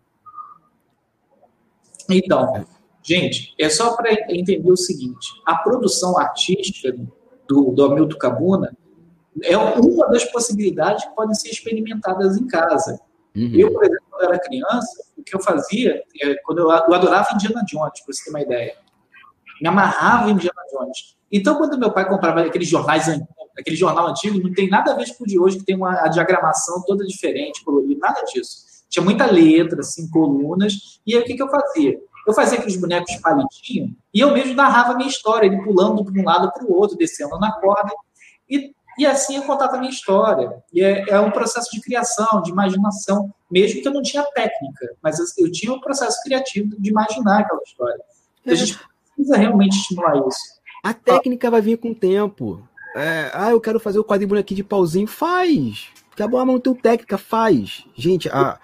[2.09, 2.65] Então,
[3.03, 6.97] gente, é só para entender o seguinte: a produção artística
[7.49, 8.77] do, do Hamilton Cabuna
[9.43, 13.01] é uma das possibilidades que podem ser experimentadas em casa.
[13.35, 13.51] Uhum.
[13.55, 17.35] Eu, por exemplo, quando era criança, o que eu fazia, é, quando eu, eu adorava
[17.35, 18.75] Indiana Jones, para você ter uma ideia.
[19.61, 21.17] Me amarrava em Indiana Jones.
[21.31, 23.09] Então, quando meu pai comprava aqueles jornais,
[23.59, 25.93] aquele jornal antigo, não tem nada a ver com o de hoje, que tem uma
[26.01, 28.65] a diagramação toda diferente, colorida, nada disso.
[28.89, 31.01] Tinha muita letra, assim, colunas.
[31.07, 31.99] E aí, o que, que eu fazia?
[32.27, 36.21] Eu fazia aqueles bonecos palitinhos e eu mesmo narrava a minha história, ele pulando de
[36.21, 37.93] um lado para o outro, descendo na corda.
[38.51, 40.51] E, e assim eu contava a minha história.
[40.73, 44.97] E é, é um processo de criação, de imaginação, mesmo que eu não tinha técnica,
[45.01, 48.03] mas eu, eu tinha um processo criativo de imaginar aquela história.
[48.45, 48.77] A gente
[49.15, 50.57] precisa realmente estimular isso.
[50.83, 52.63] A técnica vai vir com o tempo.
[52.97, 55.07] É, ah, eu quero fazer o quadrinho aqui de pauzinho.
[55.07, 55.89] Faz.
[56.13, 57.85] Acabou, mas não tem técnica, faz.
[57.95, 58.59] Gente, a,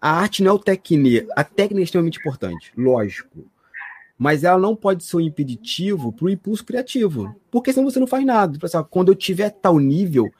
[0.00, 1.30] a arte não é o técnico.
[1.36, 3.44] A técnica é extremamente importante, lógico.
[4.16, 7.36] Mas ela não pode ser um impeditivo para o impulso criativo.
[7.50, 8.54] Porque senão você não faz nada.
[8.54, 10.32] Tipo assim, Quando eu tiver tal nível,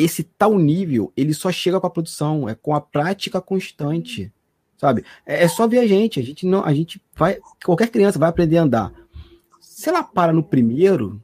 [0.00, 4.32] esse tal nível, ele só chega com a produção, é com a prática constante.
[4.78, 5.04] Sabe?
[5.26, 6.18] É, é só ver a gente.
[6.18, 6.64] A gente não.
[6.64, 7.38] A gente vai.
[7.62, 8.92] Qualquer criança vai aprender a andar.
[9.60, 11.22] Se ela para no primeiro,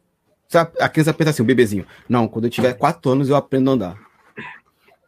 [0.58, 3.74] a criança pensa assim, o bebezinho, não, quando eu tiver quatro anos eu aprendo a
[3.74, 3.98] andar.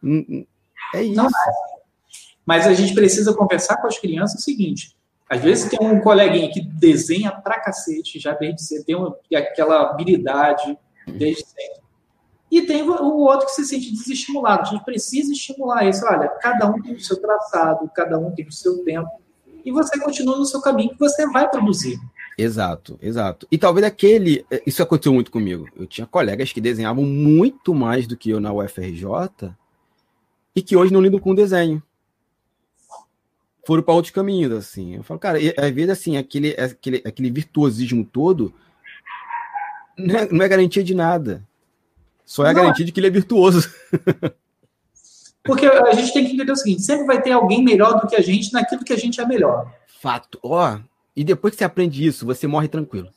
[0.03, 0.45] Hum, hum,
[0.93, 1.15] É isso.
[1.15, 1.29] Não,
[2.45, 4.95] Mas a gente precisa conversar com as crianças o seguinte:
[5.29, 9.89] às vezes tem um coleguinha que desenha pra cacete, já desde cedo, tem uma- aquela
[9.89, 10.77] habilidade
[11.07, 11.85] desde sempre.
[12.51, 14.61] E tem o outro que se sente desestimulado.
[14.61, 16.05] A gente precisa estimular isso.
[16.05, 19.09] Olha, cada um tem o seu traçado, cada um tem o seu tempo.
[19.65, 21.97] E você continua no seu caminho que você vai produzir.
[22.37, 23.47] Exato, exato.
[23.49, 24.45] E talvez aquele.
[24.65, 25.69] Isso aconteceu muito comigo.
[25.75, 29.53] Eu tinha colegas que desenhavam muito mais do que eu na UFRJ
[30.55, 31.81] e que hoje não lidam com desenho.
[33.65, 34.95] Foram para outros caminhos, assim.
[34.95, 38.53] Eu falo, cara, e, às vezes, assim, aquele, aquele, aquele virtuosismo todo
[39.97, 41.41] não é, não é garantia de nada.
[42.25, 43.69] Só é Não garantia de que ele é virtuoso.
[45.43, 48.15] Porque a gente tem que entender o seguinte: sempre vai ter alguém melhor do que
[48.15, 49.71] a gente naquilo que a gente é melhor.
[50.01, 50.39] Fato.
[50.41, 50.79] Ó,
[51.15, 53.09] e depois que você aprende isso, você morre tranquilo.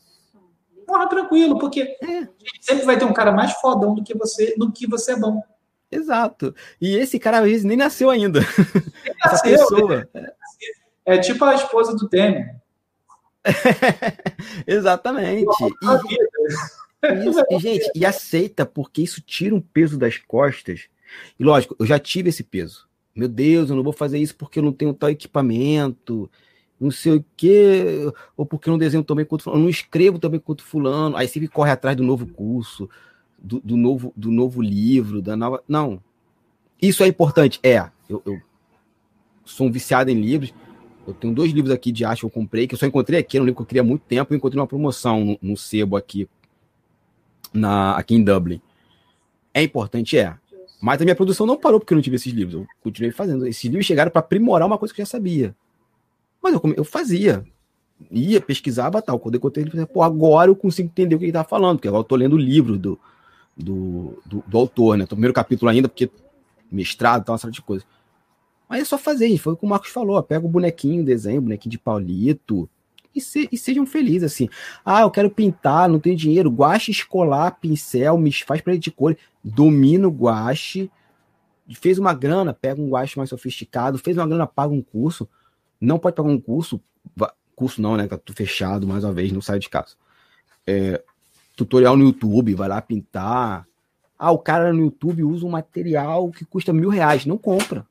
[0.86, 2.28] Morra tranquilo, porque É.
[2.60, 5.42] sempre vai ter um cara mais fodão do que você, no que você é bom.
[5.90, 6.54] Exato.
[6.80, 8.40] E esse cara, às vezes, nem nasceu ainda.
[9.24, 10.08] Essa Nasceu, pessoa.
[11.04, 12.56] É tipo a esposa do Temer.
[14.66, 15.46] Exatamente.
[17.02, 20.88] E, isso- e, gente, e aceita, porque isso tira um peso das costas.
[21.38, 22.86] E lógico, eu já tive esse peso.
[23.14, 26.30] Meu Deus, eu não vou fazer isso porque eu não tenho tal equipamento,
[26.80, 30.38] não sei o quê, ou porque eu não desenho também quanto fulano, não escrevo também
[30.38, 31.16] quanto fulano.
[31.16, 32.88] Aí sempre corre atrás do novo curso,
[33.38, 35.62] do, do novo, do novo livro, da nova.
[35.68, 36.00] Não.
[36.80, 37.58] Isso é importante.
[37.62, 38.40] É, eu, eu
[39.44, 40.54] sou um viciado em livros.
[41.06, 43.38] Eu tenho dois livros aqui de arte que eu comprei, que eu só encontrei aqui,
[43.38, 45.56] era um livro que eu queria há muito tempo, eu encontrei uma promoção no, no
[45.56, 46.28] sebo aqui,
[47.52, 48.60] na, aqui em Dublin.
[49.54, 50.36] É importante, é.
[50.80, 52.60] Mas a minha produção não parou porque eu não tive esses livros.
[52.60, 53.46] Eu continuei fazendo.
[53.46, 55.56] Esses livros chegaram para aprimorar uma coisa que eu já sabia.
[56.42, 57.44] Mas eu, eu fazia.
[58.10, 59.18] Ia, pesquisava tal.
[59.18, 61.88] Quando eu encontrei ele, pô, agora eu consigo entender o que ele tá falando, porque
[61.88, 62.98] agora eu tô lendo o livro do,
[63.56, 65.04] do, do, do autor, né?
[65.04, 66.10] Tô no primeiro capítulo ainda, porque
[66.70, 67.86] mestrado tal, uma série de coisas.
[68.68, 69.40] Mas é só fazer, gente.
[69.40, 70.22] Foi o que o Marcos falou.
[70.22, 72.68] Pega o bonequinho, desenho, o bonequinho de Paulito.
[73.14, 74.48] E, se- e sejam felizes, assim.
[74.84, 76.50] Ah, eu quero pintar, não tenho dinheiro.
[76.50, 79.16] Guache escolar, pincel, me faz para de cor.
[79.42, 80.90] Domina o guache.
[81.80, 83.98] Fez uma grana, pega um guache mais sofisticado.
[83.98, 85.28] Fez uma grana, paga um curso.
[85.80, 86.80] Não pode pagar um curso.
[87.54, 88.06] Curso não, né?
[88.06, 89.94] Tá tudo fechado, mais uma vez, não sai de casa.
[90.66, 91.02] É,
[91.56, 93.66] tutorial no YouTube, vai lá pintar.
[94.18, 97.26] Ah, o cara no YouTube usa um material que custa mil reais.
[97.26, 97.86] Não compra.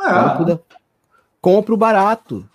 [0.00, 0.58] Ah,
[1.40, 2.48] compra o barato.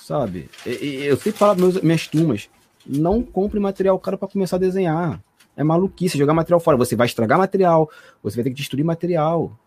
[0.00, 0.50] Sabe?
[0.66, 2.50] Eu sempre falo para meus minhas turmas:
[2.86, 5.22] não compre material caro para começar a desenhar.
[5.56, 6.76] É maluquice jogar material fora.
[6.76, 7.90] Você vai estragar material,
[8.22, 9.58] você vai ter que destruir material.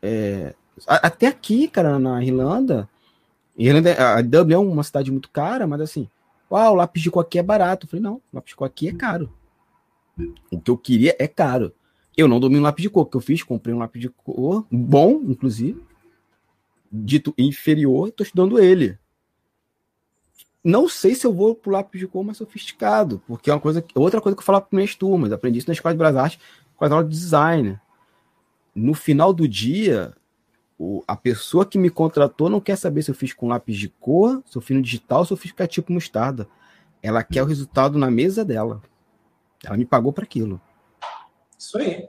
[0.00, 0.54] É,
[0.86, 2.88] até aqui, cara, na Irlanda,
[3.56, 6.08] Irlanda, a Dublin é uma cidade muito cara, mas assim,
[6.50, 7.86] uau, lápis de cor aqui é barato.
[7.86, 9.32] Eu falei, não, lápis de cor aqui é caro.
[10.50, 11.72] O que eu queria é caro.
[12.16, 15.22] Eu não domino lápis de cor, que eu fiz, comprei um lápis de cor, bom,
[15.24, 15.82] inclusive,
[16.90, 18.98] dito inferior, estou estudando ele.
[20.62, 23.84] Não sei se eu vou pro lápis de cor mais sofisticado, porque é uma coisa,
[23.94, 26.38] outra coisa que eu falava para minhas turmas, aprendi isso na Escola de Belas Artes,
[26.76, 27.80] com as aulas de design.
[28.74, 30.14] No final do dia,
[30.82, 33.88] o, a pessoa que me contratou não quer saber se eu fiz com lápis de
[33.88, 36.48] cor, se eu fiz no digital, se eu fiz com tipo mostarda.
[37.00, 38.82] Ela quer o resultado na mesa dela.
[39.64, 40.60] Ela me pagou para aquilo.
[41.56, 42.08] Isso aí.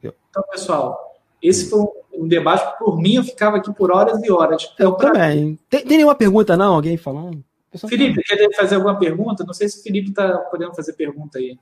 [0.00, 4.30] Então, pessoal, esse foi um debate que, por mim, eu ficava aqui por horas e
[4.30, 4.62] horas.
[4.78, 5.58] Eu então, também.
[5.68, 6.74] Tem, tem nenhuma pergunta, não?
[6.74, 7.42] Alguém falando?
[7.88, 9.44] Felipe, quer fazer alguma pergunta?
[9.44, 11.58] Não sei se o Felipe está podendo fazer pergunta aí.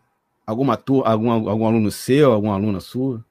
[0.47, 3.25] Alguma tu, algum, algum aluno seu, alguma aluna sua?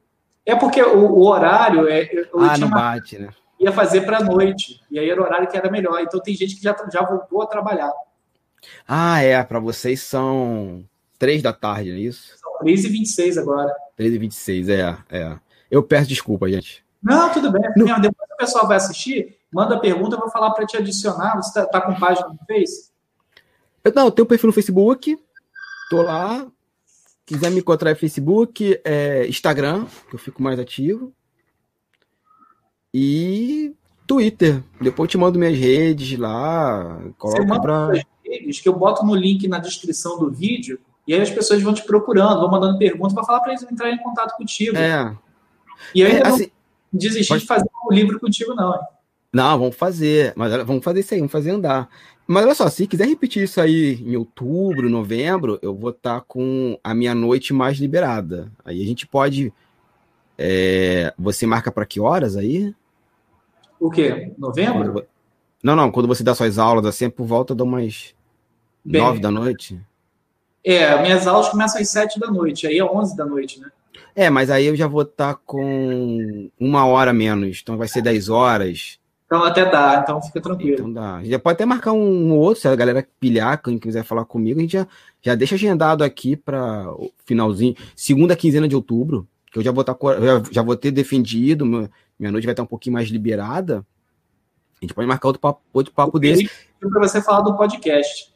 [0.45, 2.07] É porque o, o horário é.
[2.39, 3.29] Ah, não bate, né?
[3.59, 4.81] Ia fazer para noite.
[4.91, 6.01] E aí era o horário que era melhor.
[6.01, 7.91] Então tem gente que já, já voltou a trabalhar.
[8.87, 9.41] Ah, é.
[9.43, 10.83] Para vocês são
[11.17, 12.37] três da tarde, não é isso?
[12.37, 13.73] São 3 e 26 agora.
[13.95, 15.39] 3 e 26, é, é.
[15.69, 16.83] Eu peço desculpa, gente.
[17.01, 17.61] Não, tudo bem.
[17.77, 17.99] Não.
[17.99, 21.35] Depois o pessoal vai assistir, manda pergunta, eu vou falar para te adicionar.
[21.35, 22.89] Você tá, tá, com página no Face?
[23.83, 25.17] Eu, não, eu tenho um perfil no Facebook,
[25.89, 26.45] tô lá.
[27.25, 31.13] Quiser me encontrar no Facebook, é Instagram, que eu fico mais ativo.
[32.97, 33.73] E
[34.07, 34.63] Twitter.
[34.79, 36.97] Depois eu te mando minhas redes lá.
[37.17, 37.91] Coloca para
[38.23, 40.79] redes que eu boto no link na descrição do vídeo.
[41.05, 43.95] E aí as pessoas vão te procurando, vão mandando perguntas para falar para eles entrarem
[43.95, 44.77] em contato contigo.
[44.77, 45.13] É.
[45.93, 47.41] E eu ainda é, assim, não desisti pode...
[47.41, 48.79] de fazer um livro contigo, não.
[49.33, 50.31] Não, vamos fazer.
[50.37, 51.89] Mas vamos fazer isso aí, vamos fazer andar.
[52.25, 56.25] Mas olha só, se quiser repetir isso aí em outubro, novembro, eu vou estar tá
[56.25, 58.49] com a minha noite mais liberada.
[58.63, 59.51] Aí a gente pode.
[60.37, 62.73] É, você marca para que horas aí?
[63.79, 64.31] O quê?
[64.37, 65.05] Novembro?
[65.63, 68.13] Não, não, quando você dá suas aulas, assim, é por volta de umas
[68.83, 69.79] Bem, nove da noite.
[70.63, 73.69] É, minhas aulas começam às sete da noite, aí é onze da noite, né?
[74.15, 78.01] É, mas aí eu já vou estar tá com uma hora menos, então vai ser
[78.01, 78.99] dez horas.
[79.25, 80.73] Então até dá, então fica tranquilo.
[80.73, 81.23] Então dá.
[81.23, 84.59] Já pode até marcar um, um outro, se a galera pilhar, quem quiser falar comigo,
[84.59, 84.87] a gente já,
[85.21, 89.81] já deixa agendado aqui para o finalzinho, segunda quinzena de outubro, que eu já vou
[89.81, 91.89] estar tá, já, já vou ter defendido,
[92.19, 93.85] minha noite vai estar um pouquinho mais liberada.
[94.81, 96.49] A gente pode marcar outro papo, outro papo desse.
[96.79, 98.33] Para você falar do podcast.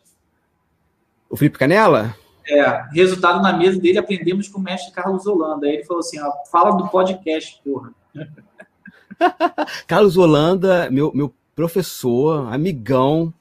[1.30, 2.16] O Felipe Canela?
[2.48, 5.68] É, resultado na mesa dele, aprendemos com o mestre Carlos Holanda.
[5.68, 7.94] Aí ele falou assim: ó, fala do podcast, porra.
[9.86, 13.34] Carlos Holanda, meu, meu professor, amigão,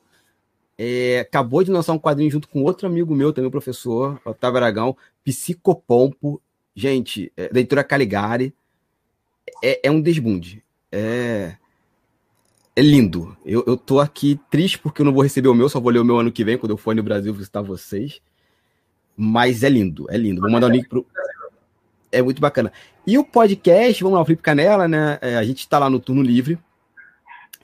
[0.77, 4.97] é, acabou de lançar um quadrinho junto com outro amigo meu, também professor, Otávio Aragão,
[5.25, 6.43] Psicopompo.
[6.75, 8.55] Gente, é, leitura Caligari.
[9.63, 10.63] É, é um desbunde.
[10.91, 11.57] É,
[12.75, 13.37] é lindo.
[13.45, 15.99] Eu, eu tô aqui triste porque eu não vou receber o meu, só vou ler
[15.99, 18.21] o meu ano que vem, quando eu for no Brasil visitar vocês.
[19.17, 20.41] Mas é lindo, é lindo.
[20.41, 21.05] Vou mandar o link pro.
[22.13, 22.73] É muito bacana.
[23.05, 25.19] E o podcast, vamos lá, o Felipe Canela, né?
[25.21, 26.59] É, a gente está lá no Turno Livre.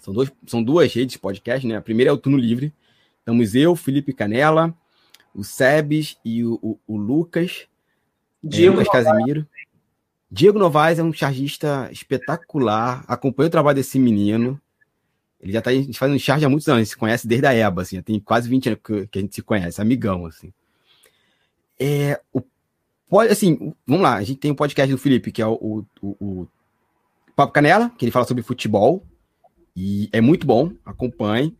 [0.00, 1.76] São, dois, são duas redes de podcast, né?
[1.76, 2.74] A primeira é o Turno Livre.
[3.20, 4.74] Estamos eu, Felipe Canela,
[5.34, 7.68] o Sebes e o, o, o Lucas.
[8.44, 9.46] É, Diego é, Lucas Casimiro.
[10.34, 13.04] Diego Novaes é um chargista espetacular.
[13.06, 14.60] Acompanho o trabalho desse menino.
[15.40, 18.18] Ele já tá fazendo charge há muitos anos, se conhece desde a EBA, assim, tem
[18.18, 20.52] quase 20 anos que, que a gente se conhece, amigão, assim.
[21.78, 22.42] É, o,
[23.08, 25.84] pode, assim, vamos lá, a gente tem o um podcast do Felipe, que é o,
[26.02, 26.48] o, o,
[27.36, 29.06] Papo Canela, que ele fala sobre futebol,
[29.76, 31.56] e é muito bom, acompanhe.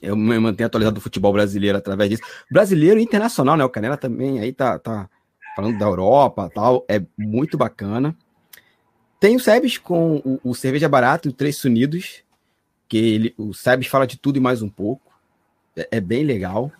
[0.00, 2.22] Eu me mantenho atualizado do futebol brasileiro através disso.
[2.48, 3.64] Brasileiro e internacional, né?
[3.64, 5.08] O Canela também aí tá, tá
[5.54, 8.16] falando da Europa tal, é muito bacana.
[9.20, 12.22] Tem o Sebes com o, o Cerveja Barato e o Três Unidos,
[12.88, 15.12] que ele, o Sebes fala de tudo e mais um pouco.
[15.76, 16.70] É, é bem legal.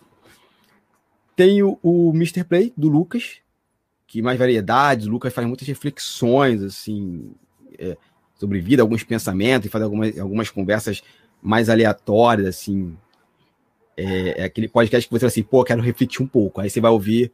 [1.36, 2.44] Tem o, o Mr.
[2.44, 3.38] Play, do Lucas,
[4.06, 5.06] que mais variedades.
[5.06, 7.32] O Lucas faz muitas reflexões, assim,
[7.78, 7.96] é,
[8.34, 11.02] sobre vida, alguns pensamentos, e faz algumas, algumas conversas
[11.42, 12.96] mais aleatórias, assim.
[13.96, 16.60] É, é, aquele podcast que você fala assim, pô, quero refletir um pouco.
[16.60, 17.32] Aí você vai ouvir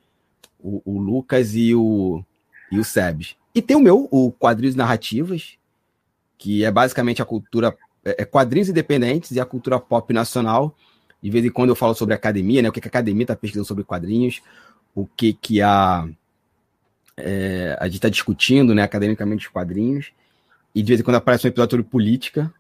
[0.63, 2.25] o, o Lucas e o,
[2.71, 3.37] e o Sebes.
[3.55, 5.57] E tem o meu, o Quadrinhos Narrativas,
[6.39, 10.75] que é basicamente a cultura é, é, quadrinhos independentes e a cultura pop nacional.
[11.23, 12.69] De vez em quando eu falo sobre academia, né?
[12.69, 14.41] O que, a academia está pesquisando sobre quadrinhos,
[14.95, 16.09] o que, que a,
[17.17, 20.13] é, a gente está discutindo, né, academicamente os quadrinhos.
[20.75, 22.53] E de vez em quando aparece um episódio sobre política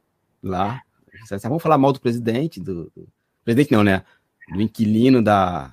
[0.42, 0.82] lá.
[1.42, 2.92] Vamos falar mal do presidente, do
[3.44, 4.04] presidente não, né?
[4.52, 5.72] Do inquilino da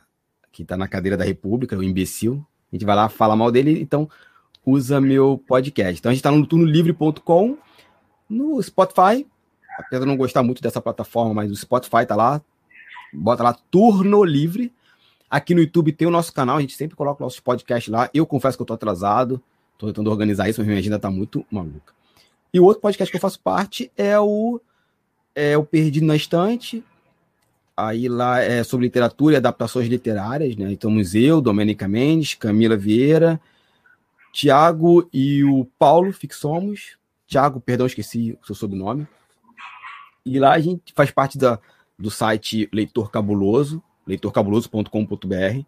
[0.58, 2.44] que está na cadeira da República, o imbecil.
[2.72, 4.10] A gente vai lá falar mal dele, então
[4.66, 6.00] usa meu podcast.
[6.00, 7.58] Então a gente está no turnolivre.com,
[8.28, 9.28] no Spotify,
[9.78, 12.42] apesar de não gostar muito dessa plataforma, mas o Spotify tá lá,
[13.14, 14.74] bota lá turno livre.
[15.30, 18.10] Aqui no YouTube tem o nosso canal, a gente sempre coloca nossos podcasts lá.
[18.12, 19.40] Eu confesso que eu tô atrasado,
[19.78, 21.94] tô tentando organizar isso, mas minha agenda tá muito maluca.
[22.52, 24.60] E o outro podcast que eu faço parte é o,
[25.36, 26.84] é o Perdido na Estante.
[27.78, 30.74] Aí lá é sobre literatura e adaptações literárias, né?
[30.74, 33.40] Estamos eu, Domênica Mendes, Camila Vieira,
[34.34, 36.98] Tiago e o Paulo Fixomos.
[37.28, 39.08] Tiago, perdão, esqueci o seu sobrenome.
[40.26, 41.60] E lá a gente faz parte da,
[42.00, 45.64] do site Leitor Cabuloso, leitorcabuloso.com.br.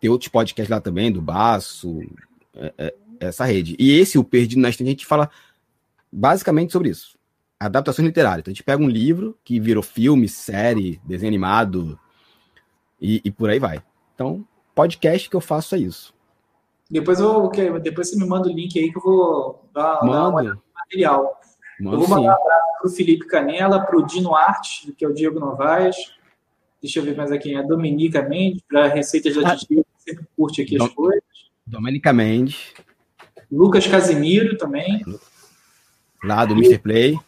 [0.00, 2.02] Tem outros podcasts lá também, do Baço,
[2.54, 3.74] é, é, essa rede.
[3.78, 5.30] E esse, o Perdido na Estante, a gente fala
[6.12, 7.17] basicamente sobre isso.
[7.60, 8.40] Adaptações literárias.
[8.40, 11.98] Então, a gente pega um livro que virou filme, série, desenho animado
[13.00, 13.82] e, e por aí vai.
[14.14, 16.14] Então, podcast que eu faço é isso.
[16.90, 20.58] Depois, eu, depois você me manda o link aí que eu vou dar, dar uma
[20.74, 21.38] material.
[21.80, 25.04] Mano, eu vou mandar um abraço para o Felipe Canela, para o Dino Arte, que
[25.04, 25.96] é o Diego Novaes.
[26.80, 27.54] Deixa eu ver mais aqui.
[27.54, 31.22] A Dominica Mendes, para Receitas da ah, Titi, sempre curte aqui Dom, as coisas.
[31.66, 32.72] Dominica Mendes.
[33.50, 35.04] Lucas Casimiro também.
[36.24, 36.58] Lá do e...
[36.58, 36.78] Mr.
[36.78, 37.18] Play.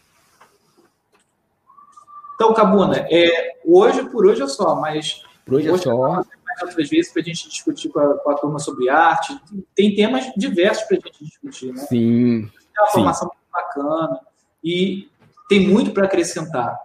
[2.41, 5.21] Então, Cabuna, é, hoje por hoje é só, mas.
[5.45, 6.09] Por hoje, é hoje é só.
[6.09, 9.39] Mais outras vezes para a gente discutir com a, com a, turma sobre arte.
[9.75, 11.83] Tem temas diversos para a gente discutir, né?
[11.83, 12.49] Sim.
[12.49, 14.19] Tem uma formação muito bacana
[14.63, 15.07] e
[15.47, 16.75] tem muito para acrescentar.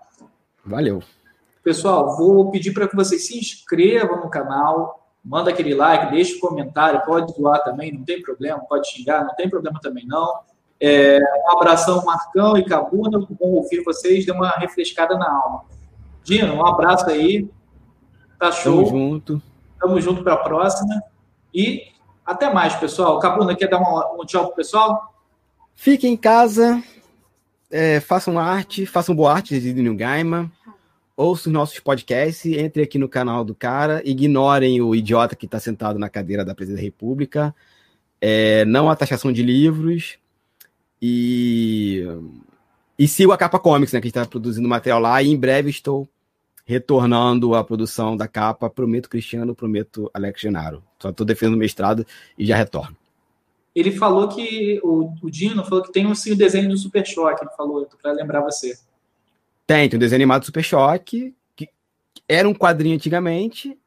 [0.62, 1.02] Valeu.
[1.64, 6.40] Pessoal, vou pedir para que vocês se inscrevam no canal, manda aquele like, deixe um
[6.40, 10.38] comentário, pode doar também, não tem problema, pode xingar, não tem problema também não.
[10.80, 15.64] É, um abração, Marcão e Cabuna, bom ouvir vocês, deu uma refrescada na alma.
[16.22, 17.48] Dino, um abraço aí,
[18.38, 18.84] tá show.
[18.84, 19.42] Tamo junto.
[19.80, 21.02] Tamo junto para a próxima
[21.54, 21.82] e
[22.24, 23.18] até mais, pessoal.
[23.20, 25.14] Cabuna, quer dar um, um tchau pro pessoal?
[25.74, 26.82] Fique em casa,
[27.70, 30.50] é, façam arte, façam boa arte de Neil Gaiman,
[31.16, 35.98] ouçam nossos podcasts, entre aqui no canal do cara, ignorem o idiota que está sentado
[35.98, 37.54] na cadeira da Presidência da República,
[38.20, 40.18] é, não a taxação de livros
[41.00, 42.04] e
[42.98, 46.08] e siga a Capa Comics, né, que está produzindo material lá e em breve estou
[46.64, 50.82] retornando à produção da capa, prometo Cristiano, prometo Alex Genaro.
[50.98, 52.04] Só estou defendendo o mestrado
[52.38, 52.96] e já retorno
[53.76, 57.06] ele falou que o, o Dino falou que tem um sim, o desenho do Super
[57.06, 58.74] Choque, ele falou, para lembrar você.
[59.66, 61.68] Tem, tem um desenho animado do Super Choque, que
[62.26, 63.78] era um quadrinho antigamente,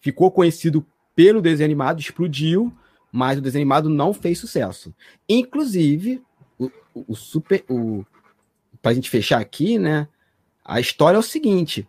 [0.00, 0.84] ficou conhecido
[1.14, 2.72] pelo desenho animado, explodiu,
[3.12, 4.94] mas o desenho animado não fez sucesso.
[5.28, 6.22] Inclusive,
[6.58, 7.64] o, o, Super.
[7.68, 8.04] O,
[8.82, 10.08] pra gente fechar aqui, né?
[10.64, 11.86] A história é o seguinte: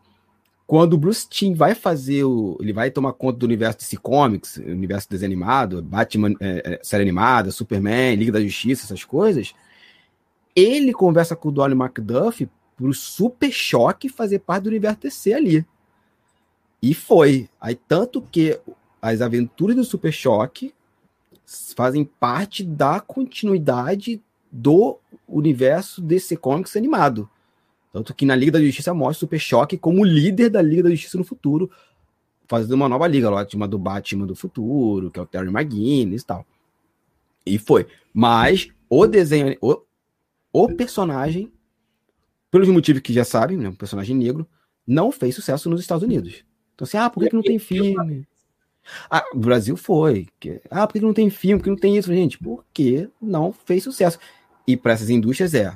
[0.70, 2.58] quando o Bruce Timm vai fazer o.
[2.62, 7.52] Ele vai tomar conta do universo DC Comics, universo desanimado, Batman, é, é, série animada,
[7.52, 9.54] Superman, Liga da Justiça, essas coisas.
[10.56, 15.66] Ele conversa com o Dolly McDuff pro Super Choque fazer parte do universo DC ali.
[16.82, 17.50] E foi.
[17.60, 18.60] Aí, tanto que
[19.02, 20.74] as aventuras do Super Choque
[21.76, 24.22] fazem parte da continuidade
[24.52, 24.98] do
[25.28, 27.30] universo DC Comics animado.
[27.92, 30.90] Tanto que na Liga da Justiça mostra o Super Choque como líder da Liga da
[30.92, 31.70] Justiça no futuro,
[32.48, 36.22] fazendo uma nova liga, lá, uma do Batman do futuro, que é o Terry McGuinness
[36.22, 36.46] e tal.
[37.46, 37.88] E foi.
[38.14, 39.82] Mas o desenho, o,
[40.52, 41.52] o personagem,
[42.52, 44.48] pelos motivos que já sabem, né, um personagem negro,
[44.86, 46.44] não fez sucesso nos Estados Unidos.
[46.74, 48.28] Então, assim, ah, por que, que não tem filme?
[49.10, 50.28] Ah, o Brasil foi.
[50.70, 51.60] Ah, por que não tem filme?
[51.60, 52.40] Por que não tem isso, gente?
[52.40, 54.18] Porque não fez sucesso.
[54.70, 55.76] E para essas indústrias é.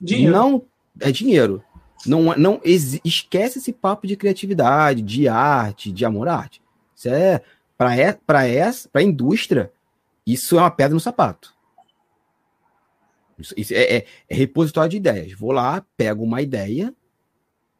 [0.00, 0.32] Dinheiro.
[0.32, 0.62] Não
[1.00, 1.62] é dinheiro.
[2.04, 6.60] Não, não esquece esse papo de criatividade, de arte, de amor à arte.
[6.94, 7.40] Isso é
[7.78, 9.70] para para essa, para a indústria,
[10.26, 11.54] isso é uma pedra no sapato.
[13.38, 15.32] Isso, isso é, é, é, repositório de ideias.
[15.38, 16.92] Vou lá, pego uma ideia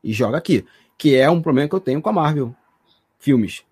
[0.04, 0.64] e jogo aqui,
[0.96, 2.54] que é um problema que eu tenho com a Marvel
[3.18, 3.64] filmes.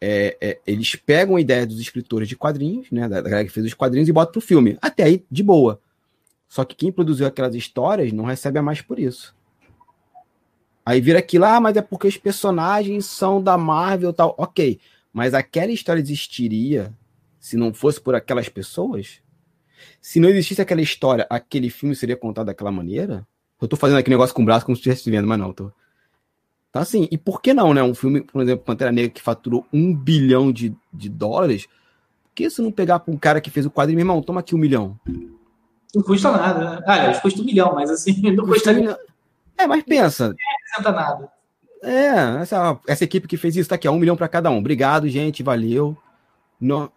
[0.00, 3.64] É, é, eles pegam a ideia dos escritores de quadrinhos, né, da galera que fez
[3.64, 4.76] os quadrinhos e botam pro filme.
[4.82, 5.80] Até aí, de boa.
[6.54, 9.34] Só que quem produziu aquelas histórias não recebe a mais por isso.
[10.86, 14.36] Aí vira aquilo, ah, mas é porque os personagens são da Marvel tal.
[14.38, 14.78] Ok,
[15.12, 16.94] mas aquela história existiria
[17.40, 19.20] se não fosse por aquelas pessoas?
[20.00, 23.26] Se não existisse aquela história, aquele filme seria contado daquela maneira?
[23.60, 25.72] Eu tô fazendo aqui negócio com o braço como se estivesse vendo, mas não, tô.
[26.70, 27.82] Então, assim, e por que não, né?
[27.82, 31.66] Um filme, por exemplo, Pantera Negra, que faturou um bilhão de, de dólares,
[32.22, 34.38] por que se não pegar para um cara que fez o quadrinho, meu irmão, toma
[34.38, 34.96] aqui um milhão?
[35.94, 36.82] Não custa nada, né?
[36.86, 38.74] Aliás, custa um milhão, mas assim, não custa.
[38.74, 38.98] custa
[39.56, 40.28] é, mas pensa.
[40.28, 41.32] Não representa nada.
[41.82, 44.58] É, essa, essa equipe que fez isso tá aqui, ó, um milhão para cada um.
[44.58, 45.96] Obrigado, gente, valeu.
[46.60, 46.90] No,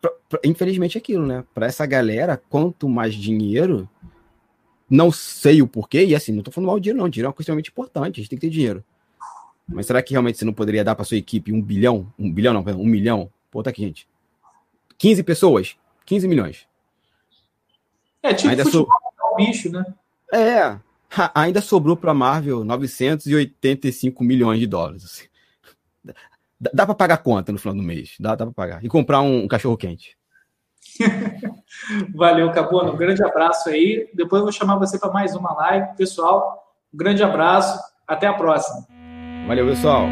[0.00, 1.44] pra, pra, infelizmente é aquilo, né?
[1.54, 3.88] Para essa galera, quanto mais dinheiro,
[4.90, 7.08] não sei o porquê, e assim, não tô falando mal de dinheiro, não.
[7.08, 8.84] Dinheiro é uma coisa extremamente importante, a gente tem que ter dinheiro.
[9.68, 12.12] Mas será que realmente você não poderia dar para sua equipe um bilhão?
[12.18, 13.30] Um bilhão, não, perdão, um milhão?
[13.50, 14.08] Pô, tá aqui, gente.
[14.98, 16.66] 15 pessoas, 15 milhões.
[18.26, 18.88] É tipo Ainda futebol
[19.20, 19.84] é um bicho, né?
[20.32, 20.78] É,
[21.34, 25.04] ainda sobrou para Marvel 985 milhões de dólares.
[25.04, 25.24] assim.
[26.60, 28.84] Dá, dá para pagar a conta no final do mês, dá, dá para pagar.
[28.84, 30.16] E comprar um, um cachorro quente.
[32.14, 32.90] Valeu, Cabona.
[32.90, 34.08] Um grande abraço aí.
[34.14, 35.96] Depois eu vou chamar você para mais uma live.
[35.96, 37.78] Pessoal, um grande abraço.
[38.06, 38.86] Até a próxima.
[39.46, 40.06] Valeu, pessoal.